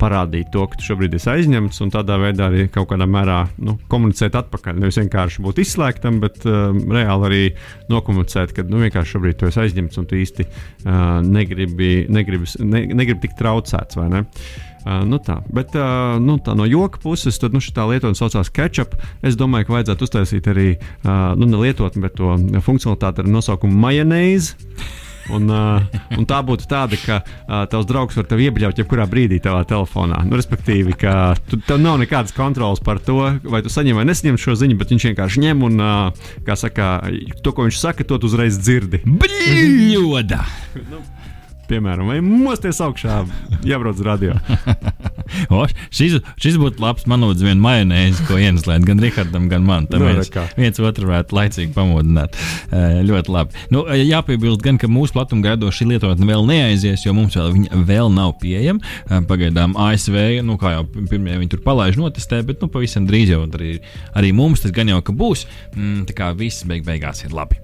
parādīt 0.00 0.50
to, 0.54 0.64
ka 0.70 0.78
tu 0.78 0.88
šobrīd 0.88 1.16
esi 1.18 1.30
aizņemts, 1.32 1.80
un 1.84 1.92
tādā 1.94 2.18
veidā 2.22 2.48
arī 2.50 2.66
kaut 2.72 2.90
kādā 2.92 3.08
mērā 3.10 3.40
nu, 3.64 3.76
komunicēt 3.90 4.36
atpakaļ. 4.38 4.78
Nevis 4.82 5.00
vienkārši 5.02 5.44
būt 5.44 5.62
izslēgtam, 5.64 6.20
bet 6.22 6.44
reāli 6.44 7.28
arī 7.28 7.42
nokomunicēt, 7.92 8.54
ka 8.56 8.66
nu, 8.68 8.82
vienkārši 8.84 9.16
šobrīd 9.16 9.40
tu 9.40 9.50
esi 9.50 9.64
aizņemts 9.64 10.00
un 10.00 10.06
tu 10.10 10.20
īsti 10.20 10.46
uh, 10.46 11.18
negribi, 11.26 12.04
negribi, 12.12 12.48
ne, 12.62 12.86
negribi 12.94 13.26
tik 13.26 13.36
traucēts. 13.40 13.98
Uh, 14.84 15.00
nu 15.08 15.18
tā. 15.22 15.38
Bet 15.54 15.72
uh, 15.78 16.18
nu, 16.20 16.36
tā 16.44 16.56
no 16.58 16.66
joka 16.68 17.00
puses, 17.02 17.38
tad 17.40 17.56
nu, 17.56 17.62
šī 17.64 17.72
lietotne 17.88 18.18
saucās 18.18 18.52
ketchup. 18.52 18.98
Es 19.24 19.38
domāju, 19.40 19.68
ka 19.68 19.78
vajadzētu 19.78 20.08
uztaisīt 20.08 20.50
arī 20.52 20.68
uh, 20.76 21.32
nu, 21.40 21.48
ne 21.48 21.62
lietotni, 21.62 22.04
bet 22.04 22.18
to 22.20 22.36
funkcionalitāti 22.64 23.24
ar 23.24 23.32
nosaukumu 23.38 23.80
majonēzi. 23.86 25.02
Un, 25.32 25.48
uh, 25.48 26.00
un 26.18 26.26
tā 26.28 26.40
būtu 26.44 26.66
tāda, 26.68 26.98
ka 27.00 27.20
uh, 27.22 27.64
tavs 27.70 27.86
draugs 27.88 28.18
var 28.18 28.26
tevi 28.28 28.48
iebļaut 28.48 28.80
jebkurā 28.80 29.06
brīdī 29.08 29.38
tavā 29.44 29.62
telefonā. 29.68 30.20
Nu, 30.28 30.36
respektīvi, 30.36 30.96
ka 31.00 31.34
tu, 31.48 31.58
tev 31.64 31.80
nav 31.80 31.96
nekādas 32.02 32.34
kontrolas 32.36 32.82
par 32.84 33.00
to, 33.04 33.18
vai 33.48 33.62
tu 33.64 33.72
saņem 33.72 34.00
vai 34.00 34.06
nesaņem 34.10 34.40
šo 34.40 34.56
ziņu, 34.60 34.78
bet 34.80 34.92
viņš 34.92 35.08
vienkārši 35.10 35.44
ņem 35.46 35.64
un, 35.70 35.80
uh, 35.80 36.30
kā 36.44 36.58
saka, 36.60 36.90
to, 37.40 37.54
ko 37.56 37.68
viņš 37.68 37.80
saka, 37.80 38.06
to 38.08 38.20
tu 38.20 38.28
uzreiz 38.28 38.60
dzirdi. 38.60 39.00
Bļoda! 39.04 40.42
nu, 40.92 41.00
piemēram, 41.70 42.12
vai 42.12 42.20
mosties 42.24 42.82
augšā, 42.84 43.22
jābrauc 43.64 44.04
radio. 44.04 44.36
O, 45.52 45.64
šis, 45.94 46.18
šis 46.40 46.58
būtu 46.60 46.82
labs 46.82 47.06
manūdz 47.10 47.44
vienu 47.46 47.60
majonēzi, 47.64 48.24
ko 48.28 48.38
ieneslēt 48.40 48.86
gan 48.88 49.02
Rihardam, 49.02 49.48
gan 49.52 49.66
man. 49.66 49.88
Tā 49.90 50.00
nu, 50.00 50.08
mēs 50.08 50.32
viens 50.58 50.80
otru 50.80 51.10
varētu 51.10 51.38
laicīgi 51.38 51.74
pamodināt. 51.76 52.38
Uh, 52.70 53.00
ļoti 53.06 53.34
labi. 53.34 53.64
Nu, 53.74 53.84
jāpiebilst 53.98 54.64
gan, 54.64 54.80
ka 54.80 54.90
mūsu 54.90 55.16
platuma 55.16 55.44
gaidošā 55.48 55.84
šī 55.84 55.90
lietotne 55.92 56.28
vēl 56.28 56.46
neaizies, 56.48 57.04
jo 57.06 57.14
mums 57.16 57.36
vēl 57.38 57.52
viņa 57.56 57.82
vēl 57.88 58.12
nav 58.14 58.36
pieejama. 58.42 58.82
Uh, 59.08 59.20
pagaidām 59.28 59.76
ASV, 59.80 60.18
nu 60.46 60.58
kā 60.60 60.76
jau 60.76 60.86
pirmie 60.94 61.36
viņi 61.40 61.52
tur 61.54 61.64
palaiž 61.66 61.98
notestē, 62.00 62.42
bet 62.46 62.62
nu 62.64 62.70
pavisam 62.72 63.08
drīz 63.08 63.34
jau 63.34 63.44
arī, 63.46 63.76
arī 64.16 64.32
mums 64.36 64.64
tas 64.64 64.74
gan 64.74 64.90
jau 64.92 65.02
ka 65.04 65.14
būs. 65.16 65.46
Mm, 65.74 66.04
tā 66.08 66.16
kā 66.16 66.32
viss 66.36 66.66
beig 66.68 66.86
beigās 66.86 67.24
ir 67.26 67.34
labi. 67.36 67.60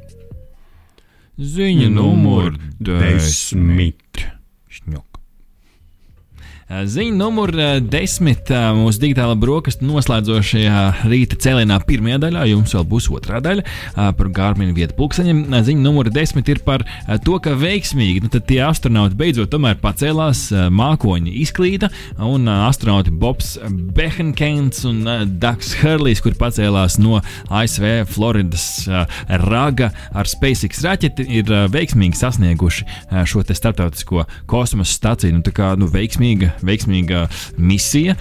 Ziņa 1.41 1.89
numur 1.95 2.59
desmit. 2.85 4.27
Šņok. 4.71 5.10
Ziņa 6.71 7.17
numur 7.19 7.51
desmit 7.91 8.47
mūsu 8.79 9.01
digitālā 9.03 9.35
brokastu 9.43 9.83
noslēdzošajā 9.89 10.83
rīta 11.11 11.35
cēlienā 11.43 11.81
pirmajā 11.83 12.21
daļā. 12.23 12.45
Jums 12.47 12.75
vēl 12.77 12.85
būs 12.93 13.09
otrā 13.11 13.41
daļa 13.43 13.65
par 14.15 14.29
Gārminu 14.37 14.77
vietu 14.77 14.95
pulksteņiem. 15.01 15.41
Ziņa 15.67 15.83
numur 15.83 16.13
desmit 16.15 16.47
ir 16.53 16.61
par 16.63 16.85
to, 17.27 17.41
ka 17.43 17.57
veiksmīgi 17.59 18.23
nu, 18.23 18.31
tie 18.31 18.61
astronauti 18.63 19.19
beidzot 19.19 19.57
pacēlās, 19.83 20.45
mākoņi 20.71 21.35
izklīda, 21.43 21.91
un 22.23 22.47
astronauti 22.47 23.11
Bobs 23.19 23.57
Behenkeins 23.67 24.85
un 24.87 25.03
Daks 25.43 25.75
Hurlijs, 25.83 26.23
kur 26.23 26.39
pacēlās 26.39 27.01
no 27.03 27.19
ASV 27.51 28.07
Floridas 28.15 28.87
raga 29.43 29.91
ar 30.15 30.31
SpaceX 30.31 30.85
raķeti, 30.87 31.27
ir 31.41 31.51
veiksmīgi 31.75 32.23
sasnieguši 32.23 32.87
šo 33.27 33.43
starptautisko 33.51 34.29
kosmosa 34.47 34.95
staciju. 34.95 35.35
Nu, 35.41 35.43
tā 35.43 35.57
kā 35.57 35.75
nu, 35.75 35.91
veiksmīga 35.91 36.60
veiksmīga 36.67 37.25
misija. 37.61 38.17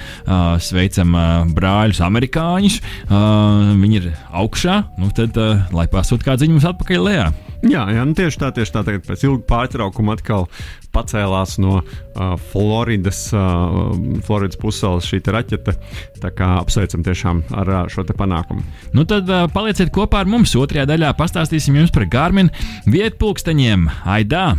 Sveicam 0.63 1.17
brāļus, 1.55 2.01
amerikāņus. 2.05 2.79
Viņi 3.09 4.01
ir 4.01 4.09
augšā, 4.29 4.81
nu 5.01 5.11
tad 5.15 5.37
lai 5.75 5.87
pasūta 5.91 6.31
kādu 6.31 6.45
ziņu 6.45 6.57
mums 6.57 6.67
atpakaļ 6.73 7.07
lejā. 7.09 7.29
Jā, 7.59 7.81
jā 7.91 8.03
nu 8.07 8.15
tieši 8.15 8.39
tā, 8.39 8.49
tieši 8.55 8.71
tā. 8.71 8.83
Tagad 8.87 9.03
pēc 9.03 9.25
ilga 9.27 9.43
pārtraukuma 9.49 10.15
atkal 10.15 10.47
pacēlās 10.95 11.57
no 11.61 11.81
uh, 11.81 12.31
Floridas, 12.51 13.25
uh, 13.35 13.91
Floridas 14.25 14.59
puses 14.59 15.09
šī 15.09 15.19
raķete. 15.27 15.75
Tā 16.23 16.31
kā 16.35 16.53
apsveicam 16.61 17.03
tiešām 17.05 17.43
ar 17.59 17.73
uh, 17.75 17.83
šo 17.91 18.07
panākumu. 18.07 18.63
Nu 18.95 19.05
tad 19.09 19.29
uh, 19.29 19.45
palieciet 19.51 19.91
kopā 19.95 20.23
ar 20.23 20.31
mums. 20.31 20.55
Otrajā 20.55 20.87
daļā 20.89 21.11
pastāstīsim 21.19 21.77
jums 21.81 21.93
par 21.95 22.07
Gārminu 22.09 22.53
vietpulksteņiem. 22.87 23.89
Aidā! 24.07 24.53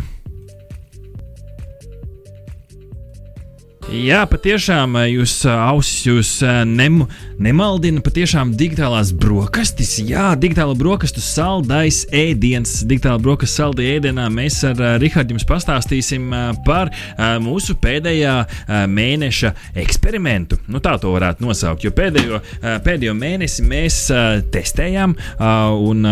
Jā, 3.89 4.21
patiešām 4.29 4.93
jūs 5.09 5.33
ausis 5.49 6.03
jūs 6.05 6.29
nem, 6.69 6.99
nemaldina. 7.41 7.99
Patiešām 8.05 8.53
digitālās 8.55 9.09
brokastis, 9.17 9.95
jā, 10.05 10.29
digitāla 10.39 10.75
brokastu 10.77 11.19
saldais 11.19 12.03
ēdiens. 12.13 12.83
Digitāla 12.87 13.17
brokastu 13.19 13.63
saldajā 13.63 13.97
ēdienā 13.97 14.27
mēs 14.31 14.59
ar 14.69 14.79
Rihardu 15.01 15.33
jums 15.33 15.47
pastāstīsim 15.49 16.29
par 16.63 16.91
mūsu 17.41 17.75
pēdējā 17.81 18.35
mēneša 18.87 19.51
eksperimentu. 19.83 20.61
Nu, 20.71 20.79
tā 20.79 20.93
to 21.01 21.11
varētu 21.17 21.43
nosaukt, 21.43 21.83
jo 21.83 21.91
pēdējo, 21.97 22.39
pēdējo 22.85 23.17
mēnesi 23.17 23.65
mēs 23.65 23.99
testējām 24.53 25.17
un 25.89 26.05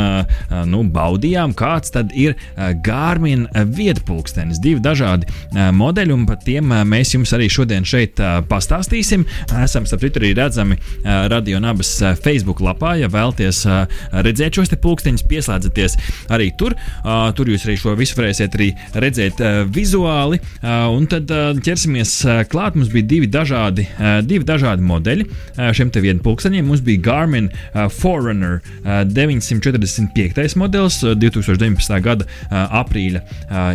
nu, 0.74 0.84
baudījām, 0.98 1.54
kāds 1.54 1.94
tad 1.96 2.18
ir 2.18 2.36
Garmin 2.84 3.46
vietpulkstenis. 3.54 4.60
Divi 4.60 4.84
dažādi 4.84 5.30
modeļi, 5.54 6.18
un 6.18 6.28
par 6.28 6.42
tiem 6.44 6.76
mēs 6.90 7.16
jums 7.16 7.38
arī 7.38 7.48
šodien 7.48 7.59
šodien 7.60 7.88
šeit 7.88 8.20
pastāstīsim. 8.50 9.26
Esam 9.64 9.88
starp 9.90 10.06
citu 10.06 10.22
arī 10.22 10.32
redzami 10.38 10.78
Radio 11.04 11.60
Nabas 11.64 11.92
Facebook 12.24 12.62
lapā. 12.64 12.96
Ja 13.00 13.10
vēlaties 13.12 13.66
redzēt 14.26 14.60
šos 14.60 14.72
pulksteņus, 14.80 15.26
pieslēdzieties 15.30 15.98
arī 16.32 16.52
tur. 16.60 16.76
Tur 17.36 17.52
jūs 17.52 17.66
arī 17.68 17.76
šo 17.82 17.96
visu 18.00 18.16
varēsiet 18.20 18.56
arī 18.56 18.70
redzēt 19.04 19.42
vizuāli. 19.76 20.40
Un 20.64 21.08
tad 21.12 21.32
ķersimies 21.66 22.16
klāt. 22.52 22.78
Mums 22.80 22.92
bija 22.94 23.10
divi 23.10 23.28
dažādi, 23.32 23.88
divi 24.28 24.48
dažādi 24.48 24.86
modeļi 24.86 25.28
šiem 25.76 25.92
te 25.92 26.04
vienu 26.04 26.24
pulksteņiem. 26.24 26.68
Mums 26.70 26.84
bija 26.86 27.04
Garmin 27.10 27.50
Forerunner 28.00 28.60
uh, 28.60 29.04
945. 29.10 30.56
modelis, 30.60 31.02
uh, 31.04 31.16
2019. 31.18 32.00
gada 32.06 32.28
aprīļa 32.50 33.22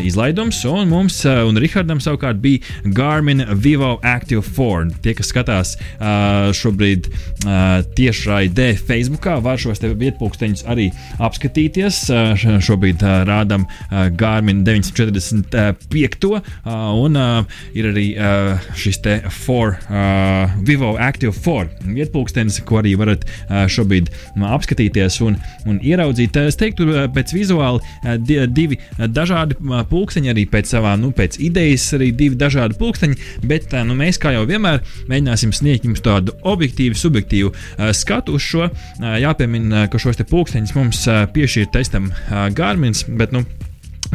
izlaidums, 0.06 0.60
un 0.68 0.88
mums 0.90 1.20
un 1.26 1.58
Rihardam 1.60 2.00
savukārt 2.02 2.38
bija 2.42 2.62
Garmin 2.96 3.42
Vivo 3.58 3.73
Vivo 3.74 3.98
Active 4.02 4.42
4. 4.56 5.00
Tie, 5.02 5.16
kas 5.18 5.32
skatās 5.32 5.72
uh, 5.74 6.52
šobrīd 6.54 7.08
uh, 7.10 7.80
tiešraidē 7.98 8.68
Facebookā, 8.78 9.40
var 9.42 9.58
šos 9.58 9.82
vietpunktus 9.82 10.62
arī 10.70 10.92
apskatīties. 11.18 11.98
Uh, 12.14 12.44
šobrīd 12.62 13.02
uh, 13.02 13.24
rādām 13.26 13.64
uh, 13.66 14.04
Garmin 14.14 14.60
945. 14.62 16.28
Uh, 16.30 16.44
un 17.02 17.18
uh, 17.18 17.58
ir 17.74 17.88
arī 17.90 18.04
uh, 18.14 18.62
šis 18.78 19.00
te 19.02 19.16
4, 19.26 19.74
uh, 19.90 20.54
Vivo 20.62 20.92
Active 20.94 21.34
4 21.34 21.90
vietpunkts, 21.96 22.62
ko 22.62 22.78
arī 22.78 22.94
varat 23.00 23.26
uh, 23.26 23.64
šobrīd 23.66 24.12
uh, 24.14 24.46
apskatīties 24.54 25.18
un, 25.26 25.40
un 25.66 25.82
ieraudzīt. 25.82 26.38
Es 26.46 26.60
teiktu, 26.62 26.86
pēc 27.10 27.34
vizuāli 27.34 27.82
divi 28.54 28.78
dažādi 29.10 29.58
pulksteņi, 29.90 30.30
arī 30.30 30.46
pēc 30.54 30.76
savām 30.76 31.02
nu, 31.02 31.10
pēc 31.16 31.42
idejas, 31.42 31.90
arī 31.98 32.12
divi 32.14 32.38
dažādi 32.38 32.78
pulksteņi, 32.78 33.18
bet 33.50 33.63
bet 33.70 33.84
nu, 33.88 33.96
mēs, 33.98 34.20
kā 34.22 34.34
jau 34.34 34.44
vienmēr, 34.48 34.82
mēģināsim 35.10 35.54
sniegt 35.56 35.88
jums 35.88 36.04
tādu 36.04 36.36
objektīvu, 36.54 36.98
subjektīvu 36.98 37.52
uh, 37.52 37.90
skatu 37.96 38.38
uz 38.38 38.46
šo. 38.46 38.70
Uh, 38.70 39.14
jāpiemina, 39.22 39.86
ka 39.92 40.00
šos 40.00 40.20
pulksteņus 40.30 40.74
mums 40.78 41.04
uh, 41.08 41.24
piešķīra 41.34 41.72
testam 41.74 42.10
uh, 42.12 42.48
Gārmins, 42.54 43.06
bet 43.08 43.34
nu, 43.34 43.44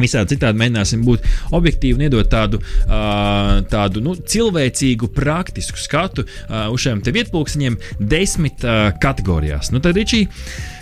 Visādi 0.00 0.36
citādi 0.36 0.60
mēģināsim 0.60 1.02
būt 1.04 1.26
objektīvi 1.56 1.98
un 1.98 2.04
iedot 2.06 2.28
tādu, 2.30 2.60
uh, 2.62 3.60
tādu 3.70 4.02
nu, 4.04 4.14
cilvēcīgu, 4.16 5.10
praktisku 5.16 5.80
skatu 5.80 6.24
uh, 6.24 6.68
uz 6.72 6.84
šiem 6.84 7.02
vietpunktiņiem 7.04 7.78
desmit 8.00 8.64
uh, 8.64 8.90
kategorijās. 9.02 9.72
Nu, 9.74 9.82
tad, 9.84 9.98
Ričī, 9.98 10.24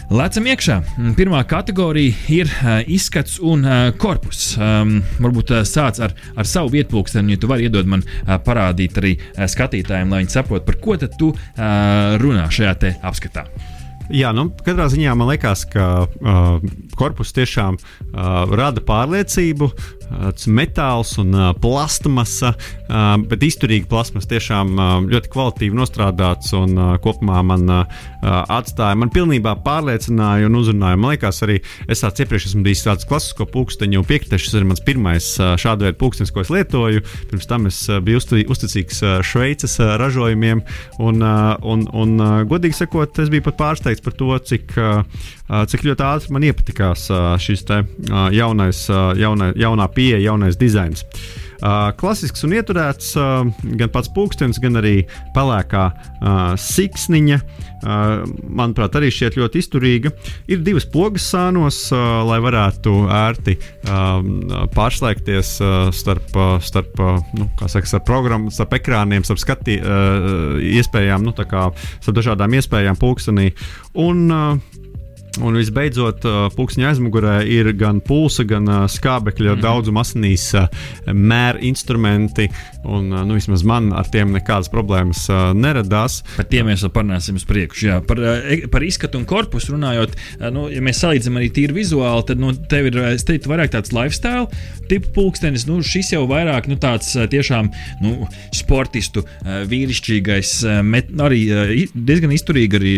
Lecam 0.09 0.47
iekšā. 0.49 0.79
Pirmā 1.19 1.43
kategorija 1.45 2.15
ir 2.33 2.49
uh, 2.49 2.79
izskats 2.89 3.35
un 3.45 3.61
uh, 3.67 3.91
korpus. 4.01 4.55
Um, 4.57 5.03
varbūt 5.21 5.53
uh, 5.53 5.61
sāc 5.69 6.01
ar, 6.01 6.15
ar 6.33 6.49
savu 6.49 6.73
vietpunktu, 6.73 7.21
ja 7.29 7.37
tu 7.37 7.51
vari 7.51 7.67
iedot 7.69 7.85
man 7.85 8.01
uh, 8.01 8.39
parādīt 8.41 8.97
arī 9.03 9.19
uh, 9.19 9.45
skatītājiem, 9.45 10.09
lai 10.09 10.23
viņi 10.23 10.33
saprotu, 10.33 10.65
par 10.65 10.79
ko 10.81 10.97
tu 10.97 11.29
uh, 11.35 12.17
runā 12.25 12.47
šajā 12.49 12.95
apskatā. 13.05 13.45
Jā, 14.09 14.33
nu, 14.33 14.47
katrā 14.65 14.87
ziņā 14.89 15.13
man 15.13 15.29
liekas, 15.29 15.67
ka 15.69 16.07
uh, 16.09 16.57
korpus 16.99 17.35
tiešām 17.37 17.79
uh, 17.79 18.45
rada 18.59 18.85
pārliecību. 18.85 19.71
Uh, 19.71 19.95
metāls 20.49 21.13
un 21.21 21.35
uh, 21.37 21.51
plastmasa, 21.61 22.55
uh, 22.55 23.17
bet 23.29 23.45
izturīga 23.45 23.89
plastmasa 23.91 24.31
tiešām 24.31 24.71
uh, 24.75 24.95
ļoti 25.05 25.31
kvalitatīvi 25.33 25.77
nostrādāts 25.77 26.55
un 26.57 26.75
uh, 26.79 26.95
kopumā 27.03 27.43
man 27.45 27.69
uh, 27.69 27.99
atstāja, 28.25 28.97
man 28.99 29.13
pilnībā 29.13 29.55
pārliecināja 29.67 30.49
un 30.49 30.59
uzrunāja. 30.59 31.01
Man 31.01 31.15
liekas, 31.15 31.43
arī 31.45 31.59
es 31.89 32.03
tāds 32.05 32.25
iepriekš 32.25 32.51
esmu 32.51 32.65
bijis 32.67 32.87
tāds 32.87 33.09
klasisko 33.09 33.49
pulksteņu 33.53 34.05
piekritešs, 34.09 34.51
tas 34.53 34.61
ir 34.61 34.69
mans 34.69 34.85
pirmais 34.85 35.29
uh, 35.43 35.55
šāda 35.61 35.89
veida 35.89 36.01
pulkstenis, 36.01 36.33
ko 36.35 36.45
es 36.45 36.53
lietoju. 36.55 37.05
Pirms 37.31 37.51
tam 37.51 37.69
es 37.71 37.83
uh, 37.91 38.01
biju 38.05 38.23
uzticīgs 38.23 39.03
uh, 39.05 39.19
Šveices 39.27 39.79
uh, 39.83 39.97
ražojumiem 40.01 40.65
un, 40.99 41.21
uh, 41.21 41.55
un, 41.63 41.85
un 41.93 42.17
uh, 42.17 42.33
godīgi 42.49 42.81
sakot, 42.81 43.21
es 43.21 43.33
biju 43.33 43.45
pat 43.51 43.61
pārsteigts 43.61 44.05
par 44.05 44.17
to, 44.17 44.33
cik, 44.49 44.73
cik 45.49 45.85
ļoti 45.89 46.05
ātri 46.05 46.35
man 46.37 46.47
iepatikās 46.49 47.09
šis 47.43 47.65
te, 47.69 47.83
jaunais, 48.37 48.85
jaunai, 49.19 49.53
jaunā 49.57 49.91
pieeja, 49.95 50.21
jaunais 50.31 50.59
dizains. 50.61 51.07
Uh, 51.59 51.89
klasisks 51.99 52.45
un 52.47 52.53
ieturēts 52.55 53.17
uh, 53.19 53.41
gan 53.81 53.91
pats 53.91 54.11
pulkstenis, 54.15 54.61
gan 54.63 54.79
arī 54.79 55.01
pelēkā 55.35 55.89
uh, 55.91 56.53
siksniņa. 56.55 57.39
Uh, 57.79 58.23
manuprāt, 58.47 58.95
arī 58.99 59.09
šķiet 59.11 59.39
ļoti 59.41 59.63
izturīga. 59.65 60.13
Ir 60.47 60.63
divas 60.63 60.87
pogas 60.87 61.27
sānos, 61.33 61.81
uh, 61.91 62.21
lai 62.29 62.39
varētu 62.45 62.95
ērti 63.11 63.57
uh, 63.59 64.23
pārslēgties 64.77 65.53
uh, 65.65 65.77
starp, 65.95 66.31
uh, 66.39 66.57
starp, 66.63 66.95
uh, 67.03 67.19
nu, 67.35 67.51
saka, 67.67 67.91
starp 67.91 68.07
programmu, 68.07 68.55
starp 68.55 68.79
ekrāniem, 68.79 69.27
starp 69.27 69.43
skati, 69.43 69.81
uh, 69.83 70.63
iespējām, 70.63 71.27
nu, 71.27 71.35
kā, 71.35 71.73
starp 71.99 72.23
dažādām 72.23 72.55
iespējām 72.61 73.03
pulkstenī. 73.03 73.51
Un, 73.99 74.29
uh, 74.31 74.79
Un 75.39 75.55
visbeidzot, 75.55 76.25
pūkstņa 76.57 76.89
aizmugurē 76.91 77.35
ir 77.47 77.71
gan 77.79 78.01
pulsa, 78.03 78.43
gan 78.49 78.67
skābekļa 78.91 79.53
mm 79.53 79.59
-hmm. 79.59 79.63
daudzuma 79.63 80.03
asinīs 80.03 80.51
mēra 81.07 81.61
instrumenti. 81.63 82.49
Un, 82.89 83.11
nu, 83.13 83.35
vismaz 83.37 83.63
man 83.67 83.93
ar 83.93 84.09
tiem 84.11 84.33
nekādas 84.35 84.71
problēmas 84.73 85.27
neradās. 85.55 86.23
Par 86.37 86.49
tiem 86.51 86.67
mēs 86.71 86.83
vēl 86.87 86.93
parunāsim 86.95 87.39
uz 87.39 87.45
priekšu. 87.45 87.87
Jā. 87.87 88.01
Par, 88.07 88.19
e, 88.19 88.67
par 88.71 88.83
izskatu 88.83 89.19
un 89.19 89.27
korpusu 89.29 89.75
runājot, 89.77 90.17
nu, 90.55 90.69
ja 90.73 90.83
mēs 90.83 91.03
salīdzinām 91.05 91.39
arī 91.41 91.51
tīri 91.55 91.77
vizuāli, 91.77 92.25
tad 92.27 92.41
nu, 92.43 92.55
tev 92.71 92.91
ir 92.91 92.99
teiktu, 93.19 93.51
vairāk 93.51 93.75
tāds 93.75 93.93
lifestyle 93.93 94.49
tipu 94.89 95.13
pulkstenis. 95.15 95.67
Nu, 95.69 95.83
šis 95.85 96.13
jau 96.15 96.25
vairāk 96.31 96.69
nu, 96.71 96.79
tāds 96.81 97.13
tiešām 97.13 97.71
nu, 98.03 98.15
sportistu, 98.57 99.25
vīrišķīgais, 99.45 100.55
met, 100.83 101.13
arī 101.21 101.43
diezgan 101.95 102.33
izturīgi 102.33 102.81
arī 102.81 102.95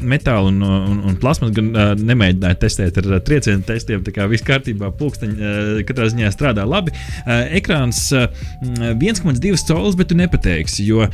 metāla 0.00 0.48
un, 0.48 0.62
un, 0.64 1.02
un 1.10 1.18
plasmas. 1.20 1.52
Gan, 1.54 1.73
nemēģināju 1.74 2.60
testēt 2.62 3.00
ar 3.02 3.20
triecienu 3.26 3.64
testiem. 3.66 4.04
Tā 4.06 4.14
kā 4.14 4.28
viss 4.30 4.46
kārtībā, 4.46 4.92
pulksteņi 4.98 5.84
katrā 5.88 6.08
ziņā 6.12 6.32
strādā 6.34 6.66
labi. 6.68 6.94
Ekrāns 7.26 8.06
1,2 8.14 9.64
colis, 9.68 9.98
bet 9.98 10.10
tu 10.12 10.18
nepateiksi, 10.18 10.86
jo, 10.88 11.06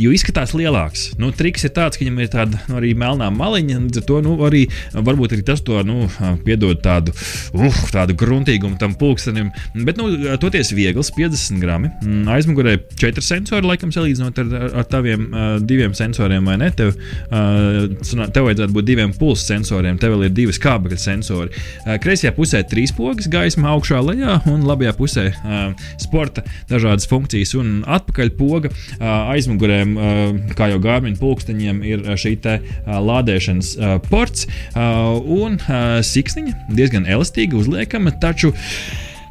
jo 0.00 0.14
izskatās 0.14 0.54
lielāks. 0.56 1.10
Nu, 1.20 1.30
triks 1.34 1.66
ir 1.66 1.74
tāds, 1.76 1.98
ka 1.98 2.04
viņam 2.04 2.22
ir 2.22 2.30
tāda 2.32 2.60
nu, 2.68 2.78
arī 2.80 2.94
melnā 2.98 3.30
maliņa, 3.34 3.78
un 3.80 3.90
to 3.94 4.20
nu, 4.24 4.36
arī 4.46 4.64
varbūt 4.94 5.36
arī 5.36 5.44
tas 5.46 5.62
to 5.64 5.80
nu, 5.86 6.08
piedod 6.46 6.80
tādu, 6.84 7.14
uh, 7.54 7.80
tādu 7.94 8.16
gruntīgumu 8.18 8.78
tam 8.80 8.96
pulkstenim. 8.98 9.50
Bet, 9.86 9.98
nu, 10.00 10.10
toties 10.42 10.72
viegls, 10.76 11.12
50 11.14 11.62
grami. 11.62 11.90
Mm, 12.04 12.28
aizmugurē 12.34 12.76
4 13.00 13.24
sensori, 13.24 13.66
laikam, 13.68 13.92
salīdzinot 13.94 14.40
ar, 14.42 14.68
ar 14.82 14.88
taviem 14.90 15.26
uh, 15.30 15.44
diviem 15.62 15.94
sensoriem, 15.96 16.44
vai 16.48 16.58
ne? 16.62 16.70
Tev, 16.74 16.94
uh, 16.94 18.26
tev 18.34 18.48
vajadzētu 18.48 18.74
būt 18.74 18.88
diviem 18.88 19.14
pulsu 19.44 19.52
sensoriem. 19.52 19.98
Te 19.98 20.08
vēl 20.08 20.26
ir 20.26 20.34
divi 20.34 20.52
skābekļa 20.54 20.98
sensori. 20.98 21.50
Kreisajā 22.00 22.32
pusē 22.34 22.62
ir 22.62 22.68
trīs 22.70 22.92
pogas, 22.94 23.28
gaisma 23.28 23.74
augšā, 23.74 24.00
lejā, 24.02 24.40
un 24.50 24.64
labajā 24.64 24.94
pusē 24.96 25.26
sporta 26.00 26.44
dažādas 26.70 27.06
funkcijas. 27.08 27.54
Un 27.58 27.84
atpakaļ 27.86 28.32
poga 28.38 28.70
aizmugurēm, 29.34 29.96
kā 30.56 30.70
jau 30.72 30.80
gārmiņu 30.80 31.20
pulksteņiem, 31.20 31.82
ir 31.84 32.04
šī 32.16 32.36
lādēšanas 32.84 33.74
ports 34.10 34.48
un 34.74 35.58
siksniņa 36.04 36.74
diezgan 36.74 37.06
elastīga, 37.06 37.58
uzliekama. 37.60 38.14
Taču 38.20 38.54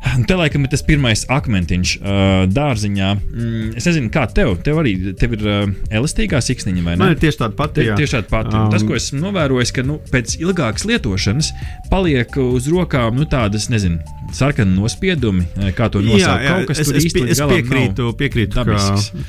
Te 0.28 0.38
laikam 0.38 0.66
ir 0.66 0.72
tas 0.74 0.84
pirmais 0.86 1.26
akmentiņš 1.32 1.94
uh, 2.00 2.32
dārziņā. 2.52 3.10
Mm, 3.20 3.70
es 3.80 3.88
nezinu, 3.90 4.12
kā 4.14 4.26
tev. 4.32 4.56
Tev 4.66 4.82
arī 4.82 4.96
tev 5.20 5.38
ir 5.38 5.46
uh, 5.48 5.62
elastīgā 5.94 6.42
siksniņa 6.44 6.84
vai 6.86 6.96
ne? 6.96 7.02
Man 7.04 7.16
ir 7.16 7.22
tieši 7.22 7.42
tāda 7.44 7.58
pati. 7.58 7.82
Te, 7.82 7.96
tieši 8.00 8.18
tāda 8.20 8.32
pati. 8.32 8.56
Um, 8.58 8.72
tas, 8.74 8.86
ko 8.88 8.98
esmu 8.98 9.22
novērojis, 9.24 9.74
ka 9.76 9.86
nu, 9.88 10.00
pēc 10.12 10.38
ilgākas 10.42 10.88
lietošanas 10.90 11.54
paliek 11.92 12.38
uz 12.42 12.68
rokām 12.72 13.18
nu, 13.20 13.28
tādas, 13.30 13.70
nezinu, 13.74 14.02
sarkani 14.34 14.76
nospiedumi, 14.78 15.46
kā 15.78 15.90
to 15.94 16.02
nosaukt. 16.04 16.24
Jā, 16.24 16.36
jā, 16.42 16.54
Kaut 16.54 16.72
kas 16.72 16.84
es, 16.84 16.92
īsti 17.00 17.26
es 17.34 17.42
piekrītu, 17.50 18.10
piekrītu 18.20 18.64
ka, 18.66 18.78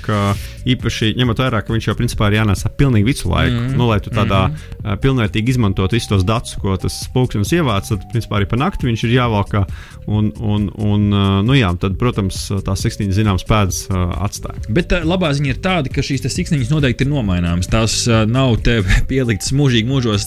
ka 0.05 0.21
īpaši 0.75 1.13
ņemot 1.19 1.43
vērā, 1.45 1.61
ka 1.65 1.75
viņš 1.75 1.89
jau 1.91 1.97
principā 1.99 2.31
ir 2.31 2.39
jānesa 2.41 2.71
pilnīgi 2.73 3.09
visu 3.11 3.31
laiku. 3.31 3.55
Mm 3.55 3.67
-hmm. 3.67 3.77
nu, 3.81 3.89
lai 3.91 4.01
tu 4.01 4.11
tādā 4.11 4.49
mm 4.49 4.55
-hmm. 4.55 5.01
pilnvērtīgi 5.05 5.55
izmantotu 5.55 5.97
visus 5.97 6.09
tos 6.09 6.25
datus, 6.25 6.57
ko 6.61 6.77
tas 6.77 7.09
pulkstenis 7.15 7.53
ievāc, 7.53 7.89
tad 7.89 8.07
principā 8.13 8.41
arī 8.41 8.49
pa 8.49 8.57
nakti 8.57 8.87
viņš 8.87 9.05
ir 9.05 9.17
jāvalkā. 9.21 9.65
Un, 10.07 10.33
un 10.41 10.64
Un, 10.65 10.95
un, 10.95 11.13
uh, 11.13 11.43
nu, 11.45 11.55
jā, 11.57 11.71
tad, 11.81 11.97
protams, 12.01 12.47
tās 12.65 12.83
siksniņas 12.85 13.19
zināmas 13.19 13.45
pēdas 13.49 13.81
uh, 13.91 14.13
atstāja. 14.25 14.63
Bet 14.75 14.93
uh, 14.95 15.05
labā 15.07 15.33
ziņa 15.37 15.53
ir 15.53 15.61
tāda, 15.65 15.93
ka 15.93 16.05
šīs 16.05 16.25
siksniņas 16.25 16.73
noteikti 16.73 17.07
ir 17.07 17.11
nomaināmas. 17.11 17.69
Tās 17.71 17.97
nav 18.31 18.57
pieliktas 19.11 19.53
mūžīgi 19.57 19.89
mūžos. 19.89 20.27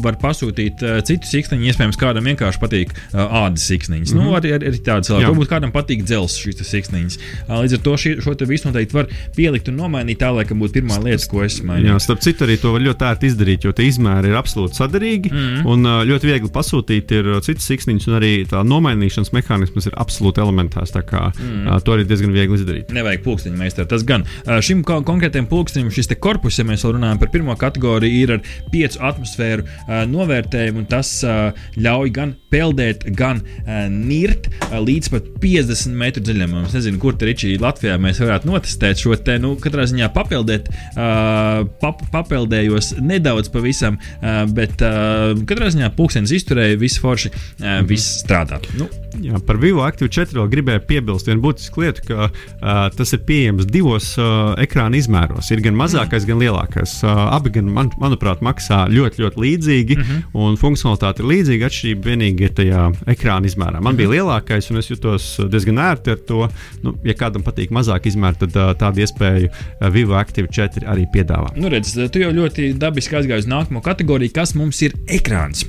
Var 0.00 0.16
pasūtīt 0.20 0.82
citu 1.06 1.28
siksniņu. 1.28 1.66
Iespējams, 1.70 1.98
kādam 2.00 2.28
vienkārši 2.30 2.60
patīk 2.62 2.94
ādas 3.12 3.66
siksniņas. 3.68 4.14
Mm 4.14 4.20
-hmm. 4.20 4.30
Nu, 4.30 4.36
arī, 4.38 4.54
arī, 4.56 4.70
arī 4.70 4.82
tādas 4.86 5.10
cilvēki. 5.10 5.28
Varbūt 5.30 5.50
kādam 5.50 5.74
patīk 5.74 6.04
dzelzs 6.06 6.38
šīs 6.40 6.62
siksniņas. 6.70 7.18
Līdz 7.50 7.76
ar 7.78 7.82
to 7.84 7.96
šī, 8.04 8.14
šo 8.24 8.34
te 8.34 8.48
visu 8.48 8.68
noteikti 8.68 8.96
var 8.96 9.10
pielikt 9.36 9.68
un 9.68 9.78
nomainīt 9.80 10.20
tā, 10.22 10.32
lai 10.34 10.44
būtu 10.44 10.80
pirmā 10.80 11.00
lieta, 11.04 11.26
ko 11.30 11.44
es 11.44 11.60
mainīju. 11.62 11.92
Jā, 11.92 11.98
starp 12.00 12.24
citu, 12.24 12.46
arī 12.46 12.58
to 12.60 12.72
var 12.74 12.84
ļoti 12.84 13.08
ērti 13.10 13.30
izdarīt, 13.30 13.64
jo 13.64 13.72
tie 13.76 13.88
izmēri 13.90 14.32
ir 14.32 14.38
absolūti 14.40 14.80
sadarīgi. 14.80 15.32
Mm 15.32 15.38
-hmm. 15.38 15.66
Un 15.66 15.86
ļoti 16.10 16.30
viegli 16.30 16.50
pasūtīt 16.52 17.12
ir 17.18 17.30
citas 17.46 17.68
siksniņas, 17.70 18.08
un 18.08 18.18
arī 18.20 18.32
tā 18.48 18.62
nomainīšanas 18.66 19.32
mehānisms 19.32 19.49
ir 19.58 19.96
absolūti 20.00 20.42
elementārs. 20.42 20.94
Tā 20.94 21.02
kā 21.06 21.26
mm. 21.30 21.66
uh, 21.66 21.78
to 21.84 21.96
arī 21.96 22.06
diezgan 22.08 22.34
viegli 22.34 22.58
izdarīt. 22.58 22.92
Nevajag 22.94 23.24
pulksteņa 23.26 23.60
meistara. 23.60 23.88
Tas 23.90 24.04
gan 24.06 24.24
uh, 24.26 24.58
šim 24.64 24.84
ko 24.86 25.00
konkrētajam 25.06 25.48
pulkstenim 25.50 25.90
šis 25.94 26.10
korpus, 26.20 26.58
ja 26.60 26.66
mēs 26.68 26.84
runājam 26.86 27.20
par 27.20 27.30
pirmo 27.32 27.56
kategoriju, 27.58 28.22
ir 28.22 28.34
ar 28.36 28.40
piecu 28.72 29.00
atmosfēru 29.10 29.66
uh, 29.66 30.02
novērtējumu, 30.10 30.86
tas 30.90 31.12
uh, 31.26 31.50
ļauj 31.80 32.14
gan 32.16 32.34
peldēt, 32.52 33.06
gan 33.16 33.42
uh, 33.42 33.86
nirt 33.90 34.50
uh, 34.50 34.78
līdz 34.82 35.12
pat 35.14 35.30
50 35.42 35.96
metru 36.00 36.24
dziļumam. 36.26 36.66
Es 36.68 36.76
nezinu, 36.78 37.00
kur 37.02 37.18
tur 37.18 37.30
ir 37.32 37.60
Latvijā 37.60 37.96
mēs 38.00 38.20
varētu 38.22 38.50
notestēt 38.50 39.00
šo 39.00 39.16
te, 39.24 39.38
nu, 39.42 39.54
katrā 39.60 39.86
ziņā 39.90 40.10
papeldēt. 40.14 40.70
Uh, 40.94 41.64
pap 41.82 42.02
papeldējos 42.12 42.94
nedaudz 43.00 43.50
pavisam, 43.52 43.98
uh, 44.20 44.42
bet 44.50 44.82
uh, 44.84 45.32
katrā 45.48 45.70
ziņā 45.72 45.92
pulkstenis 45.96 46.34
izturēja, 46.40 46.78
viss 46.80 47.00
forši, 47.02 47.32
uh, 47.32 47.80
viss 47.88 48.20
strādā. 48.24 48.60
Nu, 48.78 48.88
Jā, 49.18 49.40
par 49.46 49.58
Vivo 49.60 49.82
Active 49.82 50.10
4 50.12 50.38
vēl 50.38 50.48
gribēju 50.52 50.82
piebilst 50.86 51.28
vienu 51.28 51.42
būtisku 51.42 51.82
lietu, 51.82 52.04
ka 52.06 52.28
uh, 52.28 52.82
tas 52.94 53.14
ir 53.16 53.22
pieejams 53.26 53.66
divos 53.66 54.12
uh, 54.20 54.52
ekrāna 54.62 54.98
izmēros. 55.00 55.50
Ir 55.50 55.62
gan 55.64 55.76
mazākais, 55.78 56.22
mm. 56.24 56.30
gan 56.30 56.42
lielākais. 56.44 56.94
Uh, 57.02 57.22
abi, 57.34 57.52
gan, 57.56 57.70
man, 57.74 57.90
manuprāt, 58.00 58.44
maksā 58.44 58.84
ļoti, 58.92 59.24
ļoti 59.24 59.42
līdzīgi, 59.44 59.98
mm 59.98 60.04
-hmm. 60.06 60.44
un 60.44 60.58
funkcionalitāte 60.60 61.24
ir 61.24 61.30
līdzīga. 61.32 61.70
Atšķirība 61.70 62.10
vienīgi 62.12 62.46
ir 62.46 62.54
tajā 62.60 62.86
ekrāna 63.10 63.50
izmērā. 63.50 63.80
Man 63.80 63.82
mm 63.82 63.86
-hmm. 63.88 63.96
bija 63.96 64.08
mhm. 64.08 64.16
lielākais, 64.16 64.70
un 64.70 64.78
es 64.78 64.90
jutos 64.90 65.40
diezgan 65.50 65.78
ērti 65.78 66.14
ar 66.14 66.22
to. 66.26 66.48
Nu, 66.82 66.94
ja 67.04 67.14
kādam 67.14 67.42
patīk 67.42 67.74
mazāk 67.74 68.06
izmēri, 68.06 68.38
tad 68.46 68.56
uh, 68.56 68.72
tādu 68.78 69.00
iespēju 69.00 69.50
uh, 69.50 69.88
Vivo 69.90 70.14
Active 70.14 70.48
4 70.48 70.86
arī 70.86 71.06
piedāvā. 71.14 71.50
Nu, 71.56 71.68
redz, 71.68 71.96
tu 72.12 72.18
jau 72.18 72.30
ļoti 72.30 72.72
dabiski 72.78 73.16
aizgāji 73.16 73.46
uz 73.46 73.50
nākamo 73.50 73.82
kategoriju, 73.82 74.32
kas 74.32 74.54
mums 74.54 74.82
ir 74.82 74.94
ekrāns. 75.08 75.66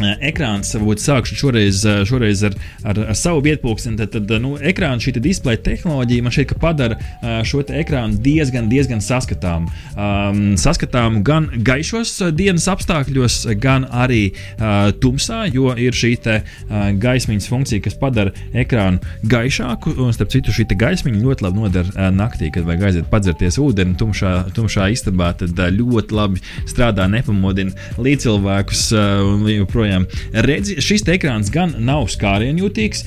Ekrāns, 0.00 0.72
varbūt 0.72 1.02
sākšu 1.02 1.36
šoreiz, 1.36 1.82
šoreiz 2.08 2.42
ar, 2.48 2.54
ar, 2.88 2.98
ar 3.12 3.16
savu 3.18 3.42
vietpunktu. 3.44 3.92
Tad, 3.98 4.14
tad 4.14 4.30
nu, 4.40 4.54
ekrāna 4.56 5.02
šī 5.02 5.14
displeja 5.20 5.60
tehnoloģija 5.66 6.24
man 6.24 6.32
šķiet, 6.32 6.54
padara 6.62 6.96
šo 7.46 7.60
ekrānu 7.68 8.16
diezgan, 8.24 8.70
diezgan 8.72 9.02
saskatāmu. 9.04 9.68
Um, 9.92 10.40
saskatāmu 10.60 11.20
gan 11.26 11.50
gaišos 11.66 12.14
dienas 12.36 12.68
apstākļos, 12.72 13.42
gan 13.60 13.84
arī 13.88 14.22
uh, 14.32 14.90
tumsā, 15.02 15.44
jo 15.52 15.74
ir 15.76 15.96
šī 15.96 16.14
te, 16.24 16.38
uh, 16.42 16.88
gaismiņas 17.02 17.50
funkcija, 17.52 17.84
kas 17.84 17.98
padara 18.00 18.32
ekrānu 18.56 19.02
gaišāku. 19.28 19.96
Un, 20.00 20.14
starp 20.16 20.32
citu, 20.32 20.54
šī 20.54 20.66
gaismiņa 20.72 21.20
ļoti 21.20 21.46
labi 21.46 21.62
nodara 21.62 21.92
uh, 21.92 22.08
naktī, 22.14 22.48
kad 22.54 22.66
vajag 22.68 22.88
aiziet 22.88 23.12
padzerties 23.12 23.60
ūdeni 23.60 23.98
tumšā, 24.00 24.34
tumšā 24.56 24.88
istabā. 24.96 25.32
Tad 25.42 25.52
uh, 25.58 25.68
ļoti 25.72 26.16
labi 26.16 26.44
strādā, 26.64 27.08
nepamodina 27.12 27.76
līdzcilvēkus. 28.00 28.88
Uh, 28.96 29.52
joprojām. 29.82 30.06
Redzi, 30.46 30.76
šis 30.82 31.04
ekrāns 31.10 31.50
gan 31.52 31.74
nav 31.82 32.06
skārienjūtīgs, 32.12 33.04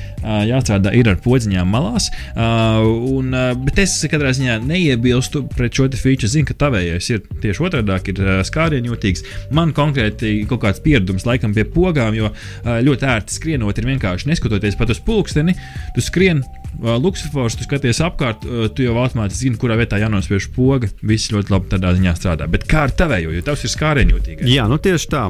jāstrādā 0.50 0.94
ir 0.96 1.10
ar 1.10 1.20
podziņām 1.24 1.70
malās, 1.72 2.10
un, 2.36 3.32
bet 3.66 3.80
es 3.84 3.96
katrā 4.12 4.34
ziņā 4.36 4.60
neiebilstu 4.66 5.46
pret 5.56 5.76
šo 5.76 5.90
feature. 5.96 6.30
Zinu, 6.32 6.48
ka 6.50 6.58
tavējais 6.66 7.10
ir 7.14 7.24
tieši 7.44 7.66
otrādi, 7.68 8.12
ir 8.12 8.44
skārienjūtīgs. 8.50 9.26
Man 9.56 9.74
konkrēti 9.76 10.46
kaut 10.50 10.64
kāds 10.66 10.84
pieredums 10.84 11.28
laikam 11.28 11.54
pie 11.56 11.66
pogām, 11.70 12.16
jo 12.18 12.32
ļoti 12.66 13.10
ērti 13.16 13.40
skrienot 13.40 13.80
ir 13.80 13.90
vienkārši 13.94 14.32
neskatoties 14.32 14.78
pat 14.80 14.94
uz 14.94 15.02
pulksteni, 15.06 15.56
tu 15.96 16.04
skrieni 16.04 16.44
Luksafors, 16.82 17.56
tu 17.56 17.66
skaties 17.66 18.02
apkārt, 18.04 18.44
tu 18.76 18.84
jau 18.86 18.96
automātiski 19.00 19.48
zini, 19.48 19.60
kurā 19.62 19.78
vietā 19.80 20.00
jānospiež 20.02 20.50
poga. 20.56 20.90
Viss 21.06 21.32
ļoti 21.34 21.54
labi 21.54 21.72
tādā 21.72 21.94
ziņā 21.96 22.14
strādā. 22.18 22.48
Bet 22.52 22.66
kā 22.70 22.86
ar 22.88 22.94
tevējo, 22.96 23.32
jo 23.36 23.44
tavs 23.46 23.64
ir 23.66 23.72
skārienjūtīgais? 23.74 24.50
Jā, 24.52 24.68
nu 24.72 24.78
tieši 24.82 25.10
tā. 25.12 25.24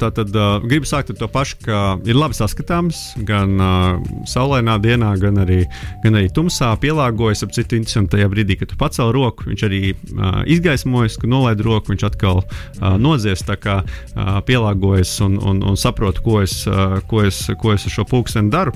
Tā 0.00 0.10
tad 0.16 0.34
gribu 0.66 0.88
sākt 0.88 1.12
ar 1.14 1.18
to 1.20 1.28
pašu, 1.32 1.58
ka 1.64 1.80
ir 2.08 2.18
labi 2.18 2.36
saskatāms 2.38 3.02
gan 3.28 3.54
saulainā 4.28 4.78
dienā, 4.82 5.14
gan 5.22 5.40
arī, 5.44 5.62
gan 6.04 6.18
arī 6.20 6.30
tumsā. 6.34 6.72
Pielāgojas 6.82 7.44
ap 7.46 7.54
citu 7.56 7.78
interesantajā 7.78 8.28
brīdī, 8.32 8.58
kad 8.60 8.72
tu 8.72 8.78
pacēl 8.80 9.12
roku, 9.14 9.48
viņš 9.50 9.66
arī 9.68 9.82
izgaismojas, 10.52 11.18
kad 11.22 11.32
nolaid 11.32 11.62
roku, 11.64 11.92
viņš 11.94 12.06
atkal 12.10 12.42
nodzies. 13.02 13.44
Tā 13.48 13.58
kā 13.60 13.80
pielāgojas 14.48 15.14
un, 15.24 15.38
un, 15.38 15.62
un 15.72 15.78
saprot, 15.80 16.22
ko 16.24 16.40
es, 16.42 16.62
ko 17.10 17.26
es, 17.26 17.44
ko 17.60 17.76
es 17.76 17.86
ar 17.88 18.00
šo 18.00 18.08
pulksteni 18.08 18.52
daru. 18.52 18.74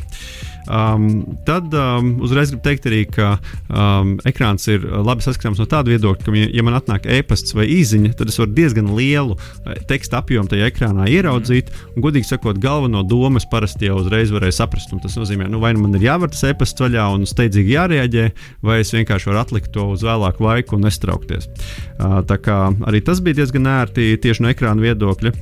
Um, 0.67 1.39
tad 1.47 1.75
um, 1.75 2.17
uzreiz 2.27 2.51
gribu 2.51 2.65
teikt 2.65 2.89
arī, 2.91 3.05
ka 3.07 3.37
um, 3.71 4.17
ekrāns 4.27 4.67
ir 4.71 4.83
labi 4.83 5.23
saskatāms 5.23 5.61
no 5.63 5.67
tāda 5.71 5.93
viedokļa, 5.93 6.27
ka, 6.27 6.35
ja, 6.35 6.65
man 6.67 6.79
atnāk 6.79 7.07
e-pasts 7.07 7.55
vai 7.55 7.69
īsiņa, 7.71 8.17
tad 8.19 8.33
es 8.33 8.39
varu 8.41 8.55
diezgan 8.57 8.91
lielu 8.97 9.37
uh, 9.37 9.77
teksta 9.91 10.21
apjomu 10.23 10.51
tajā 10.51 10.71
ekrānā 10.73 11.07
ieraudzīt. 11.13 11.71
Un, 11.95 12.03
godīgi 12.07 12.31
sakot, 12.33 12.59
galveno 12.63 13.05
domu 13.07 13.39
es 13.41 13.47
parasti 13.51 13.87
jau 13.87 14.01
uzreiz 14.01 14.33
varēju 14.35 14.59
saprast. 14.59 14.95
Tas 15.03 15.15
nozīmē, 15.19 15.47
nu, 15.53 15.61
vai 15.63 15.73
nu 15.77 15.85
man 15.85 15.95
ir 15.99 16.09
jāvar 16.09 16.33
tas 16.33 16.43
e-pasts 16.51 16.83
vaļā 16.83 17.07
un 17.15 17.29
steidzīgi 17.31 17.77
jārēģē, 17.77 18.27
vai 18.67 18.81
es 18.83 18.91
vienkārši 18.95 19.31
varu 19.31 19.43
atlikt 19.45 19.73
to 19.77 19.87
uz 19.95 20.03
vēlāku 20.07 20.47
laiku 20.47 20.79
un 20.79 20.87
nestraukties. 20.89 21.47
Uh, 21.97 22.19
tā 22.27 22.41
kā 22.43 22.59
arī 22.89 23.03
tas 23.07 23.23
bija 23.23 23.43
diezgan 23.43 23.71
ērti 23.71 24.11
tieši 24.23 24.43
no 24.43 24.51
ekrāna 24.51 24.83
viedokļa. 24.83 25.35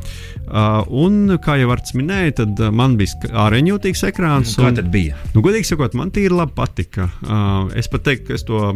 Uh, 0.45 0.85
un, 1.05 1.39
kā 1.43 1.57
jau 1.61 1.72
Arts 1.72 1.97
minēja, 1.97 2.39
tad 2.43 2.61
man 2.75 2.99
bija 3.01 3.33
ārējūtīgs 3.47 4.05
ekrāns. 4.11 4.57
Kā 4.61 4.75
tad 4.77 4.93
bija? 4.93 5.13
Nu, 5.34 5.42
godīgi 5.44 5.68
sakot, 5.68 5.94
man 5.98 6.12
tīri 6.14 6.34
labi 6.34 6.54
patika. 6.56 7.08
Uh, 7.24 7.70
es 7.78 7.88
pat 7.90 8.04
teiktu, 8.06 8.32
ka 8.32 8.40
to 8.48 8.60
uh, 8.70 8.74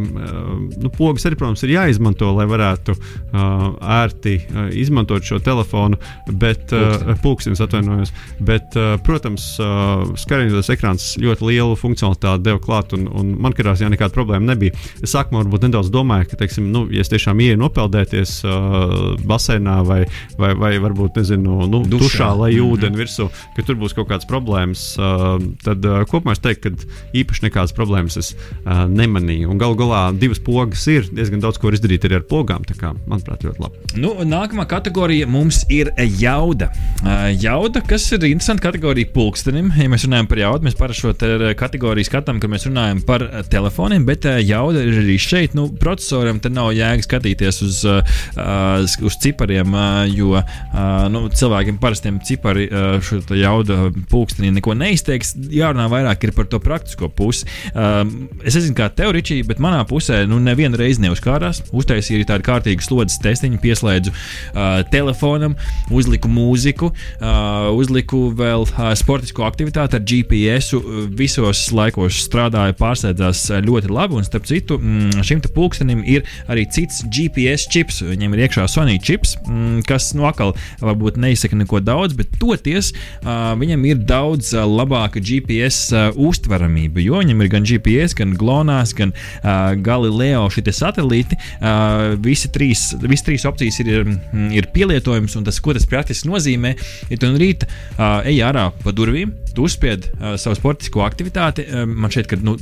nu, 0.82 0.90
pogas 0.94 1.26
arī, 1.28 1.38
protams, 1.38 1.62
ir 1.66 1.74
jāizmanto, 1.76 2.30
lai 2.36 2.46
varētu 2.50 2.94
uh, 2.94 3.64
ērti 3.98 4.34
uh, 4.40 4.68
izmantot 4.74 5.24
šo 5.24 5.40
telefonu, 5.44 5.98
bet 6.40 6.72
uh, 6.76 7.14
pulkstenis 7.22 7.62
atvainojos. 7.64 8.12
Bet, 8.40 8.76
uh, 8.78 8.96
protams, 9.04 9.50
uh, 9.62 10.04
skatīties 10.18 10.72
ekrāns 10.74 11.10
ļoti 11.20 11.48
lielu 11.50 11.76
funkcionalitāti 11.78 12.46
deva 12.46 12.62
klāt, 12.62 12.94
un, 12.96 13.06
un 13.08 13.34
man 13.42 13.54
katrā 13.56 13.76
ziņā 13.78 13.92
nekāda 13.94 14.14
problēma 14.14 14.52
nebija. 14.52 14.76
Es 15.02 15.14
sākumā 15.14 15.44
varbūt 15.44 15.68
nedaudz 15.68 15.92
domāju, 15.94 16.30
ka, 16.30 16.40
teiksim, 16.42 16.70
nu, 16.74 16.86
ja 16.94 17.04
es 17.04 17.12
tiešām 17.12 17.40
ieeju 17.44 17.60
nopeldēties 17.62 18.38
uh, 18.46 19.14
baseinā 19.28 19.78
vai, 19.86 20.02
vai, 20.40 20.52
vai 20.58 20.74
varbūt, 20.82 21.20
nezinu, 21.20 21.60
nu, 21.70 21.82
dušā, 21.84 22.04
dušā 22.04 22.30
lai 22.38 22.52
mm 22.52 22.58
-hmm. 22.58 22.72
ūdeni 22.72 23.02
virsū, 23.02 23.28
ka 23.56 23.62
tur 23.62 23.78
būs 23.80 23.94
kaut 23.96 24.08
kādas 24.08 24.28
problēmas, 24.28 24.84
uh, 24.98 25.38
tad 25.64 25.84
uh, 25.84 26.02
kopumā 26.08 26.27
kopumā 26.28 26.36
es 26.36 26.42
teiktu, 26.42 26.72
ka 26.76 27.16
īpaši 27.16 27.44
nekādas 27.46 27.74
problēmas 27.76 28.18
es 28.20 28.32
uh, 28.34 28.86
nemanīju. 28.88 29.56
Galu 29.58 29.76
galā 29.78 30.02
divas 30.16 30.40
pogas 30.40 30.84
ir 30.88 31.08
diezgan 31.12 31.40
daudz 31.40 31.58
ko 31.58 31.72
izdarīt 31.72 32.04
arī 32.04 32.18
ar 32.20 32.26
pogām. 32.28 32.64
Kā, 32.78 32.92
manuprāt, 33.08 33.44
ļoti 33.46 33.62
labi. 33.62 33.78
Nu, 33.98 34.12
nākamā 34.28 34.66
kategorija 34.68 35.26
mums 35.26 35.64
ir 35.72 35.90
jauda. 36.20 36.70
Uh, 37.02 37.28
jauda, 37.40 37.82
kas 37.82 38.06
ir 38.12 38.26
interesanta 38.28 38.68
kategorija 38.68 39.08
pulkstenim. 39.14 39.72
Ja 39.78 39.88
mēs 39.90 40.04
runājam 40.06 40.28
par 40.30 40.42
jaudu, 40.42 40.68
mēs 40.68 40.76
parasti 40.78 41.06
šo 41.06 41.14
kategoriju 41.58 42.08
skatām, 42.08 42.40
kad 42.42 42.52
mēs 42.52 42.68
runājam 42.68 43.02
par 43.08 43.24
telefoniem, 43.50 44.04
bet 44.08 44.28
uh, 44.28 44.38
jauda 44.42 44.84
ir 44.84 45.00
arī 45.04 45.18
šeit. 45.22 45.56
Nu, 45.58 45.68
procesoram 45.80 46.42
te 46.42 46.52
nav 46.52 46.74
jēga 46.76 47.06
skatīties 47.06 47.62
uz, 47.66 47.80
uh, 47.88 48.84
uz 48.84 49.18
cipariem, 49.22 49.72
uh, 49.74 50.04
jo 50.12 50.36
uh, 50.36 51.08
nu, 51.12 51.24
cilvēkiem 51.32 51.80
parastiem 51.82 52.20
cipari 52.26 52.68
uh, 52.68 52.98
šo 53.04 53.22
jauda 53.38 53.88
pulkstenī 54.10 54.52
neko 54.58 54.76
neizteiks. 54.78 55.34
Jārunā 55.52 55.88
vairāk 55.90 56.17
vairāk 56.18 56.24
ir 56.24 56.34
par 56.34 56.46
to 56.46 56.58
praktisko 56.58 57.08
pusi. 57.08 57.46
Um, 57.74 58.28
es 58.44 58.54
nezinu, 58.54 58.74
kā 58.76 58.88
tev, 58.90 59.12
Ričī, 59.14 59.42
bet 59.46 59.58
manā 59.58 59.84
pusē 59.86 60.26
nu, 60.26 60.38
nevienu 60.38 60.76
reizi 60.76 61.00
neuzkārās. 61.02 61.62
Uztaisīju 61.72 62.26
tādu 62.26 62.44
kārtīgu 62.44 62.82
slodzes 62.82 63.20
testiņu, 63.22 63.58
pieslēdzu 63.62 64.10
uh, 64.10 64.82
telefonam, 64.90 65.56
uzliku 65.90 66.28
mūziku, 66.28 66.90
uh, 67.20 67.70
uzliku 67.74 68.30
vēl 68.34 68.66
uh, 68.66 68.92
sportisko 68.94 69.46
aktivitāti 69.46 69.98
ar 69.98 70.04
GPS. 70.04 70.74
Visos 71.18 71.68
laikos 71.72 72.18
strādāja, 72.24 72.76
pārsēdzās 72.78 73.48
ļoti 73.64 73.92
labi. 73.92 74.18
Un, 74.18 74.26
starp 74.26 74.48
citu, 74.48 74.78
mm, 74.78 75.22
šim 75.26 75.42
pulkstenim 75.54 76.02
ir 76.06 76.26
arī 76.50 76.66
cits 76.70 77.04
GPS 77.06 77.68
čips. 77.70 78.02
Viņam 78.02 78.34
ir 78.34 78.46
iekšā 78.46 78.66
Sony 78.70 78.98
čips, 79.02 79.36
mm, 79.46 79.84
kas 79.88 80.12
nu, 80.18 80.26
atkal 80.28 80.54
varbūt 80.82 81.18
neizsaka 81.20 81.56
neko 81.58 81.80
daudz, 81.84 82.16
bet 82.18 82.34
toties 82.40 82.90
uh, 82.92 83.54
viņam 83.58 83.86
ir 83.88 84.02
daudz 84.08 84.52
uh, 84.56 84.66
labāka 84.68 85.22
GPS 85.28 85.92
uh, 85.92 86.07
uh, 86.08 86.18
uztveramība, 86.28 87.02
jo 87.04 87.20
viņam 87.22 87.44
ir 87.44 87.50
gan 87.52 87.66
GPS, 87.68 88.16
gan 88.18 88.34
GLONASS, 88.38 88.94
gan 88.98 89.14
uh, 89.14 89.74
Galileo 89.84 90.46
šie 90.52 90.66
satelīti. 90.74 91.38
Uh, 91.58 92.16
visi 92.24 92.50
trīs, 92.52 92.90
visi 93.04 93.28
trīs 93.28 93.46
opcijas 93.48 93.80
ir, 93.84 94.02
mm, 94.06 94.50
ir 94.56 94.70
pielietojams, 94.74 95.36
un 95.38 95.46
tas, 95.48 95.60
ko 95.62 95.76
tas 95.76 95.88
praktiski 95.88 96.30
nozīmē, 96.30 96.74
ir, 97.08 97.18
ka 97.18 97.30
no 97.30 97.40
rīta 97.40 97.68
uh, 97.68 98.20
ej 98.28 98.42
ārā 98.48 98.68
pa 98.82 98.94
durvīm, 98.94 99.34
tu 99.54 99.68
uzspied 99.68 100.10
uh, 100.10 100.34
savu 100.40 100.58
sportisko 100.58 101.04
aktivitāti. 101.06 101.68
Uh, 101.68 101.86
man 101.88 102.12
šķiet, 102.12 102.30
ka 102.30 102.40
nu, 102.42 102.58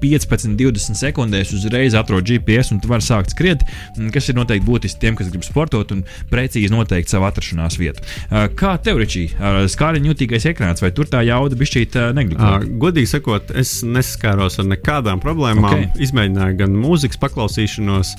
15, 0.00 0.56
20 0.58 0.98
sekundēs 0.98 1.52
uzreiz 1.56 1.96
atrod 1.98 2.26
GPS 2.26 2.74
un 2.74 2.80
tu 2.82 2.90
vari 2.90 3.04
sākt 3.04 3.34
skriet, 3.34 3.64
mm, 3.96 4.10
kas 4.14 4.30
ir 4.30 4.38
noteikti 4.38 4.66
būtiski 4.66 5.00
tiem, 5.02 5.18
kas 5.18 5.30
grib 5.32 5.44
sportot 5.46 5.92
un 5.94 6.04
precīzi 6.30 6.72
noteikt 6.72 7.12
savu 7.12 7.28
atrašanās 7.28 7.78
vietu. 7.80 8.04
Kā 8.30 8.74
tev, 8.82 9.00
Ričī, 9.00 9.26
skāriņu 9.72 10.12
jutīgais 10.12 10.46
ekrāns, 10.50 10.82
vai 10.84 10.92
tur 10.96 11.08
tā 11.10 11.22
jauda 11.26 11.58
bišķīt 11.58 11.98
neglīta? 12.16 12.52
Godīgi 12.80 13.10
sakot, 13.14 13.52
es 13.58 13.80
nesaskāros 13.86 14.60
ar 14.62 14.68
nekādām 14.70 15.22
problēmām. 15.22 15.70
Okay. 15.70 15.88
Izmēģināju 16.06 16.58
gan 16.60 16.76
mūzikas 16.80 17.20
paklausīšanos, 17.22 18.12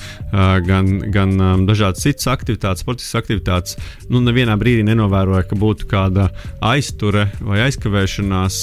gan, 0.67 0.91
gan 1.13 1.35
dažādas 1.67 2.03
citas 2.05 2.29
aktivitātes, 2.31 2.85
sportiskas 2.85 3.21
aktivitātes. 3.21 3.77
Nu, 4.11 4.21
nevienā 4.23 4.57
brīdī 4.61 4.85
nenovēroju, 4.87 5.47
ka 5.49 5.59
būtu 5.59 5.89
kāda 5.91 6.29
aizture 6.71 7.27
vai 7.41 7.61
aizkavēšanās. 7.67 8.61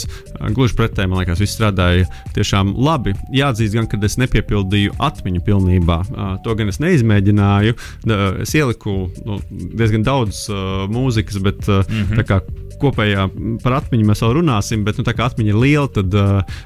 Gluži 0.55 0.79
pretēji, 0.79 1.11
man 1.11 1.23
liekas, 1.23 1.43
viss 1.43 1.59
strādāja 1.59 2.09
tiešām 2.37 2.75
labi 2.79 3.08
labi. 3.09 3.37
Jāatzīst, 3.37 3.75
gan, 3.75 3.89
ka 3.89 3.99
es 4.05 4.19
nepiepildīju 4.21 4.97
atmiņu 4.99 5.43
pilnībā. 5.47 5.99
Uh, 6.09 6.37
to 6.45 6.55
gan 6.59 6.69
es 6.69 6.81
neizmēģināju. 6.83 7.77
Uh, 8.07 8.43
es 8.43 8.55
ieliku 8.55 9.09
nu, 9.25 9.41
diezgan 9.51 10.05
daudz 10.07 10.49
uh, 10.51 10.87
mūzikas, 10.91 11.41
bet 11.43 11.69
uh, 11.69 11.85
mm 11.89 12.05
-hmm. 12.05 12.19
tā 12.19 12.25
kā 12.25 12.41
kopējā 12.79 13.27
par 13.63 13.79
atmiņu 13.81 14.07
mēs 14.07 14.23
vēl 14.23 14.35
runāsim, 14.39 14.85
bet 14.87 14.99
nu, 14.99 15.05
tā 15.07 15.15
kā 15.17 15.29
atmiņa 15.29 15.53
ir 15.53 15.59
liela, 15.59 15.89
tad 15.93 16.15
uh, 16.15 16.61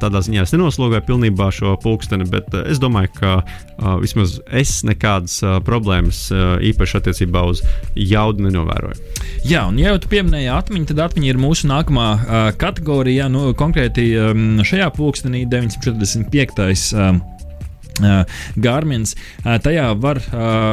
tādā 0.00 0.22
ziņā 0.22 0.44
es 0.46 0.54
nenoslogoju 0.54 1.02
pilnībā 1.06 1.50
šo 1.54 1.76
pulksteni. 1.82 2.26
Bet 2.30 2.54
uh, 2.54 2.64
es 2.70 2.80
domāju, 2.82 3.10
ka 3.18 3.32
uh, 3.42 3.96
vismaz 4.02 4.38
es 4.46 4.82
nekādas 4.86 5.40
uh, 5.42 5.58
problēmas 5.66 6.30
uh, 6.30 6.56
īpaši 6.62 7.00
attiecībā 7.00 7.44
uz 7.50 7.62
jaudu 7.94 8.46
nenovēroju. 8.46 8.96
Jā, 9.46 9.66
un 9.68 9.78
ja 9.78 9.92
jau 9.92 10.00
tu 10.02 10.10
pieminēji 10.10 10.50
atmiņu, 10.50 10.88
tad 10.90 11.02
atmiņa 11.08 11.32
ir 11.32 11.40
mūsu 11.40 11.70
nākamā 11.70 12.08
uh, 12.14 12.34
kategorija. 12.58 13.28
Nu, 13.32 13.52
konkrēti 13.58 14.08
um, 14.18 14.46
šajā 14.66 14.90
pulkstenī 14.96 15.44
900. 15.50 15.85
145. 15.86 16.92
Um, 16.92 17.35
Gārmins 18.62 19.16
uh, 19.16 19.56
tajā 19.62 19.88
var 20.00 20.20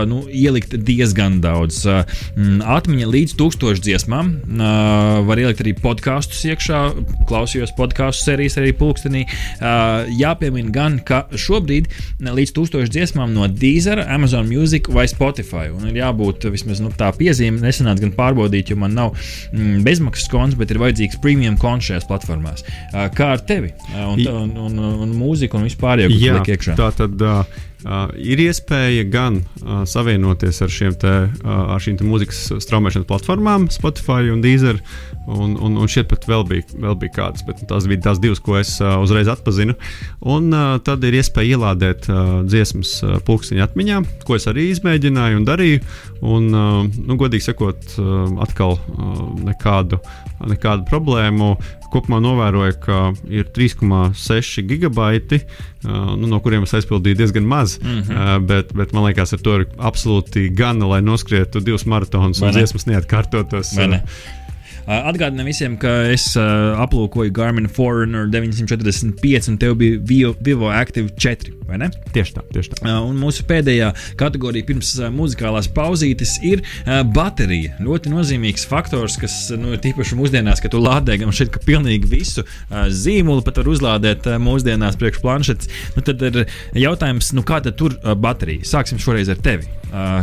nu, 0.09 0.23
ielikt 0.31 0.75
diezgan 0.85 1.39
daudz. 1.43 1.83
Atmiņa 1.87 3.07
līdz 3.09 3.35
tūkstošiem 3.39 3.83
dziesmām, 3.83 4.29
var 5.27 5.39
ielikt 5.39 5.61
arī 5.63 5.73
podkāstus 5.77 6.43
iekšā. 6.49 6.79
Klausījos 7.29 7.73
podkāstu 7.77 8.27
sērijas 8.27 8.57
arī 8.61 8.73
pulkstenī. 8.77 9.23
Jāpiemina 10.19 10.73
gan, 10.73 10.99
ka 11.05 11.23
šobrīd 11.31 11.89
līdz 12.23 12.53
tūkstošiem 12.57 12.93
dziesmām 12.93 13.33
no 13.35 13.47
Deezer, 13.47 14.03
Amazon 14.03 14.49
Music 14.49 14.89
vai 14.93 15.05
Spotify. 15.11 15.69
Un 15.73 15.89
ir 15.91 16.01
jābūt 16.01 16.47
vismaz 16.53 16.81
nu, 16.83 16.91
tā 16.97 17.11
piezīme, 17.17 17.61
nesenāts 17.63 18.03
gan 18.03 18.13
pārbaudīt, 18.17 18.73
jo 18.73 18.79
man 18.79 18.95
nav 18.97 19.13
bezmaksas 19.85 20.29
konts, 20.31 20.57
bet 20.59 20.73
ir 20.73 20.81
vajadzīgs 20.83 21.21
premium 21.23 21.57
konts 21.61 21.91
šajās 21.91 22.07
platformās. 22.09 22.65
Kā 23.17 23.33
ar 23.37 23.43
tevi? 23.47 23.73
Un, 23.93 24.21
un, 24.21 24.53
un, 24.67 24.79
un, 25.05 25.15
mūziku 25.17 25.59
un 25.59 25.67
vispār 25.67 26.05
jau 26.05 26.11
liek 26.13 26.53
iekšā. 26.55 26.77
Tā 26.79 26.89
tad 26.97 27.12
tad 27.13 27.45
uh, 27.85 28.11
ir 28.17 28.41
iespēja 28.43 29.05
gan 29.11 29.41
uh, 29.41 29.83
savienoties 29.89 30.61
ar, 30.63 30.73
te, 30.99 31.13
uh, 31.27 31.49
ar 31.73 31.83
šīm 31.83 31.99
mūzikas 32.07 32.45
straumēšanas 32.63 33.07
platformām, 33.09 33.69
Spotify 33.73 34.31
un 34.33 34.43
Deezer. 34.43 34.81
Un, 35.23 35.53
un, 35.55 35.77
un 35.79 35.87
šeit 35.87 36.09
pat 36.11 36.25
vēl 36.27 36.43
bija, 36.49 36.65
vēl 36.83 36.97
bija 36.99 37.13
kādas, 37.15 37.45
bet 37.47 37.61
tās 37.69 37.85
bija 37.87 38.01
tās 38.09 38.19
divas, 38.19 38.41
ko 38.43 38.57
es 38.59 38.75
uh, 38.81 38.97
uzreiz 39.03 39.29
atpazinu. 39.31 39.75
Un 40.19 40.49
uh, 40.51 40.75
tad 40.83 41.03
ir 41.07 41.15
iespēja 41.19 41.55
ielādēt 41.55 42.09
uh, 42.11 42.41
dziesmas 42.47 42.97
uh, 43.05 43.15
pulksteņa 43.23 43.69
atmiņā, 43.69 44.01
ko 44.27 44.35
es 44.35 44.49
arī 44.51 44.67
izmēģināju 44.73 45.39
un 45.39 45.47
darīju. 45.47 45.85
Un, 46.23 46.49
uh, 46.51 46.81
nu, 47.07 47.19
godīgi 47.19 47.47
sakot, 47.47 47.95
uh, 47.99 48.25
atkal 48.43 48.75
uh, 48.75 49.23
nekādu, 49.47 50.01
nekādu 50.43 50.87
problēmu 50.91 51.53
kopumā 51.93 52.19
novēroju, 52.23 52.75
ka 52.83 52.99
ir 53.29 53.49
3,6 53.55 54.65
gigabaiti, 54.69 55.41
nu, 55.85 56.27
no 56.29 56.39
kuriem 56.43 56.67
es 56.67 56.75
aizpildīju 56.79 57.19
diezgan 57.19 57.47
maz. 57.47 57.77
Mm 57.81 58.01
-hmm. 58.01 58.47
bet, 58.49 58.73
bet 58.73 58.93
man 58.93 59.07
liekas, 59.07 59.33
ar 59.33 59.43
to 59.45 59.59
ir 59.59 59.67
absolūti 59.77 60.47
gana, 60.49 60.87
lai 60.87 61.01
noskrietu 61.01 61.59
divus 61.59 61.85
maratonus 61.85 62.41
un 62.41 62.51
dziesmas 62.51 62.87
neatkārtotos. 62.89 63.75
Ne? 63.77 64.03
Atgādinu 64.83 65.45
visiem, 65.47 65.77
ka 65.79 65.89
es 66.11 66.25
uh, 66.35 66.75
aplūkoju 66.83 67.31
Garmin 67.35 67.69
Forerunner 67.71 68.27
945 68.27 69.51
un 69.53 69.59
tev 69.61 69.77
bija 69.79 69.99
Vivo, 70.09 70.33
Vivo 70.43 70.71
Active 70.73 71.13
4. 71.15 71.53
Tieši 72.13 72.35
tā, 72.35 72.43
tieši 72.53 72.73
tā. 72.73 72.79
Uh, 72.83 72.97
un 73.07 73.15
mūsu 73.21 73.45
pēdējā 73.47 73.93
kategorija 74.19 74.67
pirms 74.67 74.91
muzikālās 75.15 75.69
pauzītes 75.73 76.35
ir 76.45 76.63
baterija. 77.15 77.77
Ļoti 77.83 78.11
nozīmīgs 78.11 78.67
faktors, 78.69 79.15
kas 79.21 79.37
nu, 79.57 79.77
tīpaši 79.81 80.19
mūsdienās, 80.19 80.61
kad 80.63 80.75
tu 80.75 80.81
lādē 80.83 81.17
gan 81.21 81.31
šeit, 81.35 81.53
ka 81.53 81.63
pilnīgi 81.63 82.09
visu 82.11 82.43
zīmolu 82.69 83.45
pat 83.45 83.61
var 83.61 83.71
uzlādēt 83.71 84.27
mūsdienās 84.43 84.99
priekš 84.99 85.23
planšetes. 85.23 85.71
Nu, 85.95 86.03
tad 86.05 86.21
ir 86.27 86.43
jautājums, 86.83 87.31
nu, 87.37 87.45
kā 87.47 87.63
tad 87.63 87.79
tur 87.79 87.95
baterija? 88.19 88.67
Sāksim 88.75 89.01
šoreiz 89.01 89.31
ar 89.31 89.39
tevi. 89.43 89.71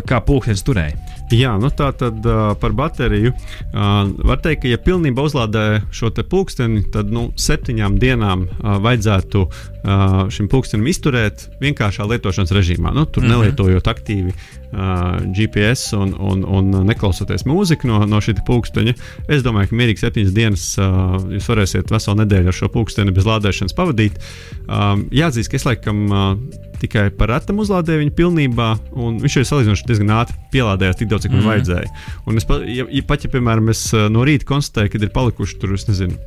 Kā 0.07 0.21
pulkstenis 0.27 0.67
turēja? 0.67 1.20
Jā, 1.31 1.53
nu 1.63 1.69
tā 1.71 1.93
tad 1.95 2.25
uh, 2.27 2.53
par 2.59 2.73
bateriju. 2.75 3.31
Uh, 3.71 4.11
var 4.27 4.41
teikt, 4.43 4.65
ka, 4.65 4.71
ja 4.73 4.79
pilnībā 4.83 5.23
uzlādē 5.23 5.83
šo 5.95 6.11
pulksteni, 6.11 6.83
tad 6.91 7.13
nu, 7.15 7.29
septiņām 7.39 7.99
dienām 8.03 8.47
uh, 8.49 8.79
vajadzētu 8.83 9.43
uh, 9.47 10.27
šim 10.33 10.49
pulkstenim 10.51 10.89
izturēt 10.91 11.47
vienkāršā 11.63 12.07
lietošanas 12.11 12.55
režīmā. 12.57 12.91
Nu, 12.95 13.07
tur 13.07 13.23
mm 13.23 13.29
-hmm. 13.29 13.37
nelietojot 13.37 13.87
aktīvi 13.87 14.35
uh, 14.35 15.21
GPS 15.37 15.93
un, 15.95 16.15
un, 16.19 16.43
un 16.45 16.87
neklausoties 16.87 17.47
mūziku 17.47 17.87
no, 17.87 18.07
no 18.07 18.19
šī 18.19 18.35
pulksteņa. 18.47 18.95
Es 19.29 19.47
domāju, 19.47 19.71
ka 19.71 19.77
mierīgi 19.77 20.03
septiņas 20.03 20.35
dienas 20.35 20.67
uh, 20.79 21.15
jūs 21.31 21.47
varēsiet 21.49 21.91
veselu 21.91 22.25
nedēļu 22.25 22.49
ar 22.49 22.59
šo 22.59 22.69
pulksteni 22.69 23.15
bez 23.15 23.25
lādēšanas 23.25 23.77
pavadīt. 23.77 24.19
Um, 24.67 25.07
jāatzīst, 25.15 25.51
ka 25.51 25.57
es 25.57 25.65
laikam. 25.65 26.07
Uh, 26.11 26.70
tikai 26.81 27.09
par 27.17 27.31
retam 27.35 27.61
uzlādēju 27.63 28.05
viņu 28.05 28.15
pilnībā, 28.17 28.69
un 28.97 29.19
viņš 29.23 29.37
jau 29.41 29.47
salīdzinoši 29.51 29.87
diezgan 29.89 30.13
ātri 30.17 30.37
pielādējās 30.55 30.99
tik 31.01 31.11
daudz, 31.11 31.27
cik 31.27 31.35
mm. 31.35 31.47
vajadzēja. 31.47 31.93
Un 32.29 32.41
es 32.41 32.47
pat, 32.49 32.65
ja, 32.69 32.87
ja, 32.89 33.05
pat, 33.07 33.25
ja, 33.25 33.31
piemēram, 33.33 33.71
es 33.73 33.83
eh, 33.95 34.07
no 34.13 34.25
rīta 34.27 34.49
konstatēju, 34.49 34.93
ka 34.93 35.01
ir 35.01 35.13
palikuši 35.15 35.59
tur, 35.63 35.75
es 35.77 35.87
nezinu, 35.89 36.19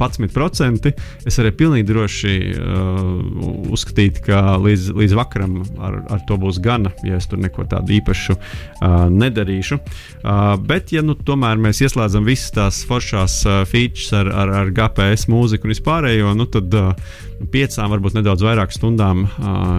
11%, 0.00 0.92
es 1.28 1.40
arī 1.42 1.52
pilnīgi 1.56 1.88
droši 1.90 2.34
uh, 2.54 3.70
uzskatītu, 3.74 4.24
ka 4.26 4.56
līdz, 4.62 4.90
līdz 4.96 5.16
vakaram 5.18 5.58
ar, 5.82 5.98
ar 6.16 6.22
to 6.28 6.38
būs 6.40 6.60
gana, 6.62 6.92
ja 7.06 7.18
es 7.20 7.28
tur 7.30 7.40
neko 7.42 7.66
tādu 7.70 7.96
īpašu 7.98 8.36
uh, 8.36 9.06
nedarīšu. 9.12 9.80
Uh, 9.80 10.54
bet, 10.66 10.94
ja 10.94 11.04
nu, 11.06 11.16
tomēr 11.16 11.60
mēs 11.60 11.82
ieslēdzam 11.84 12.26
visas 12.28 12.54
tās 12.56 12.82
foršās 12.88 13.40
uh, 13.48 13.62
features 13.68 14.12
ar, 14.16 14.30
ar, 14.30 14.54
ar 14.62 14.72
GPS 14.76 15.28
mūziku 15.30 15.68
un 15.68 15.74
vispārējo, 15.74 16.34
nu, 16.38 16.48
tad 16.50 16.78
uh, 16.78 17.18
piecām, 17.48 17.88
varbūt 17.94 18.18
nedaudz 18.18 18.44
vairāk 18.44 18.74
stundām 18.74 19.24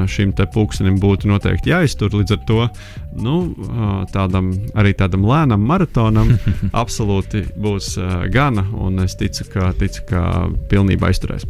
šim 0.09 0.33
te 0.37 0.47
pulkstenim 0.49 0.97
būtu 1.01 1.29
noteikti 1.29 1.73
jāiztur. 1.73 2.13
Līdz 2.17 2.35
ar 2.37 2.41
to 2.49 2.59
nu, 3.17 3.35
tādam, 4.13 4.51
arī 4.77 4.93
tādam 4.97 5.25
lēnam 5.27 5.63
maratonam 5.67 6.33
absolūti 6.81 7.43
būs 7.59 7.95
gana, 8.33 8.65
un 8.77 9.01
es 9.05 9.17
ticu, 9.19 9.47
ka, 9.51 9.71
ticu, 9.77 10.05
ka 10.09 10.21
pilnībā 10.71 11.11
izturēs. 11.13 11.45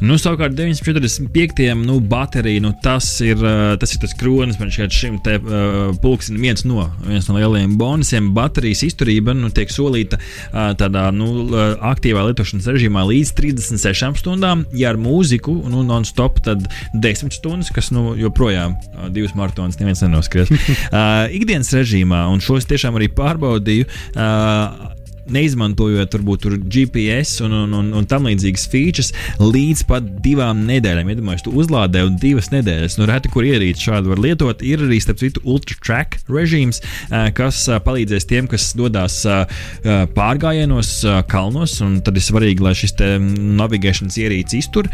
Nu, 0.00 0.16
savukārt, 0.20 0.56
945. 0.56 1.74
Nu, 1.86 1.98
baterija, 2.00 2.60
nu, 2.64 2.72
tas, 2.82 3.08
ir, 3.24 3.40
tas 3.80 3.94
ir 3.94 4.02
tas 4.02 4.14
kronis, 4.18 4.58
man 4.60 4.72
šķiet, 4.72 4.94
šim 4.94 5.18
te 5.24 5.36
uh, 5.40 5.90
pulkstenim 6.02 6.44
viens 6.46 6.64
no, 6.68 6.86
viens 7.06 7.28
no 7.28 7.36
lielajiem 7.38 7.76
bonusiem. 7.80 8.30
Baterijas 8.36 8.84
izturība 8.86 9.34
nu, 9.36 9.50
tiek 9.54 9.72
solīta 9.72 10.18
uh, 10.20 10.72
tādā 10.78 11.08
nu, 11.14 11.48
aktīvā 11.90 12.26
lietošanas 12.28 12.68
režīmā 12.76 13.04
līdz 13.08 13.32
36 13.38 14.20
stundām, 14.22 14.64
ja 14.76 14.92
ar 14.92 15.00
mūziku 15.00 15.54
nu, 15.70 15.84
non-stop, 15.86 16.40
tad 16.46 16.66
10 16.94 17.34
stundas, 17.36 17.72
kas 17.74 17.92
nu, 17.94 18.14
joprojām 18.20 18.76
uh, 18.76 19.08
divas 19.12 19.36
maratonas 19.38 19.80
neviens 19.80 20.04
nenoskries. 20.04 20.52
uh, 20.56 21.05
ikdienas 21.36 21.72
režīmā, 21.76 22.26
un 22.32 22.42
šos 22.44 22.68
tiešām 22.70 22.98
arī 22.98 23.10
pārbaudīju. 23.16 23.88
Neizmantojot 25.32 26.14
varbūt 26.16 26.46
GPS 26.70 27.40
un, 27.46 27.54
un, 27.64 27.74
un, 27.80 27.90
un 27.98 28.06
tam 28.08 28.28
līdzīgas 28.28 28.66
features 28.72 29.12
līdz 29.40 29.84
pat 29.88 30.06
divām 30.24 30.64
nedēļām. 30.68 31.10
Iedomājieties, 31.12 31.46
tu 31.46 31.54
uzlādē 31.58 32.04
un 32.06 32.18
divas 32.20 32.50
nedēļas. 32.52 32.98
Nu, 33.00 33.08
reti, 33.10 33.30
kur 33.32 33.46
ierīci 33.46 33.88
šādu 33.88 34.12
var 34.12 34.22
lietot. 34.22 34.62
Ir 34.66 34.84
arī, 34.86 34.98
starp 35.02 35.20
citu, 35.22 35.42
ultra 35.48 35.76
track 35.82 36.20
režīms, 36.30 36.82
kas 37.36 37.64
palīdzēs 37.86 38.28
tiem, 38.30 38.48
kas 38.50 38.70
dodas 38.78 39.18
pārgājienos, 40.16 40.92
kalnos. 41.30 41.78
Tad 42.06 42.18
ir 42.18 42.24
svarīgi, 42.24 42.64
lai 42.64 42.74
šis 42.78 42.96
navigēšanas 43.60 44.18
ierīcis 44.22 44.66
iztur 44.66 44.90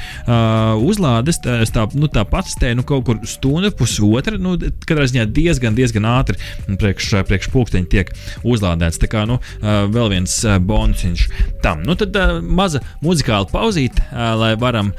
uzlādes. 0.82 1.40
Tā, 1.42 1.86
nu, 1.98 2.10
tā 2.12 2.24
pats 2.28 2.56
te 2.60 2.72
nu, 2.76 2.86
kaut 2.86 3.06
kur 3.08 3.20
stunda, 3.28 3.72
pusotra. 3.76 4.38
Nu, 4.40 4.56
katrā 4.86 5.06
ziņā 5.10 5.28
diezgan, 5.34 5.76
diezgan 5.78 6.08
ātri 6.08 6.38
priekš, 6.80 7.12
priekš 7.28 7.50
pulksteņa 7.52 7.90
tiek 7.92 8.12
uzlādēts. 8.46 9.00
Tā 9.02 9.10
kā 9.10 9.24
nu, 9.28 9.38
vēl 9.62 10.12
viens 10.12 10.21
viens 10.22 10.38
uh, 10.46 10.58
bonusiņš 10.62 11.26
tam. 11.62 11.82
Nu, 11.86 11.96
tad 11.98 12.16
uh, 12.16 12.38
maza 12.42 12.82
muzikāla 13.02 13.48
pauzīte, 13.50 14.02
uh, 14.10 14.34
lai 14.38 14.54
varam 14.56 14.92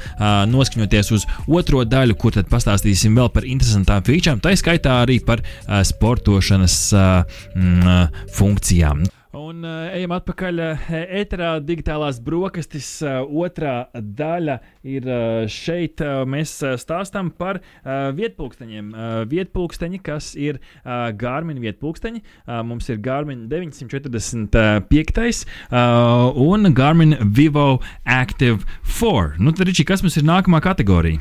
noskaņoties 0.50 1.10
uz 1.14 1.24
otro 1.48 1.84
daļu, 1.84 2.16
kur 2.18 2.34
tad 2.34 2.48
pastāstīsim 2.50 3.16
vēl 3.16 3.30
par 3.32 3.46
interesantām 3.48 4.04
featurēm, 4.04 4.42
tā 4.44 4.54
skaitā 4.58 5.00
arī 5.04 5.20
par 5.24 5.42
sportošanas 5.84 6.78
mm, 6.94 8.24
funkcijām. 8.34 9.04
Un 9.34 9.64
uh, 9.66 9.88
ejam 9.90 10.12
atpakaļ 10.14 10.60
uh, 10.62 10.82
ēterā. 11.18 11.56
Digitālās 11.66 12.20
brokastis 12.22 12.86
uh, 13.02 13.24
otrā 13.26 13.88
daļa 13.94 14.60
ir 14.86 15.08
uh, 15.10 15.46
šeit. 15.50 15.98
Uh, 15.98 16.22
mēs 16.28 16.52
uh, 16.62 16.76
stāstām 16.78 17.32
par 17.34 17.58
uh, 17.58 18.14
vietpunkteņiem. 18.14 18.92
Uh, 18.94 19.16
vietpunkteņi, 19.30 19.98
kas 20.06 20.28
ir 20.38 20.60
uh, 20.60 21.10
Garmin 21.18 21.58
vietpunkteņi. 21.64 22.22
Uh, 22.22 22.60
mums 22.68 22.86
ir 22.94 23.00
Garmin 23.02 23.48
945 23.50 25.42
uh, 25.42 26.30
un 26.38 26.70
Garmin 26.74 27.16
Vivo 27.34 27.80
Active 28.06 28.62
4. 28.86 29.42
Nu, 29.42 29.50
tad, 29.50 29.66
Riči, 29.66 29.82
kas 29.88 30.06
mums 30.06 30.14
ir 30.20 30.28
nākamā 30.30 30.62
kategorija? 30.62 31.18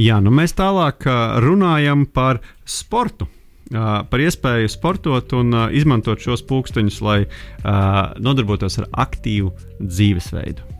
Jā, 0.00 0.18
nu 0.24 0.34
mēs 0.34 0.56
tālāk 0.58 1.06
runājam 1.44 2.08
par 2.10 2.42
sportu. 2.66 3.28
Par 3.70 4.20
iespēju 4.20 4.72
sportot 4.72 5.32
un 5.38 5.54
izmantot 5.72 6.20
šos 6.20 6.42
pulksteņus, 6.48 7.00
lai 7.04 7.18
nodarbotos 8.20 8.80
ar 8.82 8.90
aktīvu 9.06 9.54
dzīvesveidu. 9.80 10.71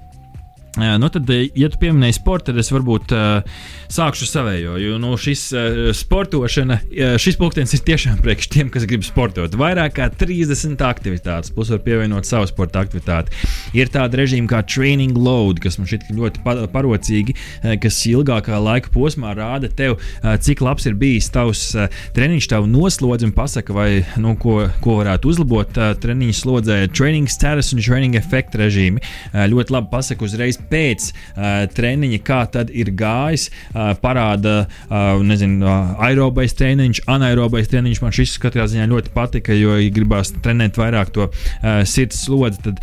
Nu, 0.73 1.09
tad, 1.13 1.29
ja 1.29 1.69
tu 1.69 1.77
pieminēji 1.77 2.15
sportu, 2.17 2.49
tad 2.49 2.63
es 2.63 2.71
varbūt 2.73 3.13
uh, 3.13 3.59
sākšu 3.93 4.25
savējo. 4.25 4.79
Jo 4.81 4.97
nu, 5.01 5.11
šis 5.21 5.43
uh, 5.53 5.81
sportošana, 5.93 6.79
šis 7.21 7.37
pulkstenis 7.37 7.75
ir 7.77 7.83
tiešām 7.91 8.23
priekš 8.25 8.49
tiem, 8.55 8.71
kas 8.73 8.87
grib 8.89 9.05
sportot. 9.05 9.53
Vairāk 9.61 9.99
kā 9.99 10.07
30 10.09 10.81
aktivitātes, 10.89 11.53
plus 11.53 11.69
var 11.75 11.83
pievienot 11.85 12.25
savu 12.25 12.49
sporta 12.49 12.81
aktivitāti. 12.87 13.37
Ir 13.77 13.93
tāda 13.93 14.23
režīma 14.23 14.49
kā 14.49 14.63
training 14.65 15.19
load, 15.21 15.61
kas 15.61 15.77
man 15.77 15.91
šķiet 15.91 16.09
ļoti 16.17 16.41
parocīgi, 16.73 17.37
kas 17.85 18.01
ilgākā 18.09 18.57
laika 18.65 18.95
posmā 18.97 19.35
rāda 19.37 19.69
tev, 19.69 19.99
uh, 20.01 20.33
cik 20.41 20.65
labs 20.65 20.89
ir 20.89 20.97
bijis 20.97 21.29
tavs 21.37 21.67
uh, 21.77 21.93
treniņš, 22.17 22.49
tavu 22.55 22.73
noslodzi 22.73 23.29
un 23.29 23.37
pasaka, 23.37 23.77
vai 23.77 23.91
nu, 24.17 24.39
ko, 24.41 24.63
ko 24.81 24.97
varētu 25.03 25.35
uzlabot 25.35 25.77
uh, 25.77 25.93
treniņš 26.01 26.43
slodzē. 26.47 26.81
Training 26.97 27.29
status 27.29 27.75
un 27.77 27.85
training 27.85 28.17
effect 28.17 28.57
režīmi 28.57 29.05
uh, 29.05 29.45
ļoti 29.53 29.77
labi 29.77 29.93
pasaka 29.93 30.25
uzreiz 30.25 30.62
pēc 30.71 31.09
uh, 31.13 31.65
treniņa, 31.73 32.21
kā 32.27 32.43
tad 32.53 32.73
ir 32.75 32.93
gājis. 32.99 33.49
Uh, 33.73 33.93
parāda, 34.03 34.67
uh, 34.89 35.23
nezinu, 35.25 35.63
uh, 35.67 35.95
aerobais 36.09 36.57
treniņš, 36.59 37.05
anaerobais 37.11 37.71
treniņš. 37.73 38.03
Man 38.05 38.17
šis 38.17 38.37
katrā 38.43 38.69
ziņā 38.71 38.89
ļoti 38.93 39.15
patika, 39.15 39.57
jo, 39.57 39.77
ja 39.81 39.93
gribās 39.95 40.35
trenēt 40.43 40.81
vairāk 40.81 41.13
to 41.15 41.29
uh, 41.29 41.83
sirds 41.89 42.25
slodzi, 42.27 42.63
tad 42.69 42.83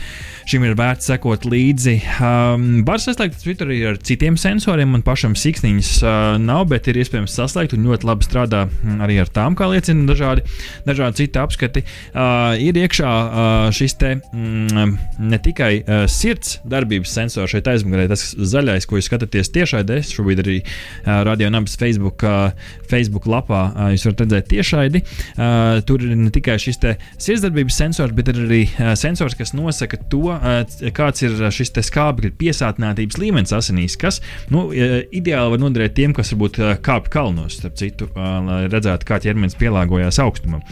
šim 0.50 0.64
ir 0.66 0.74
vērts 0.78 1.06
sekot 1.12 1.44
līdzi. 1.46 1.96
Um, 2.26 2.64
var 2.88 3.02
saslēgt 3.02 3.38
Twitter 3.44 3.70
arī 3.70 3.84
ar 3.92 3.98
citiem 4.06 4.38
sensoriem, 4.40 4.90
man 4.96 5.04
pašam 5.06 5.36
siksniņas 5.38 5.90
uh, 6.02 6.14
nav, 6.42 6.64
bet 6.72 6.88
ir 6.90 6.98
iespējams 6.98 7.36
saslēgt 7.38 7.76
un 7.78 7.86
ļoti 7.86 8.08
labi 8.10 8.26
strādā 8.26 8.64
arī 9.06 9.20
ar 9.22 9.30
tām, 9.34 9.54
kā 9.58 9.68
liecina 9.70 10.08
dažādi, 10.10 10.46
dažādi 10.88 11.22
citi 11.22 11.42
apskati. 11.42 11.84
Uh, 12.10 12.56
ir 12.58 12.80
iekšā 12.82 13.12
uh, 13.12 13.68
šis 13.76 13.94
te 14.02 14.16
mm, 14.18 14.96
ne 15.30 15.40
tikai 15.46 15.70
uh, 15.84 16.08
sirds 16.10 16.58
darbības 16.66 17.14
sensors 17.20 17.54
šeit 17.54 17.70
aizmugurē, 17.70 18.08
tas 18.10 18.26
zaļais, 18.34 18.90
ko 18.90 18.98
jūs 18.98 19.12
skatāties 19.12 19.54
tiešraidē, 19.54 20.00
šobrīd 20.10 20.44
arī 20.46 20.58
uh, 20.64 21.22
Radio 21.30 21.52
Nabas 21.54 21.78
Facebook, 21.78 22.26
uh, 22.26 22.74
Facebook 22.90 23.30
lapā 23.30 23.62
uh, 23.70 23.92
jūs 23.94 24.08
varat 24.10 24.26
redzēt 24.26 24.50
tiešraidi. 24.56 25.04
Uh, 25.38 25.78
tur 25.86 26.02
ir 26.10 26.18
ne 26.18 26.34
tikai 26.34 26.58
šis 26.62 26.82
sirdsdarbības 26.82 27.82
sensors, 27.84 28.18
bet 28.18 28.34
ir 28.34 28.44
arī 28.48 28.64
uh, 28.72 28.96
sensors, 28.98 29.38
kas 29.38 29.54
nosaka 29.54 30.02
to, 30.10 30.39
uh, 30.40 30.92
kāds 30.96 31.26
ir 31.26 31.36
šis 31.54 31.74
skābekļa 31.90 32.34
piesātinātības 32.40 33.20
līmenis 33.22 33.56
asinīs, 33.56 33.98
kas 34.00 34.22
nu, 34.54 34.70
ideāli 34.74 35.56
var 35.56 35.62
noderēt 35.62 35.98
tiem, 36.00 36.16
kas 36.18 36.34
varbūt 36.34 36.62
kāpj 36.86 37.14
kalnos, 37.14 37.60
starp 37.60 37.78
citu, 37.80 38.10
lai 38.16 38.64
redzētu, 38.72 39.08
kā 39.08 39.20
ķermenis 39.24 39.58
pielāgojās 39.60 40.20
augstumam. 40.24 40.64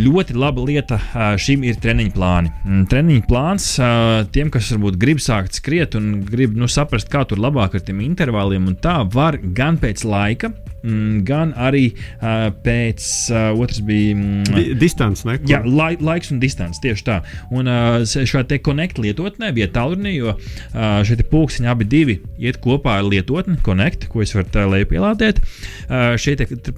Ļoti 0.00 0.36
laba 0.38 0.62
lieta 0.64 0.96
šim 1.40 1.64
ir 1.66 1.76
treniņa 1.82 2.12
plāni. 2.14 2.52
Mm, 2.64 2.84
treniņa 2.88 3.24
plāns 3.28 3.66
tiem, 4.32 4.52
kas 4.52 4.70
varbūt 4.72 4.96
grib 5.02 5.20
sākt 5.20 5.58
skriet 5.58 5.96
un 5.98 6.22
grib 6.28 6.54
nu, 6.56 6.68
saprast, 6.70 7.10
kā 7.12 7.24
tur 7.28 7.42
labāk 7.42 7.74
ar 7.76 7.84
tiem 7.84 8.00
intervāliem, 8.04 8.70
un 8.70 8.78
tā 8.80 9.00
var 9.12 9.36
gan 9.42 9.80
pēc 9.82 10.06
laika, 10.08 10.52
mm, 10.82 11.22
gan 11.28 11.54
arī 11.58 11.90
uh, 11.92 12.48
pēc 12.64 13.06
uh, 13.32 13.60
otras 13.60 13.82
bija 13.86 14.16
mm, 14.16 14.78
distance. 14.80 15.26
Ne? 15.28 15.38
Jā, 15.48 15.62
lai, 15.66 15.94
laiks 16.00 16.32
un 16.34 16.40
distance 16.42 16.82
tieši 16.82 17.06
tā. 17.06 17.20
Un 17.54 17.70
uh, 17.70 18.00
šāda 18.04 18.48
te 18.54 18.60
connect 18.64 19.00
lietotnē 19.02 19.52
bija 19.56 19.70
tālrunī, 19.74 20.16
jo 20.18 20.34
uh, 20.34 21.00
šie 21.06 21.20
pulksteņi 21.30 21.70
abi 21.70 21.88
divi 21.90 22.18
iet 22.40 22.60
kopā 22.64 22.98
ar 23.00 23.08
lietotni 23.08 23.58
connect, 23.66 24.08
ko 24.10 24.24
es 24.24 24.34
varu 24.36 24.66
lejupielādēt. 24.74 25.40
Uh, 25.90 26.14
šie 26.20 26.36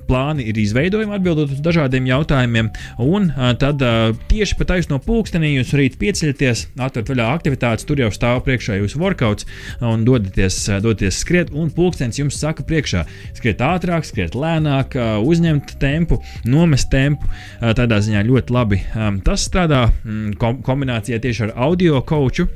plāni 0.08 0.46
ir 0.50 0.58
izveidojami 0.60 1.16
atbildot 1.16 1.52
uz 1.54 1.62
dažādiem 1.64 2.08
jautājumiem, 2.10 2.70
un 3.02 3.30
uh, 3.30 3.52
tad 3.58 3.82
uh, 3.84 4.10
tieši 4.30 4.58
pa 4.58 4.68
taisno 4.74 4.98
pulkstenī 5.02 5.54
jūs 5.56 5.74
rīt 5.78 5.98
pieceļaties, 6.00 6.66
atverat 6.78 7.12
vaļā 7.12 7.28
aktivitātes, 7.36 7.86
tur 7.88 8.02
jau 8.02 8.10
stāv 8.14 8.42
priekšā 8.46 8.78
jūsu 8.80 9.00
workouts 9.02 9.48
un 9.84 10.06
dodaties, 10.06 10.58
dodaties 10.82 11.20
skriet, 11.22 11.52
un 11.54 11.70
pulkstenis 11.74 12.20
jums 12.20 12.38
saka 12.40 12.64
priekšā 12.66 13.04
skriet 13.36 13.62
ātrāk 13.64 13.91
ātrāk, 13.92 14.08
skriet 14.08 14.36
lēnāk, 14.38 14.96
uzņemt 15.28 15.76
tempu, 15.80 16.20
nomest 16.48 16.88
tempu. 16.92 17.28
Tādā 17.60 18.00
ziņā 18.00 18.24
ļoti 18.24 18.54
labi 18.56 18.80
tas 19.26 19.44
strādā 19.48 19.86
mm, 19.90 20.36
kombinācijā 20.64 21.20
tieši 21.20 21.48
ar 21.48 21.56
audio 21.68 22.00
koču 22.00 22.48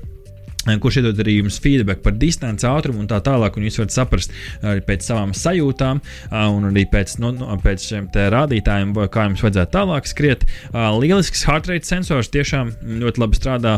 kurš 0.83 1.01
iedod 1.01 1.23
arī 1.23 1.39
jums 1.39 1.59
feedback 1.63 2.03
par 2.05 2.17
distanci, 2.19 2.67
ātrumu 2.69 3.03
un 3.05 3.11
tā 3.11 3.21
tālāk. 3.25 3.57
Un 3.57 3.67
jūs 3.67 3.79
varat 3.81 3.95
saprast 3.95 4.35
arī 4.63 4.83
pēc 4.87 5.07
savām 5.07 5.35
sajūtām, 5.37 6.03
un 6.33 6.69
arī 6.71 6.87
pēc, 6.93 7.17
nu, 7.23 7.33
nu 7.37 7.59
pēc 7.63 7.89
šiem 7.91 8.09
rādītājiem, 8.35 8.95
kā 9.13 9.27
jums 9.29 9.45
vajadzētu 9.45 9.75
tālāk 9.77 10.11
skriet. 10.11 10.47
Lielisks 10.75 11.45
heart 11.49 11.71
rate 11.71 11.89
sensors 11.89 12.31
tiešām 12.35 12.73
ļoti 13.03 13.23
labi 13.23 13.39
strādā. 13.39 13.77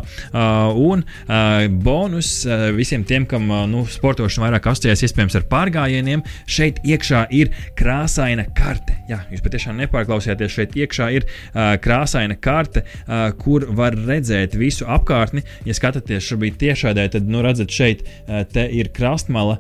Un 0.78 1.04
bonus 1.84 2.32
visiem 2.76 3.04
tiem, 3.08 3.26
kam 3.28 3.48
nu, 3.70 3.84
sportošana 3.90 4.48
vairāk 4.48 4.70
asociējas 4.72 5.04
iespējams 5.08 5.38
ar 5.38 5.46
pārgājieniem, 5.50 6.24
šeit 6.48 6.80
iekšā 6.86 7.26
ir 7.36 7.52
krāsaina 7.78 8.46
karte. 8.56 8.96
Jā, 9.08 9.22
jūs 9.32 9.42
patiešām 9.44 9.78
nepārklausījāties, 9.82 10.54
šeit 10.54 10.76
iekšā 10.78 11.10
ir 11.16 11.28
krāsaina 11.84 12.36
karte, 12.40 12.84
kur 13.42 13.66
var 13.76 13.96
redzēt 13.96 14.56
visu 14.58 14.86
apkārtni. 14.88 15.44
Ja 15.68 15.76
skatāties 15.76 16.26
šobrīd 16.28 16.58
tieši 16.60 16.77
tiešādē, 16.78 17.08
tad 17.12 17.26
nu, 17.28 17.42
redzat, 17.42 17.74
šeit 17.74 18.06
ir 18.54 18.92
krastmala. 18.94 19.58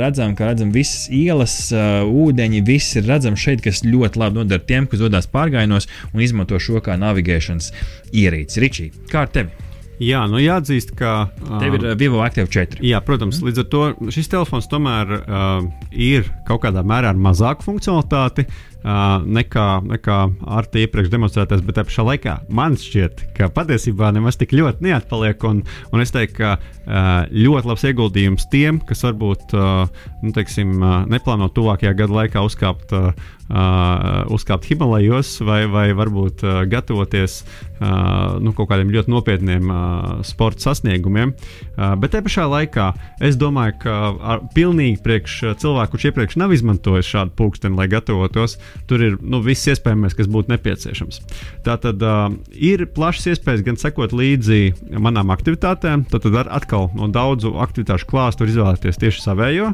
Redzam, 0.00 0.36
ka 0.38 0.52
redzam 0.52 0.70
visas 0.74 1.08
ielas, 1.12 1.56
ūdeņi, 1.74 2.62
viss 2.66 2.96
ir 3.00 3.10
redzams 3.10 3.42
šeit, 3.42 3.64
kas 3.64 3.82
ļoti 3.84 4.22
labi 4.22 4.42
noder 4.42 4.62
tiem, 4.62 4.88
kas 4.90 5.02
dodas 5.02 5.28
pārgājienos 5.34 5.90
un 6.14 6.24
izmanto 6.24 6.60
šo 6.62 6.82
kā 6.84 6.96
navigēšanas 7.00 7.72
ierīci. 8.14 8.64
Ričī, 8.64 8.90
kā 9.10 9.26
ar 9.26 9.34
tevi? 9.34 9.64
Jā, 10.02 10.24
nu 10.26 10.40
jāatzīst, 10.42 10.94
ka. 10.98 11.28
Uh, 11.38 11.58
Tev 11.62 11.76
ir 11.78 11.84
Vivo 11.98 12.22
Active 12.24 12.50
4. 12.50 12.80
Jā, 12.82 12.98
protams, 13.04 13.38
līdz 13.44 13.62
ar 13.62 13.68
to 13.70 13.82
šis 14.14 14.30
telefons 14.32 14.66
tomēr 14.70 15.12
uh, 15.20 15.66
ir 15.90 16.26
kaut 16.48 16.64
kādā 16.64 16.82
mērā 16.86 17.12
ar 17.14 17.20
mazāku 17.20 17.68
funkcionalitāti. 17.68 18.48
Uh, 18.84 19.22
nekā, 19.24 19.80
nekā 19.88 20.16
ar 20.44 20.66
te 20.68 20.82
iepriekš 20.84 21.08
demonstrētais, 21.08 21.62
bet 21.64 21.78
tā 21.78 21.86
pašā 21.88 22.04
laikā 22.04 22.34
man 22.52 22.74
šķiet, 22.76 23.22
ka 23.32 23.48
patiesībā 23.48 24.10
nemaz 24.12 24.36
tik 24.36 24.52
ļoti 24.52 24.84
neatpaliek. 24.84 25.46
Un, 25.48 25.62
un 25.88 26.04
es 26.04 26.12
teiktu, 26.12 26.36
ka 26.42 26.50
uh, 26.58 27.24
ļoti 27.32 27.70
labs 27.70 27.86
ieguldījums 27.88 28.44
tiem, 28.52 28.82
kas 28.84 29.06
varbūt 29.06 29.56
uh, 29.56 29.86
nu, 30.20 30.34
teiksim, 30.36 30.76
uh, 30.82 30.98
neplāno 31.08 31.48
tuvākajā 31.56 31.94
gada 31.96 32.18
laikā 32.18 32.44
uzkāpt 32.44 32.92
uh, 32.92 33.08
uh, 33.50 34.24
uzkāpt 34.32 34.68
Himalajos 34.68 35.36
vai, 35.44 35.64
vai 35.70 35.86
varbūt 35.96 36.44
uh, 36.44 36.60
gatavoties 36.70 37.40
uh, 37.44 38.36
nu, 38.40 38.54
kaut 38.56 38.70
kādiem 38.70 38.92
ļoti 38.94 39.12
nopietniem 39.12 39.70
uh, 39.72 40.22
sporta 40.26 40.70
sasniegumiem. 40.70 41.34
Uh, 41.74 41.94
bet 42.00 42.14
te 42.14 42.22
pašā 42.24 42.46
laikā 42.50 42.90
es 43.24 43.38
domāju, 43.40 43.76
ka 43.84 43.96
ar, 44.34 44.44
pilnīgi 44.56 45.02
priekš 45.04 45.40
cilvēku, 45.62 45.94
kurš 45.94 46.08
iepriekš 46.10 46.38
nav 46.40 46.54
izmantojis 46.56 47.10
šādu 47.10 47.34
pulksteni, 47.38 47.78
lai 47.78 47.88
gatavotos, 47.92 48.58
tur 48.90 49.02
ir 49.04 49.18
nu, 49.22 49.40
viss 49.44 49.68
iespējamais, 49.70 50.16
kas 50.16 50.30
būtu 50.30 50.52
nepieciešams. 50.54 51.20
Tā 51.66 51.76
tad 51.82 52.02
uh, 52.04 52.28
ir 52.54 52.86
plašas 52.94 53.34
iespējas 53.34 53.64
gan 53.66 53.80
sekot 53.80 54.14
līdzi 54.16 54.96
manām 55.02 55.32
aktivitātēm, 55.34 56.06
tad, 56.10 56.26
tad 56.26 56.52
atkal 56.52 56.90
no 56.96 57.08
daudzu 57.12 57.54
aktivitāšu 57.64 58.08
klāstu 58.10 58.48
izvēlēties 58.48 59.00
tieši 59.00 59.24
savējo. 59.24 59.72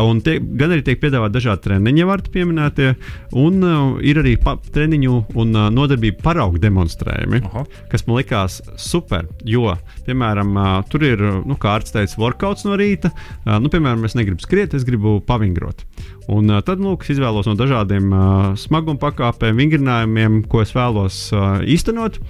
Un 0.00 0.22
tie, 0.24 0.38
gan 0.40 0.74
arī 0.74 0.84
tiek 0.86 1.00
piedāvāti 1.02 1.38
dažādi 1.38 1.68
treniņi, 1.68 2.06
var 2.08 2.24
pieminētie, 2.30 2.94
Un 3.38 3.62
uh, 3.62 3.98
ir 4.02 4.18
arī 4.18 4.34
pa, 4.42 4.56
treniņu 4.74 5.16
un 5.38 5.54
uh, 5.54 5.68
nodarbību 5.70 6.18
paraugu 6.24 6.58
demonstrējumi, 6.62 7.42
Aha. 7.46 7.64
kas 7.92 8.04
man 8.08 8.18
likās 8.18 8.58
super. 8.80 9.28
Jo, 9.46 9.76
piemēram, 10.06 10.50
uh, 10.58 10.70
tur 10.90 11.04
ir, 11.06 11.22
nu, 11.46 11.56
kā 11.60 11.76
ārsts 11.78 11.94
teica, 11.94 12.18
workouts 12.20 12.66
no 12.66 12.78
rīta. 12.80 13.12
Uh, 13.44 13.58
nu, 13.62 13.70
piemēram, 13.72 14.02
es 14.08 14.18
negribu 14.18 14.42
skriet, 14.42 14.74
es 14.74 14.86
gribu 14.88 15.18
pavingrot. 15.26 15.86
Un 16.30 16.50
uh, 16.52 16.60
tad, 16.62 16.78
lūk, 16.78 17.02
es 17.02 17.16
izvēlos 17.16 17.48
no 17.48 17.56
dažādiem 17.58 18.12
uh, 18.14 18.20
smaguma 18.58 19.00
pakāpēm, 19.02 19.58
vingrinājumiem, 19.58 20.40
ko 20.50 20.62
es 20.62 20.70
vēlos 20.76 21.18
uh, 21.34 21.58
īstenot. 21.66 22.20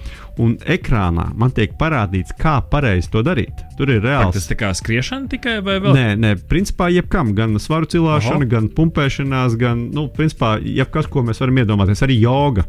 Un 0.41 0.55
ekrānā 0.63 1.27
man 1.37 1.53
tiek 1.53 1.75
parādīts, 1.77 2.33
kā 2.39 2.55
pareizi 2.71 3.11
to 3.13 3.21
darīt. 3.25 3.61
Tur 3.77 3.91
ir 3.93 4.01
reāls. 4.01 4.33
Tas 4.39 4.49
tā 4.49 4.57
kā 4.57 4.71
skriešana 4.77 5.29
tikai 5.29 5.59
vai 5.65 5.77
vēl? 5.83 5.93
Nē, 5.93 6.07
nē, 6.17 6.33
principā 6.49 6.89
jebkam, 6.89 7.35
gan 7.37 7.53
svaru 7.61 7.89
cilāšana, 7.91 8.41
Aha. 8.41 8.51
gan 8.55 8.71
pumpēšanās, 8.73 9.59
gan, 9.61 9.89
nu, 9.93 10.07
principā, 10.15 10.55
jebkas, 10.57 11.11
ko 11.11 11.25
mēs 11.27 11.43
varam 11.43 11.61
iedomāties, 11.61 12.01
arī 12.07 12.17
joga. 12.23 12.65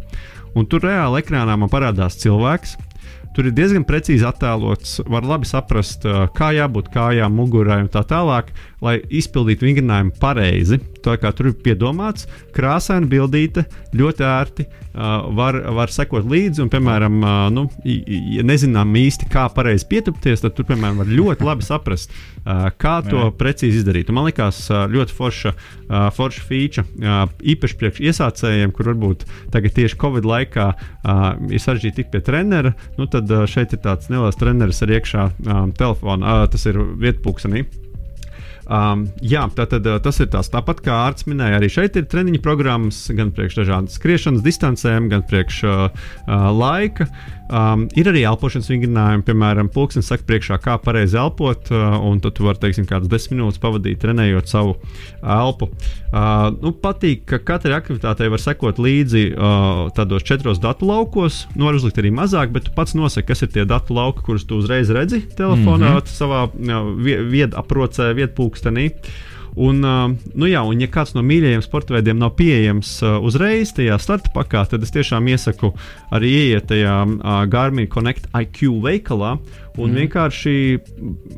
Un 0.58 0.68
tur 0.68 0.84
reāli 0.84 1.22
ekrānā 1.22 1.56
man 1.56 1.72
parādās 1.72 2.18
cilvēks, 2.20 2.76
Tur 3.32 3.46
ir 3.48 3.54
diezgan 3.56 3.86
precīzi 3.88 4.26
attēlots, 4.28 4.98
var 5.08 5.24
labi 5.24 5.48
saprast, 5.48 6.04
kā 6.36 6.50
jābūt 6.52 6.90
kājām, 6.92 7.32
mugurai 7.32 7.78
un 7.80 7.88
tā 7.88 8.02
tālāk, 8.04 8.50
lai 8.82 8.98
izpildītu 9.10 9.68
vingrinājumu 9.68 10.16
pareizi. 10.20 10.80
Tā 11.02 11.16
kā 11.18 11.32
tur 11.34 11.50
ir 11.50 11.58
piedomāts, 11.64 12.28
krāsaina 12.54 13.08
bildīte, 13.10 13.64
ļoti 13.98 14.24
ērti, 14.26 14.66
uh, 14.66 15.28
var, 15.34 15.58
var 15.74 15.90
sekot 15.94 16.26
līdzi. 16.28 16.62
Un, 16.64 16.70
piemēram, 16.72 17.18
uh, 17.22 17.46
nu, 17.54 17.66
ja 17.86 18.44
nezinām 18.46 18.94
īsti, 18.98 19.28
kā 19.32 19.48
pareizi 19.54 19.88
pietupties, 19.90 20.44
tad 20.44 20.56
tur, 20.56 20.68
piemēram, 20.70 21.02
var 21.02 21.10
ļoti 21.10 21.48
labi 21.48 21.66
saprast, 21.66 22.14
uh, 22.44 22.68
kā 22.78 22.98
to 23.06 23.26
Jā. 23.26 23.32
precīzi 23.38 23.82
izdarīt. 23.82 24.10
Un 24.10 24.18
man 24.20 24.28
liekas, 24.30 24.62
uh, 24.70 24.84
ļoti 24.92 25.18
forša, 25.18 25.54
uh, 25.54 26.08
forša 26.14 26.46
feature, 26.48 26.86
uh, 27.02 27.24
īpaši 27.54 27.78
priekš 27.82 28.02
iesācējiem, 28.10 28.74
kur 28.74 28.92
varbūt 28.92 29.26
tagad 29.54 29.78
tieši 29.78 29.98
Covid 30.02 30.26
laikā 30.28 30.68
uh, 30.72 31.22
ir 31.50 31.62
sarežģīti 31.62 32.02
tikt 32.02 32.14
pie 32.14 32.22
trenera. 32.30 32.74
Nu, 32.98 33.10
tad 33.10 33.30
uh, 33.30 33.46
šeit 33.50 33.74
ir 33.74 33.82
tāds 33.84 34.10
neliels 34.12 34.38
treneris 34.38 34.82
ar 34.86 34.94
iekšā 34.98 35.30
um, 35.30 35.72
telefonā, 35.76 36.42
uh, 36.42 36.50
tas 36.50 36.70
ir 36.70 36.78
vietpūkstenī. 37.02 37.66
Um, 38.70 39.06
jā, 39.24 39.42
tātad 39.56 39.86
tas 40.04 40.20
ir 40.22 40.30
tās 40.32 40.50
tāpat 40.52 40.82
kā 40.84 40.94
Ārts 41.08 41.26
minēja. 41.26 41.58
Arī 41.58 41.70
šeit 41.72 41.98
ir 41.98 42.06
treniņu 42.10 42.42
programmas 42.44 43.04
gan 43.16 43.32
priekš 43.34 43.62
dažādas 43.62 43.98
skriešanas 43.98 44.44
distancēm, 44.44 45.08
gan 45.12 45.24
priekš 45.28 45.62
uh, 45.66 45.86
uh, 45.90 46.48
laika. 46.54 47.08
Um, 47.50 47.84
ir 47.98 48.08
arī 48.08 48.22
elpošanas 48.28 48.70
vingrinājumi, 48.70 49.24
piemēram, 49.26 49.68
pulkstenis 49.72 50.08
saka, 50.08 50.24
priekšā, 50.28 50.56
kā 50.62 50.76
pareizi 50.80 51.18
elpot, 51.20 51.72
uh, 51.74 51.98
un 52.06 52.20
tad 52.22 52.36
tu 52.38 52.46
vari, 52.46 52.60
teiksim, 52.62 52.86
kādas 52.88 53.10
desmit 53.12 53.36
minūtes 53.36 53.60
pavadīt, 53.62 53.98
trenējot 54.02 54.48
savu 54.48 54.76
elpu. 55.20 55.68
Uh, 56.12 56.52
nu, 56.62 56.72
patīk, 56.84 57.26
ka 57.28 57.40
katrai 57.52 57.74
aktivitātei 57.80 58.30
var 58.32 58.42
sekot 58.42 58.80
līdzi 58.82 59.24
uh, 59.32 59.82
tādos 59.96 60.24
četros 60.28 60.62
datu 60.62 60.88
laukos. 60.88 61.42
Nu, 61.56 61.66
var 61.68 61.76
uzlikt 61.76 62.00
arī 62.00 62.14
mazāk, 62.14 62.54
bet 62.54 62.68
tu 62.68 62.76
pats 62.76 62.96
nosaki, 62.96 63.32
kas 63.32 63.44
ir 63.44 63.52
tie 63.52 63.66
datu 63.68 63.98
lauki, 63.98 64.24
kurus 64.28 64.46
tu 64.48 64.62
uzreiz 64.62 64.92
redzi 64.94 65.24
telefonā, 65.36 65.98
mm 65.98 66.00
-hmm. 66.00 66.16
savā 66.16 66.46
uh, 66.48 67.28
viedaprocē, 67.34 68.12
vietpulkstenī. 68.16 68.90
Un, 69.52 69.82
nu 69.84 70.48
jā, 70.48 70.62
un 70.64 70.80
ja 70.80 70.88
kāds 70.88 71.12
no 71.12 71.20
mīļajiem 71.26 71.64
sporta 71.64 71.92
veidiem 71.92 72.16
nav 72.20 72.32
pieejams 72.38 72.94
uzreiz 73.20 73.74
tajā 73.76 73.98
starta 74.00 74.32
pakā, 74.32 74.62
tad 74.70 74.84
es 74.86 74.94
tiešām 74.94 75.28
iesaku 75.28 75.74
arī 76.14 76.30
ieiet 76.38 76.70
tajā 76.70 76.94
Garmin 77.52 77.90
Connect 77.92 78.30
IQ 78.32 78.78
veikalā. 78.86 79.34
Un 79.78 79.92
mm. 79.92 79.98
vienkārši 80.02 80.54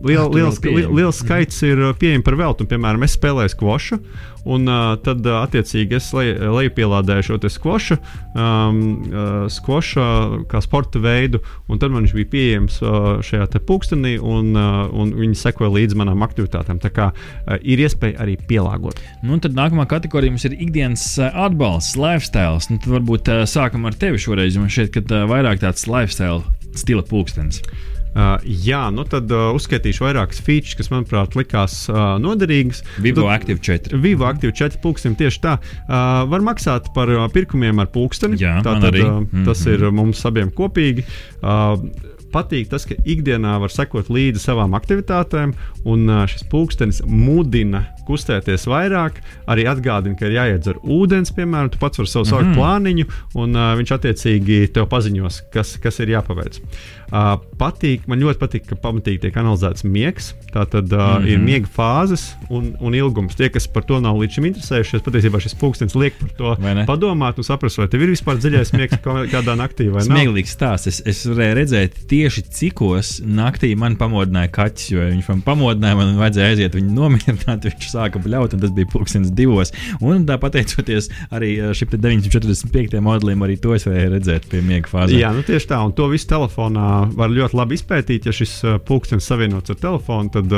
liel, 0.03 0.29
liels, 0.35 0.61
liels 0.65 1.21
skaits 1.23 1.61
mm. 1.63 1.71
ir 1.71 1.99
pieejams 2.01 2.27
par 2.27 2.39
veltu. 2.41 2.67
Piemēram, 2.71 3.07
es 3.07 3.15
spēlēju 3.19 3.55
skvošu, 3.55 4.01
Un 4.45 4.69
uh, 4.69 4.93
tad, 5.01 5.25
uh, 5.25 5.41
attiecīgi, 5.41 5.97
es 5.97 6.11
le, 6.13 6.27
lejupielādēju 6.37 7.25
šo 7.31 7.39
skvošu, 7.49 7.97
um, 8.37 8.81
uh, 9.09 9.47
skvošu 9.53 10.05
kā 10.51 10.61
sporta 10.65 11.01
veidu, 11.01 11.41
un 11.69 11.81
tad 11.81 11.95
man 11.95 12.05
viņš 12.05 12.15
bija 12.19 12.31
pieejams 12.35 12.77
uh, 12.85 13.07
šajā 13.25 13.63
pulkstenī, 13.65 14.19
un, 14.21 14.53
uh, 14.53 14.85
un 14.93 15.15
viņi 15.17 15.39
sekoja 15.41 15.73
līdzi 15.73 15.97
manām 16.01 16.27
aktivitātēm. 16.27 16.83
Tā 16.85 16.93
kā 16.93 17.09
uh, 17.15 17.57
ir 17.63 17.81
iespēja 17.87 18.21
arī 18.21 18.37
pielāgot. 18.51 19.01
Nu, 19.25 19.41
tad 19.41 19.57
nākamā 19.57 19.89
kategorija 19.89 20.35
mums 20.35 20.45
ir 20.45 20.59
ikdienas 20.59 21.07
atbalsts, 21.25 21.97
lifestyle. 21.97 22.61
Nu, 22.69 22.77
tad 22.77 22.93
varbūt 22.99 23.33
uh, 23.33 23.47
sākam 23.49 23.89
ar 23.89 23.97
tevi 23.97 24.21
šoreiz, 24.21 24.59
jo 24.59 24.67
man 24.67 24.73
šķiet, 24.77 24.93
ka 24.93 25.07
uh, 25.09 25.25
vairāk 25.31 25.65
tāds 25.65 25.89
lifestyle 25.89 26.45
stila 26.77 27.07
pulkstenis. 27.09 27.65
Uh, 28.15 28.37
jā, 28.47 28.85
nu 28.95 29.03
tad 29.11 29.31
uh, 29.35 29.51
uzskaitīšu 29.57 30.07
vairākas 30.07 30.39
features, 30.45 30.77
kas 30.79 30.91
manuprāt 30.93 31.35
likās 31.39 31.81
uh, 31.91 32.15
noderīgas. 32.23 32.85
Vivo 33.03 33.27
Active 33.33 33.59
4. 33.59 33.99
Vivo 34.05 34.29
Active 34.29 34.55
4 34.55 34.79
pulkstenim 34.85 35.19
tieši 35.19 35.43
tā. 35.43 35.57
Uh, 35.59 36.23
var 36.31 36.45
maksāt 36.47 36.93
par 36.95 37.11
uh, 37.11 37.27
pirkumiem 37.35 37.83
ar 37.83 37.91
pulksteni. 37.95 38.39
Jā, 38.39 38.61
tā 38.63 38.79
tad 38.79 38.95
uh, 38.95 39.21
mm 39.21 39.29
-hmm. 39.33 39.47
tas 39.51 39.67
ir 39.67 39.91
mums 39.91 40.25
abiem 40.27 40.51
kopīgi. 40.55 41.07
Uh, 41.43 41.81
patīk 42.35 42.71
tas, 42.73 42.87
ka 42.89 42.97
ikdienā 43.07 43.57
var 43.63 43.73
sekot 43.73 44.11
līdzi 44.13 44.43
savām 44.43 44.75
aktivitātēm, 44.79 45.55
un 45.91 46.09
uh, 46.11 46.25
šis 46.31 46.47
pulkstenis 46.51 47.03
mudina 47.07 47.85
kustēties 48.09 48.67
vairāk, 48.69 49.21
arī 49.51 49.67
atgādina, 49.71 50.19
ka 50.19 50.29
ir 50.29 50.37
jāiedzer 50.39 50.81
ūdens, 50.83 51.33
piemēram, 51.37 51.71
tu 51.73 51.81
pats 51.83 52.01
vari 52.01 52.11
savu 52.11 52.27
mm 52.27 52.51
-hmm. 52.51 52.59
plāniņu, 52.59 53.07
un 53.41 53.57
uh, 53.57 53.71
viņš 53.79 53.95
attiecīgi 53.99 54.61
tev 54.75 54.89
paziņos, 54.93 55.43
kas, 55.55 55.77
kas 55.83 56.01
ir 56.01 56.17
jāpaveic. 56.17 56.61
Uh, 57.15 57.37
patīk, 57.61 58.09
man 58.11 58.19
ļoti 58.19 58.41
patīk, 58.41 58.65
ka 58.67 58.75
pamatīgi 58.83 59.21
tiek 59.23 59.37
analizēts 59.39 59.85
miegs. 59.87 60.33
Tā 60.51 60.65
tad 60.67 60.91
uh, 60.91 60.99
mm 60.99 61.23
-hmm. 61.23 61.29
ir 61.31 61.39
miega 61.39 61.69
fāzes 61.71 62.25
un, 62.51 62.73
un 62.83 62.95
ilgums. 62.95 63.37
Tie, 63.39 63.47
kas 63.55 63.69
par 63.71 63.85
to 63.87 64.01
nav 64.03 64.19
līdz 64.19 64.35
šim 64.35 64.49
interesējušies, 64.49 65.05
patiesībā 65.07 65.39
šis 65.39 65.55
pulkstenis 65.61 65.95
liek 65.95 66.17
par 66.19 66.33
to 66.39 66.55
padomāt 66.89 67.39
un 67.39 67.47
saprast, 67.47 67.79
vai 67.79 67.87
tev 67.93 68.03
ir 68.03 68.11
vispār 68.11 68.41
dziļais 68.43 68.75
miegs 68.75 68.99
kādā 69.05 69.55
naktī 69.55 69.87
vai 69.95 70.03
nē. 70.03 70.09
Smieklīgs 70.09 70.57
stāsts. 70.57 70.91
Es, 70.91 70.99
es 71.07 71.23
varēju 71.31 71.59
redzēt 71.61 72.01
tieši 72.11 72.43
cikos 72.51 73.21
naktī 73.23 73.77
man 73.79 73.95
pamodināja 74.01 74.51
kaķis, 74.51 74.91
jo 74.91 75.07
viņš 75.07 75.31
man 75.31 75.47
pamodināja, 75.47 76.01
man 76.01 76.19
vajadzēja 76.19 76.51
aiziet 76.51 76.75
viņu 76.81 76.99
nomierināt. 76.99 77.65
Viņš 77.75 77.89
sāka 77.95 78.19
bļaut, 78.19 78.53
un 78.55 78.61
tas 78.61 78.71
bija 78.75 78.91
pulkstenis 78.91 79.31
divos. 79.31 79.73
Un 80.03 80.27
tā 80.27 80.37
pateicoties 80.39 81.09
arī 81.31 81.55
šim 81.75 81.95
945. 81.95 83.01
modelim, 83.01 83.43
arī 83.47 83.57
to 83.61 83.75
es 83.75 83.87
varēju 83.87 84.13
redzēt 84.19 84.51
pie 84.51 84.61
miega 84.67 84.91
fāzes. 84.91 85.17
Jā, 85.19 85.33
nu 85.35 85.43
tieši 85.47 85.71
tā, 85.71 85.81
un 85.87 85.95
to 85.97 86.11
visu 86.13 86.29
telefonā 86.29 87.04
var 87.13 87.33
ļoti 87.35 87.59
labi 87.59 87.79
izpētīt. 87.79 88.29
Ja 88.29 88.35
šis 88.35 88.57
pulkstenis 88.89 89.29
savienots 89.29 89.75
ar 89.75 89.81
telefonu, 89.81 90.33
tad 90.35 90.53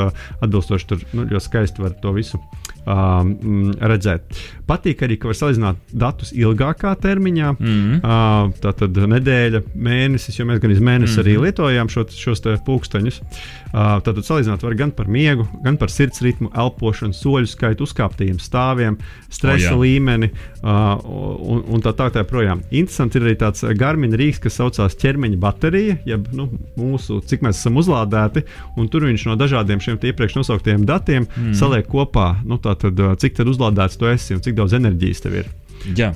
atbilstoši 0.45 0.91
tur 0.91 1.05
nu, 1.13 1.27
ļoti 1.27 1.47
skaisti 1.49 1.85
var 1.85 1.97
to 2.03 2.15
visu 2.17 2.41
um, 2.87 3.73
redzēt. 3.81 4.39
Patīk 4.67 5.05
arī, 5.07 5.19
ka 5.21 5.31
var 5.31 5.39
salīdzināt 5.39 5.93
datus 5.95 6.33
ilgākā 6.35 6.95
termiņā. 7.03 7.53
Mm 7.59 7.67
-hmm. 7.67 8.01
uh, 8.03 8.55
tā 8.63 8.73
tad 8.81 8.97
nedēļa, 8.97 9.63
mēnesis, 9.75 10.39
jo 10.39 10.47
mēs 10.47 10.61
gan 10.63 10.71
iz 10.71 10.81
mēnesi 10.81 11.13
mm 11.13 11.17
-hmm. 11.17 11.25
arī 11.25 11.33
mhm. 11.35 11.45
lietojām 11.45 11.89
šo, 11.89 12.07
šos 12.11 12.43
pulksteņus. 12.67 13.21
Uh, 13.21 13.99
tātad 14.03 14.25
salīdzināt 14.25 14.63
var 14.63 14.75
gan 14.75 14.91
par 14.91 15.09
miegu, 15.09 15.47
gan 15.65 15.77
par 15.77 15.91
sirds 15.91 16.23
ritmu, 16.23 16.51
elpošanu, 16.57 17.13
soļu 17.13 17.47
skaitu, 17.47 17.85
uzkāptajiem 17.85 18.39
stāviem, 18.39 18.97
stresa 19.29 19.75
oh, 19.75 19.77
jā. 19.77 19.81
līmeni 19.83 20.31
uh, 20.63 20.97
un, 21.53 21.65
un 21.69 21.83
tā 21.83 21.93
tā 21.93 22.11
joprojām. 22.15 22.63
Interesanti 22.71 23.19
ir 23.19 23.25
arī 23.25 23.37
tāds 23.37 23.65
Garmin 23.79 24.13
rīks, 24.13 24.41
kas 24.43 24.59
saucās 24.61 24.97
ķermeņa 24.97 25.39
baterija, 25.43 25.97
jeb 26.07 26.29
nu, 26.33 26.49
mūsu, 26.77 27.21
cik 27.27 27.43
mēs 27.43 27.61
esam 27.61 27.77
uzlādēti, 27.77 28.45
un 28.77 28.89
tur 28.89 29.05
viņš 29.09 29.27
no 29.27 29.37
dažādiem 29.37 29.81
šiem 29.81 29.99
iepriekš 30.03 30.37
nosauktiem 30.37 30.87
datiem 30.87 31.27
mm. 31.27 31.55
saliek 31.59 31.87
kopā. 31.91 32.37
Nu, 32.45 32.59
tā 32.63 32.76
tad, 32.81 33.03
cik 33.23 33.37
tad 33.39 33.51
uzlādēts 33.53 33.99
tu 34.01 34.09
esi 34.11 34.37
un 34.37 34.43
cik 34.45 34.57
daudz 34.59 34.77
enerģijas 34.79 35.25
tev 35.25 35.41
ir. 35.43 35.53
Jā. 35.99 36.13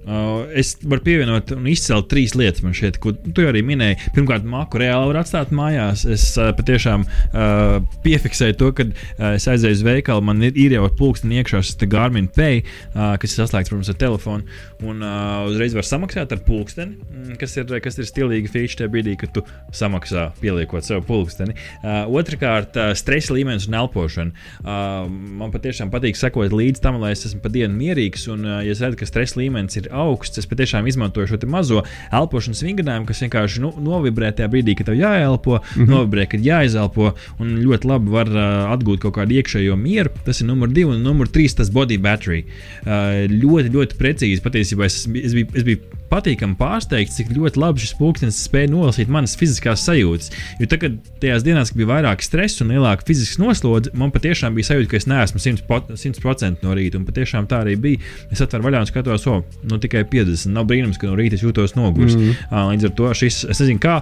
Uh, 0.00 0.48
es 0.56 0.72
varu 0.80 1.02
pievienot 1.04 1.50
un 1.52 1.66
izcelt 1.68 2.06
trīs 2.08 2.32
lietas, 2.32 2.64
šeit, 2.76 2.96
ko 3.02 3.12
tu 3.12 3.44
arī 3.44 3.60
minēji. 3.66 3.98
Pirmkārt, 4.14 4.46
māku 4.48 4.80
reāli 4.80 5.10
var 5.10 5.20
atstāt 5.20 5.52
mājās. 5.52 6.06
Es 6.08 6.24
uh, 6.40 6.54
patiešām 6.56 7.04
uh, 7.04 7.82
piefiksēju 8.06 8.56
to, 8.62 8.70
ka 8.78 8.86
uh, 8.88 9.26
es 9.34 9.44
aizēju 9.50 9.76
uz 9.76 9.82
veikalu, 9.84 10.24
man 10.24 10.40
ir, 10.46 10.56
ir 10.56 10.78
jau 10.78 10.86
pulksteni 10.96 11.42
iekšā 11.42 11.60
šis 11.66 11.84
Garmin 11.90 12.30
Pay, 12.32 12.62
uh, 12.94 13.18
kas 13.20 13.34
ir 13.34 13.42
saslēgts, 13.42 13.72
protams, 13.72 13.90
ar 13.92 13.98
telefonu. 14.00 14.58
Un 14.80 15.04
uh, 15.04 15.50
uzreiz 15.50 15.76
var 15.76 15.84
samaksāt 15.84 16.32
ar 16.32 16.40
pulksteni, 16.48 16.96
mm, 16.96 17.36
kas 17.42 17.58
ir, 17.60 17.68
kas 17.84 18.00
ir 18.00 18.08
stilīga 18.08 18.48
feature 18.48 18.80
tajā 18.80 18.94
brīdī, 18.94 19.18
kad 19.20 19.34
tu 19.36 19.44
samaksā, 19.76 20.30
pieliekot 20.40 20.86
sev 20.86 21.04
pulksteni. 21.08 21.58
Uh, 21.82 22.08
Otrakārt, 22.08 22.72
uh, 22.80 22.94
stresa 22.96 23.36
līmenis 23.36 23.68
un 23.68 23.76
elpošana. 23.82 24.48
Uh, 24.64 25.12
man 25.42 25.52
patiešām 25.52 25.92
patīk 25.92 26.16
sekot 26.16 26.56
līdz 26.56 26.80
tam, 26.80 27.02
lai 27.04 27.12
es 27.12 27.28
esmu 27.28 27.44
pa 27.44 27.52
dienu 27.52 27.76
mierīgs. 27.76 28.24
Un, 28.32 28.48
uh, 28.48 28.58
ja 28.64 28.72
es 28.72 28.80
redzu, 28.80 29.02
ka 29.02 29.10
stresa 29.12 29.42
līmenis 29.42 29.76
ir 29.82 29.89
augsts. 29.92 30.40
Es 30.40 30.48
patiešām 30.50 30.88
izmantoju 30.90 31.30
šo 31.30 31.38
mazo 31.50 31.84
elpošanas 32.12 32.62
vingrinājumu, 32.64 33.08
kas 33.08 33.22
vienkārši 33.24 33.62
nu, 33.64 33.72
novibrē 33.84 34.32
tajā 34.36 34.50
brīdī, 34.52 34.76
kad 34.78 34.90
tev 34.90 34.98
jāelpo, 34.98 35.58
mm 35.60 35.82
-hmm. 35.82 35.90
novibrē, 35.94 36.26
kad 36.30 36.44
jāizelpo. 36.44 37.12
Un 37.38 37.56
ļoti 37.64 37.90
labi 37.90 38.10
var 38.10 38.28
uh, 38.28 38.74
atgūt 38.74 39.00
kaut 39.06 39.16
kādu 39.18 39.38
iekšējo 39.38 39.76
mieru. 39.76 40.10
Tas 40.24 40.40
ir 40.40 40.46
numur 40.46 40.68
divi, 40.68 40.90
un 40.90 41.02
numur 41.02 41.28
trīs 41.28 41.56
tas 41.56 41.70
body 41.70 41.98
battery. 41.98 42.44
Uh, 42.86 43.26
ļoti, 43.30 43.72
ļoti 43.76 43.96
precīzi. 43.98 44.42
Patiesībā 44.42 44.84
es, 44.84 45.06
es, 45.06 45.34
biju, 45.34 45.46
es 45.54 45.64
biju 45.64 45.99
patīkami 46.10 46.56
pārsteigts, 46.58 47.16
cik 47.18 47.30
ļoti 47.36 47.60
labi 47.60 47.82
šis 47.84 47.94
pulkstenis 47.98 48.40
spēja 48.46 48.70
nolasīt 48.72 49.10
manas 49.12 49.36
fiziskās 49.38 49.84
sajūtas. 49.86 50.32
Jo 50.60 50.68
tagad, 50.70 50.98
tajās 51.22 51.44
dienās, 51.46 51.70
kad 51.70 51.80
bija 51.80 51.90
vairāk 51.92 52.24
stresa 52.24 52.64
un 52.64 52.72
lielāka 52.74 53.06
fiziska 53.06 53.42
noslodze, 53.42 53.92
man 53.98 54.12
patiešām 54.14 54.56
bija 54.56 54.70
sajūta, 54.72 54.90
ka 54.90 54.98
es 55.00 55.08
neesmu 55.10 55.42
100% 55.44 56.66
no 56.66 56.74
rīta. 56.76 57.00
Un 57.00 57.06
patiešām 57.08 57.48
tā 57.50 57.62
arī 57.64 57.76
bija. 57.80 58.02
Es 58.32 58.42
atveru 58.44 58.68
vaļā 58.68 58.82
un 58.84 58.90
skatos, 58.90 59.26
oh, 59.30 59.44
nu, 59.70 59.78
tikai 59.82 60.04
50. 60.10 60.52
Nav 60.54 60.68
brīnums, 60.70 60.98
ka 61.00 61.10
no 61.10 61.16
rīta 61.18 61.38
es 61.38 61.46
jūtos 61.46 61.76
noguris. 61.78 62.18
Mm 62.18 62.34
-hmm. 62.34 62.74
Līdz 62.74 62.90
ar 62.90 62.94
to 62.98 63.14
šis, 63.14 63.44
es 63.50 63.62
nezinu, 63.62 63.80
kā, 63.80 64.00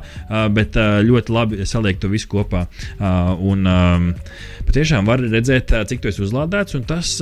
bet 0.54 0.76
ļoti 1.10 1.32
labi 1.32 1.66
saliek 1.66 2.00
to 2.00 2.08
visu 2.08 2.28
kopā. 2.28 2.66
Un 3.38 3.68
patiešām 4.66 5.06
var 5.06 5.20
redzēt, 5.20 5.72
cik 5.88 6.00
tu 6.00 6.08
esi 6.08 6.22
uzlādēts. 6.22 6.76
Un 6.76 6.84
tas, 6.84 7.18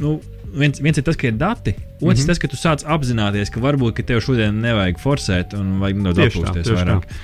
nu, 0.00 0.20
viens, 0.54 0.80
viens 0.80 0.98
ir 0.98 1.04
tas, 1.04 1.16
ka 1.16 1.28
ir 1.28 1.36
dati 1.38 1.74
Otrs, 1.96 2.18
mm 2.18 2.22
-hmm. 2.22 2.26
tas, 2.26 2.38
ka 2.38 2.48
tu 2.48 2.56
sāc 2.56 2.84
apzināties, 2.84 3.50
ka 3.50 3.60
varbūt 3.60 3.94
ka 3.96 4.02
tev 4.02 4.20
šodien 4.20 4.60
nevajag 4.60 4.98
forsēt 5.00 5.54
un 5.56 5.78
vajag 5.80 5.96
nedaudz 5.96 6.18
atpūsties 6.18 6.68
vairāk. 6.68 7.06
Tā. 7.08 7.14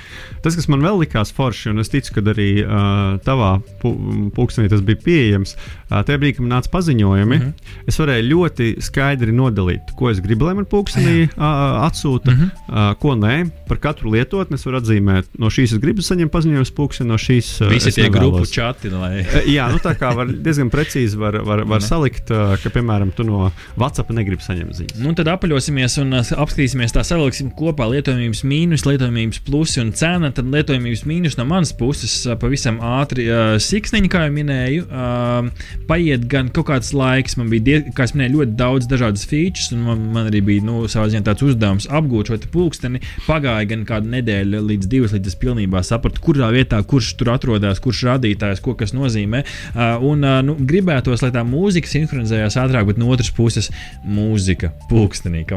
Tas, 0.42 0.56
kas 0.56 0.66
man 0.68 0.80
vēl 0.80 0.98
likās 1.04 1.30
forši, 1.32 1.70
un 1.70 1.78
es 1.78 1.90
ticu, 1.92 2.14
ka 2.16 2.22
arī 2.32 2.64
uh, 2.64 3.18
tavā 3.22 3.60
pulkstenī 3.82 4.70
tas 4.72 4.80
bija 4.80 4.96
pieejams, 5.04 5.54
uh, 5.54 6.00
tajā 6.02 6.18
brīdī, 6.18 6.36
kad 6.36 6.46
man 6.46 6.54
nāca 6.56 6.70
paziņojumi, 6.72 7.36
mm 7.36 7.42
-hmm. 7.42 7.84
es 7.86 7.98
varēju 8.00 8.28
ļoti 8.30 8.68
skaidri 8.80 9.32
nodalīt, 9.32 9.92
ko 9.98 10.10
es 10.10 10.20
gribu, 10.24 10.48
lai 10.48 10.54
man 10.54 10.64
pulkstenī 10.64 11.28
uh, 11.28 11.84
atsūta, 11.84 12.32
mm 12.32 12.38
-hmm. 12.38 12.50
uh, 12.68 12.96
ko 12.98 13.14
nē. 13.14 13.50
Par 13.68 13.78
katru 13.78 14.10
lietotni 14.10 14.54
es 14.54 14.66
varu 14.66 14.80
atzīmēt, 14.80 15.28
no 15.38 15.46
šīs 15.46 15.76
es 15.76 15.78
gribu 15.78 16.02
saņemt 16.02 16.32
paziņojumus 16.32 16.74
pulksteni, 16.74 17.08
no 17.08 17.14
šīs 17.14 17.60
uh, 17.60 17.68
visi 17.68 17.92
tie 17.92 18.08
grupu 18.10 18.46
čati. 18.46 18.88
Lai... 18.90 19.26
Jā, 19.46 19.70
nu 19.72 19.78
tā 19.78 19.94
kā 19.94 20.14
var 20.16 20.26
diezgan 20.26 20.70
precīzi 20.70 21.18
var, 21.18 21.42
var, 21.44 21.64
var 21.64 21.80
salikt, 21.80 22.30
uh, 22.30 22.56
ka, 22.62 22.70
piemēram, 22.70 23.12
tu 23.14 23.24
no 23.24 23.52
WhatsApp 23.76 24.10
negribi 24.10 24.42
saņemt 24.42 24.61
ziņas. 24.70 25.00
Nu, 25.02 25.12
tad 25.18 25.28
apaļosimies 25.32 25.98
un 26.02 26.14
apskatīsimies 26.20 26.94
tā 26.94 27.02
savilksim 27.06 27.50
kopā 27.58 27.88
lietojamības 27.90 28.42
mīnus, 28.48 28.84
lietojamības 28.86 29.42
plusi 29.46 29.80
un 29.82 29.90
cena. 29.96 30.30
Tad 30.34 30.48
lietojamības 30.52 31.04
mīnus 31.08 31.38
no 31.38 31.46
manas 31.48 31.74
puses 31.76 32.14
pavisam 32.40 32.78
ātri 32.84 33.26
uh, 33.28 33.56
siksniņi, 33.62 34.10
kā 34.12 34.26
jau 34.26 34.34
minēju. 34.36 34.86
Uh, 34.86 35.50
paiet 35.90 36.28
gan 36.30 36.50
kaut 36.54 36.68
kāds 36.70 36.92
laiks, 36.96 37.36
man 37.40 37.50
bija, 37.52 37.66
die, 37.66 37.78
kā 37.96 38.06
es 38.06 38.14
minēju, 38.16 38.38
ļoti 38.38 38.56
daudz 38.58 38.88
dažādas 38.90 39.26
features, 39.28 39.72
un 39.74 39.84
man, 39.88 40.06
man 40.14 40.30
arī 40.30 40.42
bija 40.52 40.66
nu, 40.66 40.84
ziņā, 40.86 41.24
tāds 41.26 41.46
uzdevums 41.46 41.88
apgūt 41.90 42.32
šo 42.32 42.40
pulksteni. 42.52 43.02
Pagāja 43.26 43.68
gan 43.72 43.86
kāda 43.88 44.10
nedēļa 44.16 44.62
līdz 44.70 44.90
divas, 44.92 45.16
līdz 45.16 45.32
es 45.32 45.38
pilnībā 45.40 45.82
sapratu, 45.86 46.22
kurā 46.24 46.52
vietā, 46.54 46.80
kurš 46.86 47.14
tur 47.20 47.32
atrodas, 47.34 47.80
kurš 47.82 48.04
rādītājs, 48.10 48.62
ko 48.64 48.76
kas 48.78 48.94
nozīmē. 48.96 49.44
Uh, 49.72 49.96
un 50.12 50.26
uh, 50.26 50.40
nu, 50.46 50.56
gribētos, 50.58 51.24
lai 51.24 51.32
tā 51.34 51.44
mūzika 51.46 51.90
sinhronizējās 51.90 52.58
ātrāk, 52.62 52.88
bet 52.90 53.00
no 53.00 53.10
otras 53.12 53.32
puses 53.34 53.70
mūzika 54.04 54.51
pulkstenī. 54.90 55.44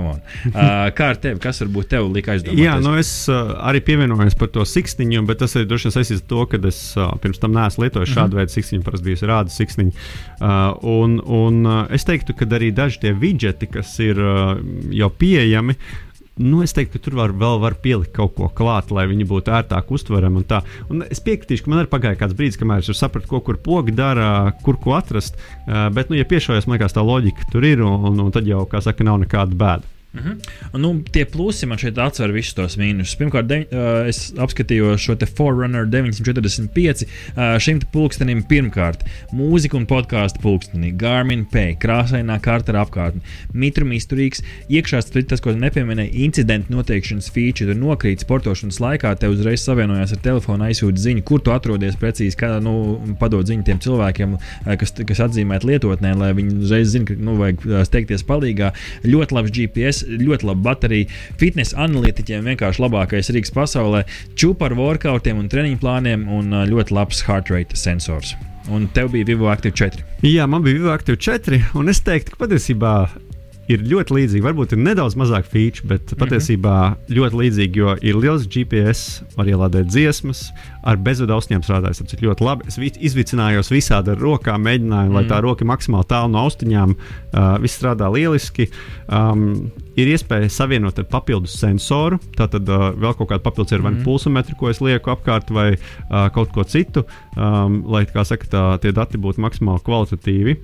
Uh, 0.56 0.88
kā 0.96 1.10
ar 1.14 1.18
tevi? 1.22 1.40
Kas 1.42 1.60
varbūt 1.62 1.90
tev 1.92 2.08
lika 2.14 2.34
aizdomāties? 2.34 2.64
Jā, 2.64 2.76
nu 2.84 2.94
es 3.00 3.10
uh, 3.32 3.54
arī 3.68 3.82
pievienojos 3.86 4.38
par 4.40 4.50
to 4.54 4.64
siksniņu, 4.68 5.24
bet 5.28 5.40
tas 5.42 5.56
arī 5.58 5.68
droši 5.70 5.88
vien 5.88 5.96
saistīts 5.96 6.24
ar 6.24 6.30
to, 6.32 6.46
ka 6.52 6.60
es 6.70 6.80
uh, 6.98 7.12
pirms 7.22 7.42
tam 7.42 7.54
neesmu 7.56 7.84
lietojis 7.84 8.10
mm 8.10 8.14
-hmm. 8.14 8.22
šādu 8.22 8.40
veidu 8.40 8.54
siksniņu, 8.56 8.86
parasti 8.86 9.06
bijusi 9.06 9.30
rāda 9.30 9.54
siksniņa. 9.54 9.92
Uh, 9.92 10.50
un, 10.82 11.20
un 11.26 11.66
uh, 11.66 11.86
es 11.92 12.06
teiktu, 12.08 12.34
ka 12.34 12.46
arī 12.46 12.72
daži 12.72 13.00
tie 13.00 13.14
widgeti, 13.14 13.68
kas 13.68 14.00
ir 14.00 14.20
uh, 14.20 14.58
jau 14.92 15.10
pieejami, 15.10 15.76
Nu, 16.36 16.60
es 16.66 16.74
teiktu, 16.76 16.98
ka 16.98 17.06
tur 17.06 17.16
var, 17.16 17.32
vēl 17.32 17.62
var 17.64 17.78
pielikt 17.80 18.12
kaut 18.16 18.34
ko 18.36 18.50
klāt, 18.52 18.90
lai 18.92 19.06
viņi 19.08 19.28
būtu 19.30 19.54
ērtāk 19.56 19.94
uztverami. 19.96 20.44
Un 20.44 20.92
un 20.92 21.06
es 21.08 21.24
piekritīšu, 21.24 21.64
ka 21.64 21.72
man 21.72 21.80
arī 21.80 21.92
pagāja 21.94 22.20
kāds 22.20 22.36
brīdis, 22.36 22.60
kamēr 22.60 22.84
es 22.84 23.00
sapratu, 23.00 23.30
ko 23.32 23.40
kur 23.40 23.62
pogi 23.64 23.96
dara, 23.96 24.52
kur 24.66 24.76
ko 24.76 24.98
atrast. 25.00 25.40
Uh, 25.64 25.88
bet, 25.96 26.12
nu, 26.12 26.20
ja 26.20 26.28
piešaujas, 26.28 26.68
man 26.68 26.76
liekas, 26.76 26.98
tā 26.98 27.06
loģika 27.08 27.48
tur 27.54 27.64
ir, 27.64 27.86
un, 27.88 28.20
un 28.20 28.36
tad 28.36 28.52
jau, 28.52 28.66
kā 28.68 28.84
saka, 28.84 29.08
nav 29.08 29.22
nekāda 29.24 29.56
bēda. 29.56 29.95
Mm 30.16 30.22
-hmm. 30.22 30.80
Nu, 30.80 31.04
tie 31.12 31.26
plusi 31.26 31.66
man 31.66 31.78
šeit 31.78 31.98
atsver 31.98 32.32
visus 32.32 32.54
tos 32.54 32.78
mīnusus. 32.78 33.18
Pirmkārt, 33.20 33.48
de, 33.48 33.58
uh, 33.72 34.08
es 34.08 34.34
apskatījos 34.38 35.04
šo 35.04 35.16
te 35.16 35.26
Forerunner 35.26 35.86
945. 35.86 37.04
Uh, 37.04 37.60
šim 37.60 37.80
pulkstenim 37.92 38.44
pirmkārt 38.44 39.04
mūzika 39.34 39.78
un 39.78 39.86
podkāstu 39.86 40.40
pulksteni, 40.42 40.92
Garmin 40.98 41.46
Pay, 41.52 41.76
krāsainā 41.76 42.40
kārta 42.40 42.72
apkārtne, 42.80 43.22
mitrum 43.54 43.92
izturīgs, 43.92 44.44
iekšā 44.70 45.02
tas, 45.28 45.42
ko 45.42 45.52
nepieminēja, 45.52 46.14
incidentu 46.14 46.74
noteikšanas 46.76 47.30
feature. 47.32 47.74
Tur 47.74 47.80
nokrīt 47.82 48.24
sportošanas 48.24 48.80
laikā, 48.80 49.16
te 49.20 49.28
uzreiz 49.28 49.64
savienojās 49.66 50.14
ar 50.16 50.22
telefonu, 50.24 50.64
aizsūta 50.64 51.02
ziņu, 51.02 51.24
kur 51.28 51.42
tu 51.42 51.52
atrodies 51.52 51.96
precīzi, 51.96 52.38
kā 52.40 52.60
nu, 52.64 53.00
padod 53.20 53.48
ziņu 53.48 53.64
tiem 53.64 53.80
cilvēkiem, 53.80 54.38
kas, 54.80 54.94
kas 55.08 55.20
atzīmēti 55.28 55.72
lietotnē, 55.72 56.14
lai 56.20 56.32
viņi 56.38 56.60
uzreiz 56.62 56.92
zinātu, 56.94 57.16
ka 57.16 57.26
nu, 57.26 57.36
vajag 57.40 57.86
steigties 57.90 58.24
palīgā. 58.28 58.72
Ļoti 59.04 59.38
labs 59.38 59.52
GPS 59.56 60.05
ļoti 60.06 60.50
laba 60.50 60.72
baterija. 60.72 61.12
Fitnesa 61.42 61.80
analītiķiem 61.86 62.52
vienkārši 62.52 62.84
labākais 62.86 63.32
rīks 63.36 63.54
pasaulē, 63.56 64.06
čūpa 64.40 64.70
ar 64.70 64.78
workoutiem 64.80 65.40
un 65.42 65.52
treniņu 65.52 65.82
plāniem 65.82 66.28
un 66.32 66.54
ļoti 66.72 66.96
labs 66.96 67.24
heart 67.28 67.54
rate 67.54 67.78
sensors. 67.80 68.36
Un 68.74 68.88
tev 68.94 69.12
bija 69.14 69.28
Vivo 69.30 69.50
Active 69.52 69.76
4. 69.78 70.02
Jā, 70.26 70.48
man 70.50 70.64
bija 70.66 70.80
Vivo 70.80 70.94
Active 70.94 71.20
4, 71.22 71.62
un 71.78 71.92
es 71.92 72.02
teiktu, 72.02 72.34
ka 72.34 72.46
patiesībā 72.48 72.96
ir 73.72 73.84
ļoti 73.86 74.16
līdzīgi. 74.16 74.44
Varbūt 74.46 74.76
ir 74.76 74.82
nedaudz 74.86 75.16
mazāk 75.18 75.48
feature, 75.50 75.88
bet 75.90 76.02
mm 76.02 76.08
-hmm. 76.08 76.22
patiesībā 76.22 76.76
ļoti 77.10 77.40
līdzīgi, 77.42 77.82
jo 77.82 77.96
ir 78.02 78.18
liels 78.22 78.48
GPS, 78.48 79.22
var 79.38 79.50
ielādēt 79.50 79.90
dziesmas, 79.90 80.50
ar 80.84 80.98
bezvadu 80.98 81.34
ausņiem 81.34 81.64
strādājis. 81.66 82.04
Tas 82.04 82.14
ir 82.14 82.28
ļoti 82.28 82.46
labi. 82.46 82.68
Es 82.68 82.78
izvicinājos 82.78 83.72
visādi 83.74 84.14
ar 84.14 84.22
rokām, 84.22 84.62
mēģināju, 84.62 85.10
mm. 85.10 85.16
lai 85.16 85.26
tā 85.26 85.42
roka 85.42 85.66
maksimāli 85.66 86.08
tālu 86.08 86.32
no 86.32 86.46
austiņām. 86.46 86.96
Uh, 86.96 87.58
viss 87.62 87.78
strādā 87.82 88.10
lieliski. 88.12 88.70
Um, 89.10 89.72
ir 90.00 90.12
iespēja 90.12 90.50
savienot 90.52 91.00
ar 91.00 91.08
papildus 91.10 91.56
sensoru. 91.60 92.20
Tātad 92.38 92.68
uh, 92.72 92.88
vēl 93.00 93.16
kaut 93.18 93.30
kāda 93.32 93.44
papildus 93.46 93.76
ir 93.76 93.82
mm. 93.82 93.88
vai 93.88 93.94
nu 93.96 94.04
pulsometri, 94.06 94.58
ko 94.60 94.70
es 94.72 94.82
lieku 94.84 95.14
apkārt, 95.14 95.52
vai 95.56 95.68
uh, 95.76 96.28
kaut 96.36 96.52
ko 96.56 96.66
citu, 96.68 97.06
um, 97.36 97.82
lai 97.92 98.06
saka, 98.16 98.50
tā, 98.52 98.64
tie 98.84 98.94
dati 98.96 99.22
būtu 99.22 99.44
maksimāli 99.44 99.84
kvalitatīvi. 99.86 100.58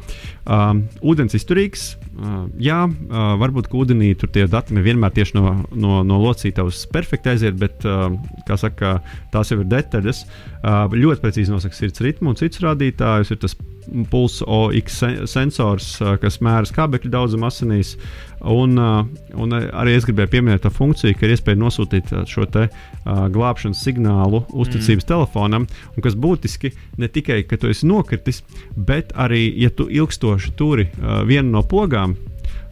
Um, 0.46 0.86
ūdens 1.06 1.36
izturīgs. 1.38 1.94
Uh, 2.12 2.46
jā, 2.62 2.84
uh, 2.86 3.34
varbūt 3.42 3.72
ūdenī 3.72 4.12
tur 4.20 4.32
tie 4.34 4.46
dati 4.52 4.76
nevienmēr 4.76 5.14
tieši 5.16 5.38
no, 5.38 5.56
no, 5.72 6.02
no 6.08 6.22
locītavas 6.22 6.84
perfekti 6.92 7.32
aiziet, 7.34 7.60
bet 7.60 7.88
uh, 7.88 8.12
saka, 8.60 8.98
tās 9.34 9.54
jau 9.54 9.62
ir 9.62 9.70
detaļas. 9.72 10.26
Uh, 10.62 10.84
ļoti 10.92 11.24
precīzi 11.24 11.54
nosaka 11.54 11.78
sirds 11.78 12.04
ritmu 12.04 12.34
un 12.34 12.40
citus 12.40 12.62
rādītājus. 12.66 13.32
Ir 13.32 13.40
tas 13.42 13.56
pulsa 14.12 14.46
OX 14.46 15.00
sensors, 15.32 15.96
uh, 16.04 16.18
kas 16.22 16.42
mēra 16.44 16.68
skābekļa 16.70 17.16
daudzumu 17.16 17.48
asinīs. 17.48 17.96
Uh, 17.96 18.31
un 18.42 19.54
arī 19.54 19.96
es 19.96 20.08
gribēju 20.08 20.32
pieminēt 20.34 20.64
to 20.66 20.72
funkciju, 20.74 21.16
ka 21.18 21.28
ir 21.28 21.36
iespēja 21.36 21.60
nosūtīt 21.62 22.14
šo 22.30 22.48
te, 22.52 22.68
uh, 22.72 23.26
glābšanas 23.34 23.84
signālu 23.86 24.44
uzticības 24.50 25.06
mm. 25.06 25.10
telefonam, 25.12 25.68
un 25.96 26.06
kas 26.06 26.18
būtiski 26.18 26.74
ne 27.02 27.10
tikai, 27.12 27.42
ka 27.48 27.60
tu 27.62 27.72
esi 27.72 27.90
nokritis, 27.90 28.42
bet 28.76 29.14
arī, 29.14 29.46
ja 29.62 29.70
tu 29.70 29.88
ilgstoši 29.92 30.56
turi 30.58 30.90
uh, 30.90 31.22
vienu 31.28 31.54
no 31.54 31.64
pogām, 31.68 32.18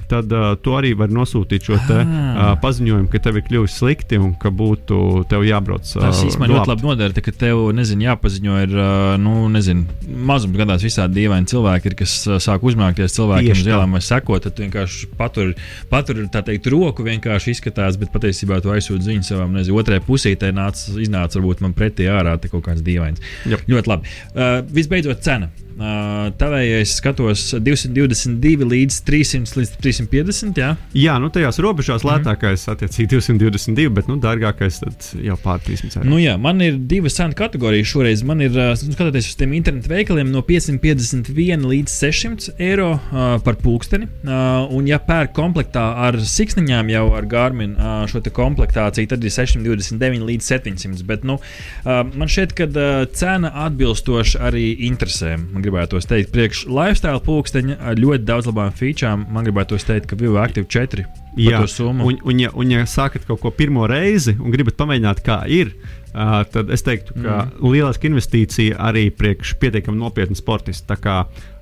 tad 0.10 0.34
uh, 0.34 0.52
tu 0.64 0.74
arī 0.78 0.94
vari 0.98 1.16
nosūtīt 1.16 1.68
šo 1.70 1.78
te, 1.88 2.00
uh, 2.04 2.54
paziņojumu, 2.64 3.10
ka 3.12 3.22
tev 3.24 3.40
ir 3.40 3.46
kļuvis 3.48 3.78
slikti 3.82 4.20
un 4.20 4.34
ka 4.40 4.52
būtu 4.54 5.26
tev 5.30 5.46
jābrauc. 5.48 5.86
Uh, 5.96 6.08
Tas 6.08 6.24
īstenībā 6.26 6.50
ļoti 6.52 6.72
labi 6.72 6.88
noder, 6.88 7.16
ka 7.26 7.34
tev 7.46 7.62
nezinu, 7.76 8.08
jāpaziņo, 8.08 8.58
ir 8.66 8.76
uh, 8.76 9.14
nu, 9.22 9.36
nezinu, 9.54 9.86
mazums 10.30 10.58
gadās 10.60 10.86
visādi 10.86 11.22
dīvaini 11.22 11.50
cilvēki, 11.52 11.92
ir, 11.92 11.98
kas 12.02 12.16
uh, 12.28 12.40
sāk 12.44 12.66
uzmākties 12.68 13.16
cilvēkiem 13.18 13.56
uz 13.56 13.70
ielām 13.70 13.96
vai 13.98 14.04
sekot. 14.06 14.48
Tad 14.48 14.60
vienkārši 14.64 15.12
patur, 15.20 15.54
patur 15.92 16.24
teikt, 16.34 16.70
roku, 16.74 17.06
vienkārši 17.06 17.56
izskatās, 17.56 18.00
bet 18.02 18.14
patiesībā 18.16 18.62
tu 18.64 18.74
aizsūti 18.74 19.12
ziņu 19.12 19.30
savam, 19.30 19.56
nezinu, 19.58 19.80
otrajai 19.82 20.06
pusītē 20.08 20.52
nāc, 20.56 20.82
iznāca 21.00 21.40
varbūt 21.40 21.66
man 21.66 21.78
pretī 21.78 22.10
ārā 22.12 22.38
kaut 22.50 22.66
kāds 22.66 22.86
dīvains. 22.86 23.22
Jop. 23.50 23.66
Ļoti 23.70 23.92
labi. 23.92 24.14
Uh, 24.34 24.60
visbeidzot, 24.74 25.22
cena. 25.26 25.52
Tavējais 25.80 26.94
skatos 27.00 27.46
222 27.56 28.68
līdz 28.68 29.00
300 29.08 29.60
līdz 29.60 29.74
350. 29.80 30.60
Jā, 30.60 30.74
jā 30.98 31.16
nu 31.22 31.30
tajās 31.34 31.60
robežās 31.64 32.04
mm. 32.04 32.10
lētākais 32.10 32.66
attiecīgi 32.74 33.14
222, 33.16 33.88
bet 33.96 34.10
nu, 34.12 34.18
dārgākais 34.22 34.82
jau 35.24 35.38
pār 35.44 35.62
300. 35.66 36.04
Nu, 36.08 36.20
jā, 36.22 36.36
man 36.42 36.62
ir 36.64 36.80
divas 36.90 37.16
cenu 37.20 37.38
kategorijas 37.38 37.92
šoreiz. 37.94 38.24
Man 38.28 38.44
ir, 38.46 38.56
nu, 38.56 38.94
skatoties 38.96 39.32
uz 39.32 39.38
tiem 39.40 39.56
internetu 39.58 39.92
veikaliem, 39.92 40.32
no 40.34 40.44
551 40.46 41.68
līdz 41.70 41.96
600 41.96 42.58
eiro 42.70 42.92
uh, 42.98 43.38
par 43.46 43.60
pulksteni. 43.64 44.10
Uh, 44.24 44.68
un, 44.76 44.88
ja 44.90 45.00
pērk 45.04 45.34
komplektā 45.38 45.86
ar 46.08 46.20
siksniņām, 46.20 46.92
jau 46.94 47.06
ar 47.18 47.30
Garmin 47.30 47.76
uh, 47.78 48.04
šo 48.10 48.22
komplektāciju, 48.36 49.10
tad 49.14 49.24
ir 49.24 49.34
629 49.34 50.28
līdz 50.28 50.52
700. 50.52 51.06
Bet, 51.08 51.26
nu, 51.28 51.40
uh, 51.40 52.02
man 52.10 52.32
šķiet, 52.32 52.56
ka 52.58 52.70
uh, 52.70 52.90
cena 53.16 53.52
atbilstoši 53.66 54.42
arī 54.50 54.66
interesēm. 54.90 55.50
Man 55.54 55.66
gribētu 55.70 56.02
teikt, 56.10 56.34
priekš 56.34 56.66
lifestyle 56.68 57.22
pulksteņa 57.26 57.80
ar 57.92 58.00
ļoti 58.02 58.26
daudz 58.26 58.50
labām 58.50 58.74
featurām. 58.76 59.28
Man 59.30 59.46
gribētu 59.48 59.78
teikt, 59.80 60.10
ka 60.10 60.18
Vivo 60.20 60.42
Active 60.42 60.68
4 60.68 61.06
Jā, 61.40 61.62
un, 61.86 62.18
un, 62.26 62.40
ja, 62.42 62.50
un 62.58 62.72
ja 62.74 62.82
sākat 62.90 63.28
kaut 63.28 63.40
ko 63.44 63.52
pirmo 63.54 63.86
reizi 63.88 64.34
un 64.36 64.52
gribat 64.52 64.76
pamēģināt, 64.80 65.22
kā 65.24 65.38
ir, 65.48 65.72
uh, 66.10 66.42
tad 66.52 66.72
es 66.74 66.84
teiktu, 66.84 67.14
ka 67.22 67.46
mm. 67.46 67.70
lieliska 67.70 68.10
investīcija 68.10 68.80
arī 68.90 69.06
priekš 69.16 69.54
pietiekami 69.62 70.02
nopietnu 70.02 70.36
sportistu. 70.36 70.90
Tā 70.90 70.98
kā 71.00 71.20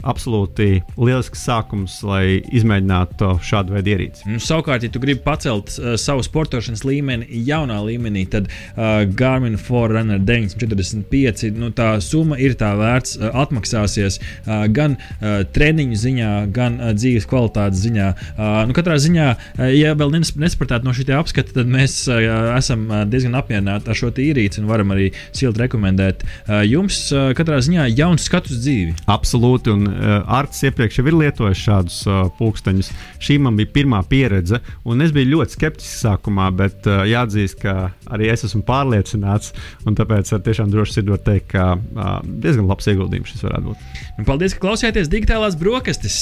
absolūti 0.08 0.82
lielisks 0.96 1.44
sākums, 1.48 2.00
lai 2.06 2.40
izmēģinātu 2.56 3.34
šādu 3.46 3.76
veidu 3.76 3.94
ierīci. 3.94 4.26
Nu, 4.30 4.42
savukārt, 4.44 4.86
ja 4.86 4.92
tu 4.94 5.02
gribi 5.04 5.22
pacelt 5.26 5.74
uh, 5.78 5.96
savu 6.00 6.24
sportošanas 6.26 6.86
līmeni 6.88 7.42
jaunā 7.48 7.80
līmenī, 7.86 8.26
tad 8.32 8.50
uh, 8.50 9.04
Garmin 9.18 9.58
Forerunner 9.62 10.22
945 10.24 11.52
nu, 11.58 11.72
tā 11.76 11.90
summa 12.04 12.40
ir 12.42 12.58
tā 12.60 12.74
vērts, 12.80 13.18
uh, 13.20 13.32
atmaksāsies 13.44 14.20
uh, 14.20 14.66
gan 14.74 14.98
uh, 14.98 15.44
treniņu 15.56 16.00
ziņā, 16.04 16.32
gan 16.56 16.80
uh, 16.80 16.94
dzīves 16.98 17.28
kvalitātes 17.30 17.84
ziņā. 17.86 18.10
Uh, 18.36 18.62
nu, 18.70 18.78
katrā 18.78 18.98
ziņā, 19.02 19.28
uh, 19.36 19.66
ja 19.74 19.96
vēl 19.98 20.16
nesapratat 20.18 20.88
no 20.88 20.96
šī 20.96 21.10
apskata, 21.18 21.56
tad 21.60 21.72
mēs 21.72 22.00
uh, 22.12 22.22
esam 22.58 22.88
diezgan 23.12 23.38
apmierināti 23.40 23.92
ar 23.92 23.98
šo 23.98 24.12
tīrīts 24.16 24.62
un 24.62 24.68
varam 24.70 24.94
arī 24.96 25.12
silti 25.36 25.64
rekomendēt. 25.64 26.24
Uh, 26.48 26.62
jums 26.68 27.00
uh, 27.14 27.32
katrā 27.38 27.60
ziņā 27.64 27.90
jauns 27.94 28.28
skats 28.28 28.54
uz 28.54 28.64
dzīvi. 28.64 28.96
Absolūti, 29.12 29.74
un 29.74 29.97
Arts 30.38 30.64
iepriekš 30.68 31.00
jau 31.00 31.06
ir 31.10 31.18
lietojis 31.18 31.64
šādus 31.64 32.00
uh, 32.08 32.22
pulksteņus. 32.38 32.92
Šī 33.24 33.40
man 33.44 33.58
bija 33.60 33.72
pirmā 33.80 34.02
pieredze, 34.10 34.62
un 34.88 35.04
es 35.06 35.14
biju 35.16 35.34
ļoti 35.36 35.58
skeptisks 35.58 36.06
sākumā, 36.06 36.50
bet 36.58 36.88
uh, 36.90 37.04
jāatzīst, 37.08 37.60
ka 37.64 37.92
arī 38.14 38.32
es 38.34 38.46
esmu 38.48 38.64
pārliecināts, 38.68 39.54
un 39.88 39.98
tāpēc 39.98 40.34
ar 40.36 40.44
tiešām 40.46 40.72
droši 40.74 41.00
sirdot 41.00 41.26
teikt, 41.28 41.52
ka 41.54 41.78
diezgan 42.24 42.68
labs 42.70 42.90
ieguldījums 42.92 43.34
šis 43.34 43.46
varētu 43.48 43.72
būt. 43.74 44.26
Paldies, 44.28 44.56
ka 44.56 44.66
klausījāties 44.66 45.12
digitālās 45.12 45.58
brokastis. 45.60 46.18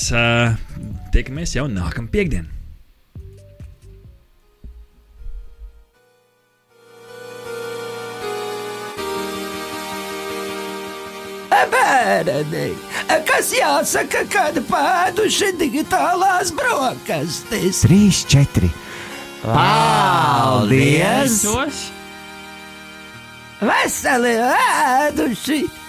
Tiekamies 1.15 1.57
jau 1.57 1.69
nākamā 1.71 2.11
piekdienā. 2.13 2.54
Bērni, 11.71 12.65
kas 13.27 13.51
jāsaka, 13.55 14.25
kad 14.31 14.59
pēduši 14.69 15.53
digitālās 15.59 16.51
brokastis? 16.55 17.83
Trīs, 17.85 18.23
četri. 18.29 18.69
Paldies! 19.45 21.41
Tos! 21.45 21.81
Veseli 23.65 24.35
ēduši! 24.41 25.84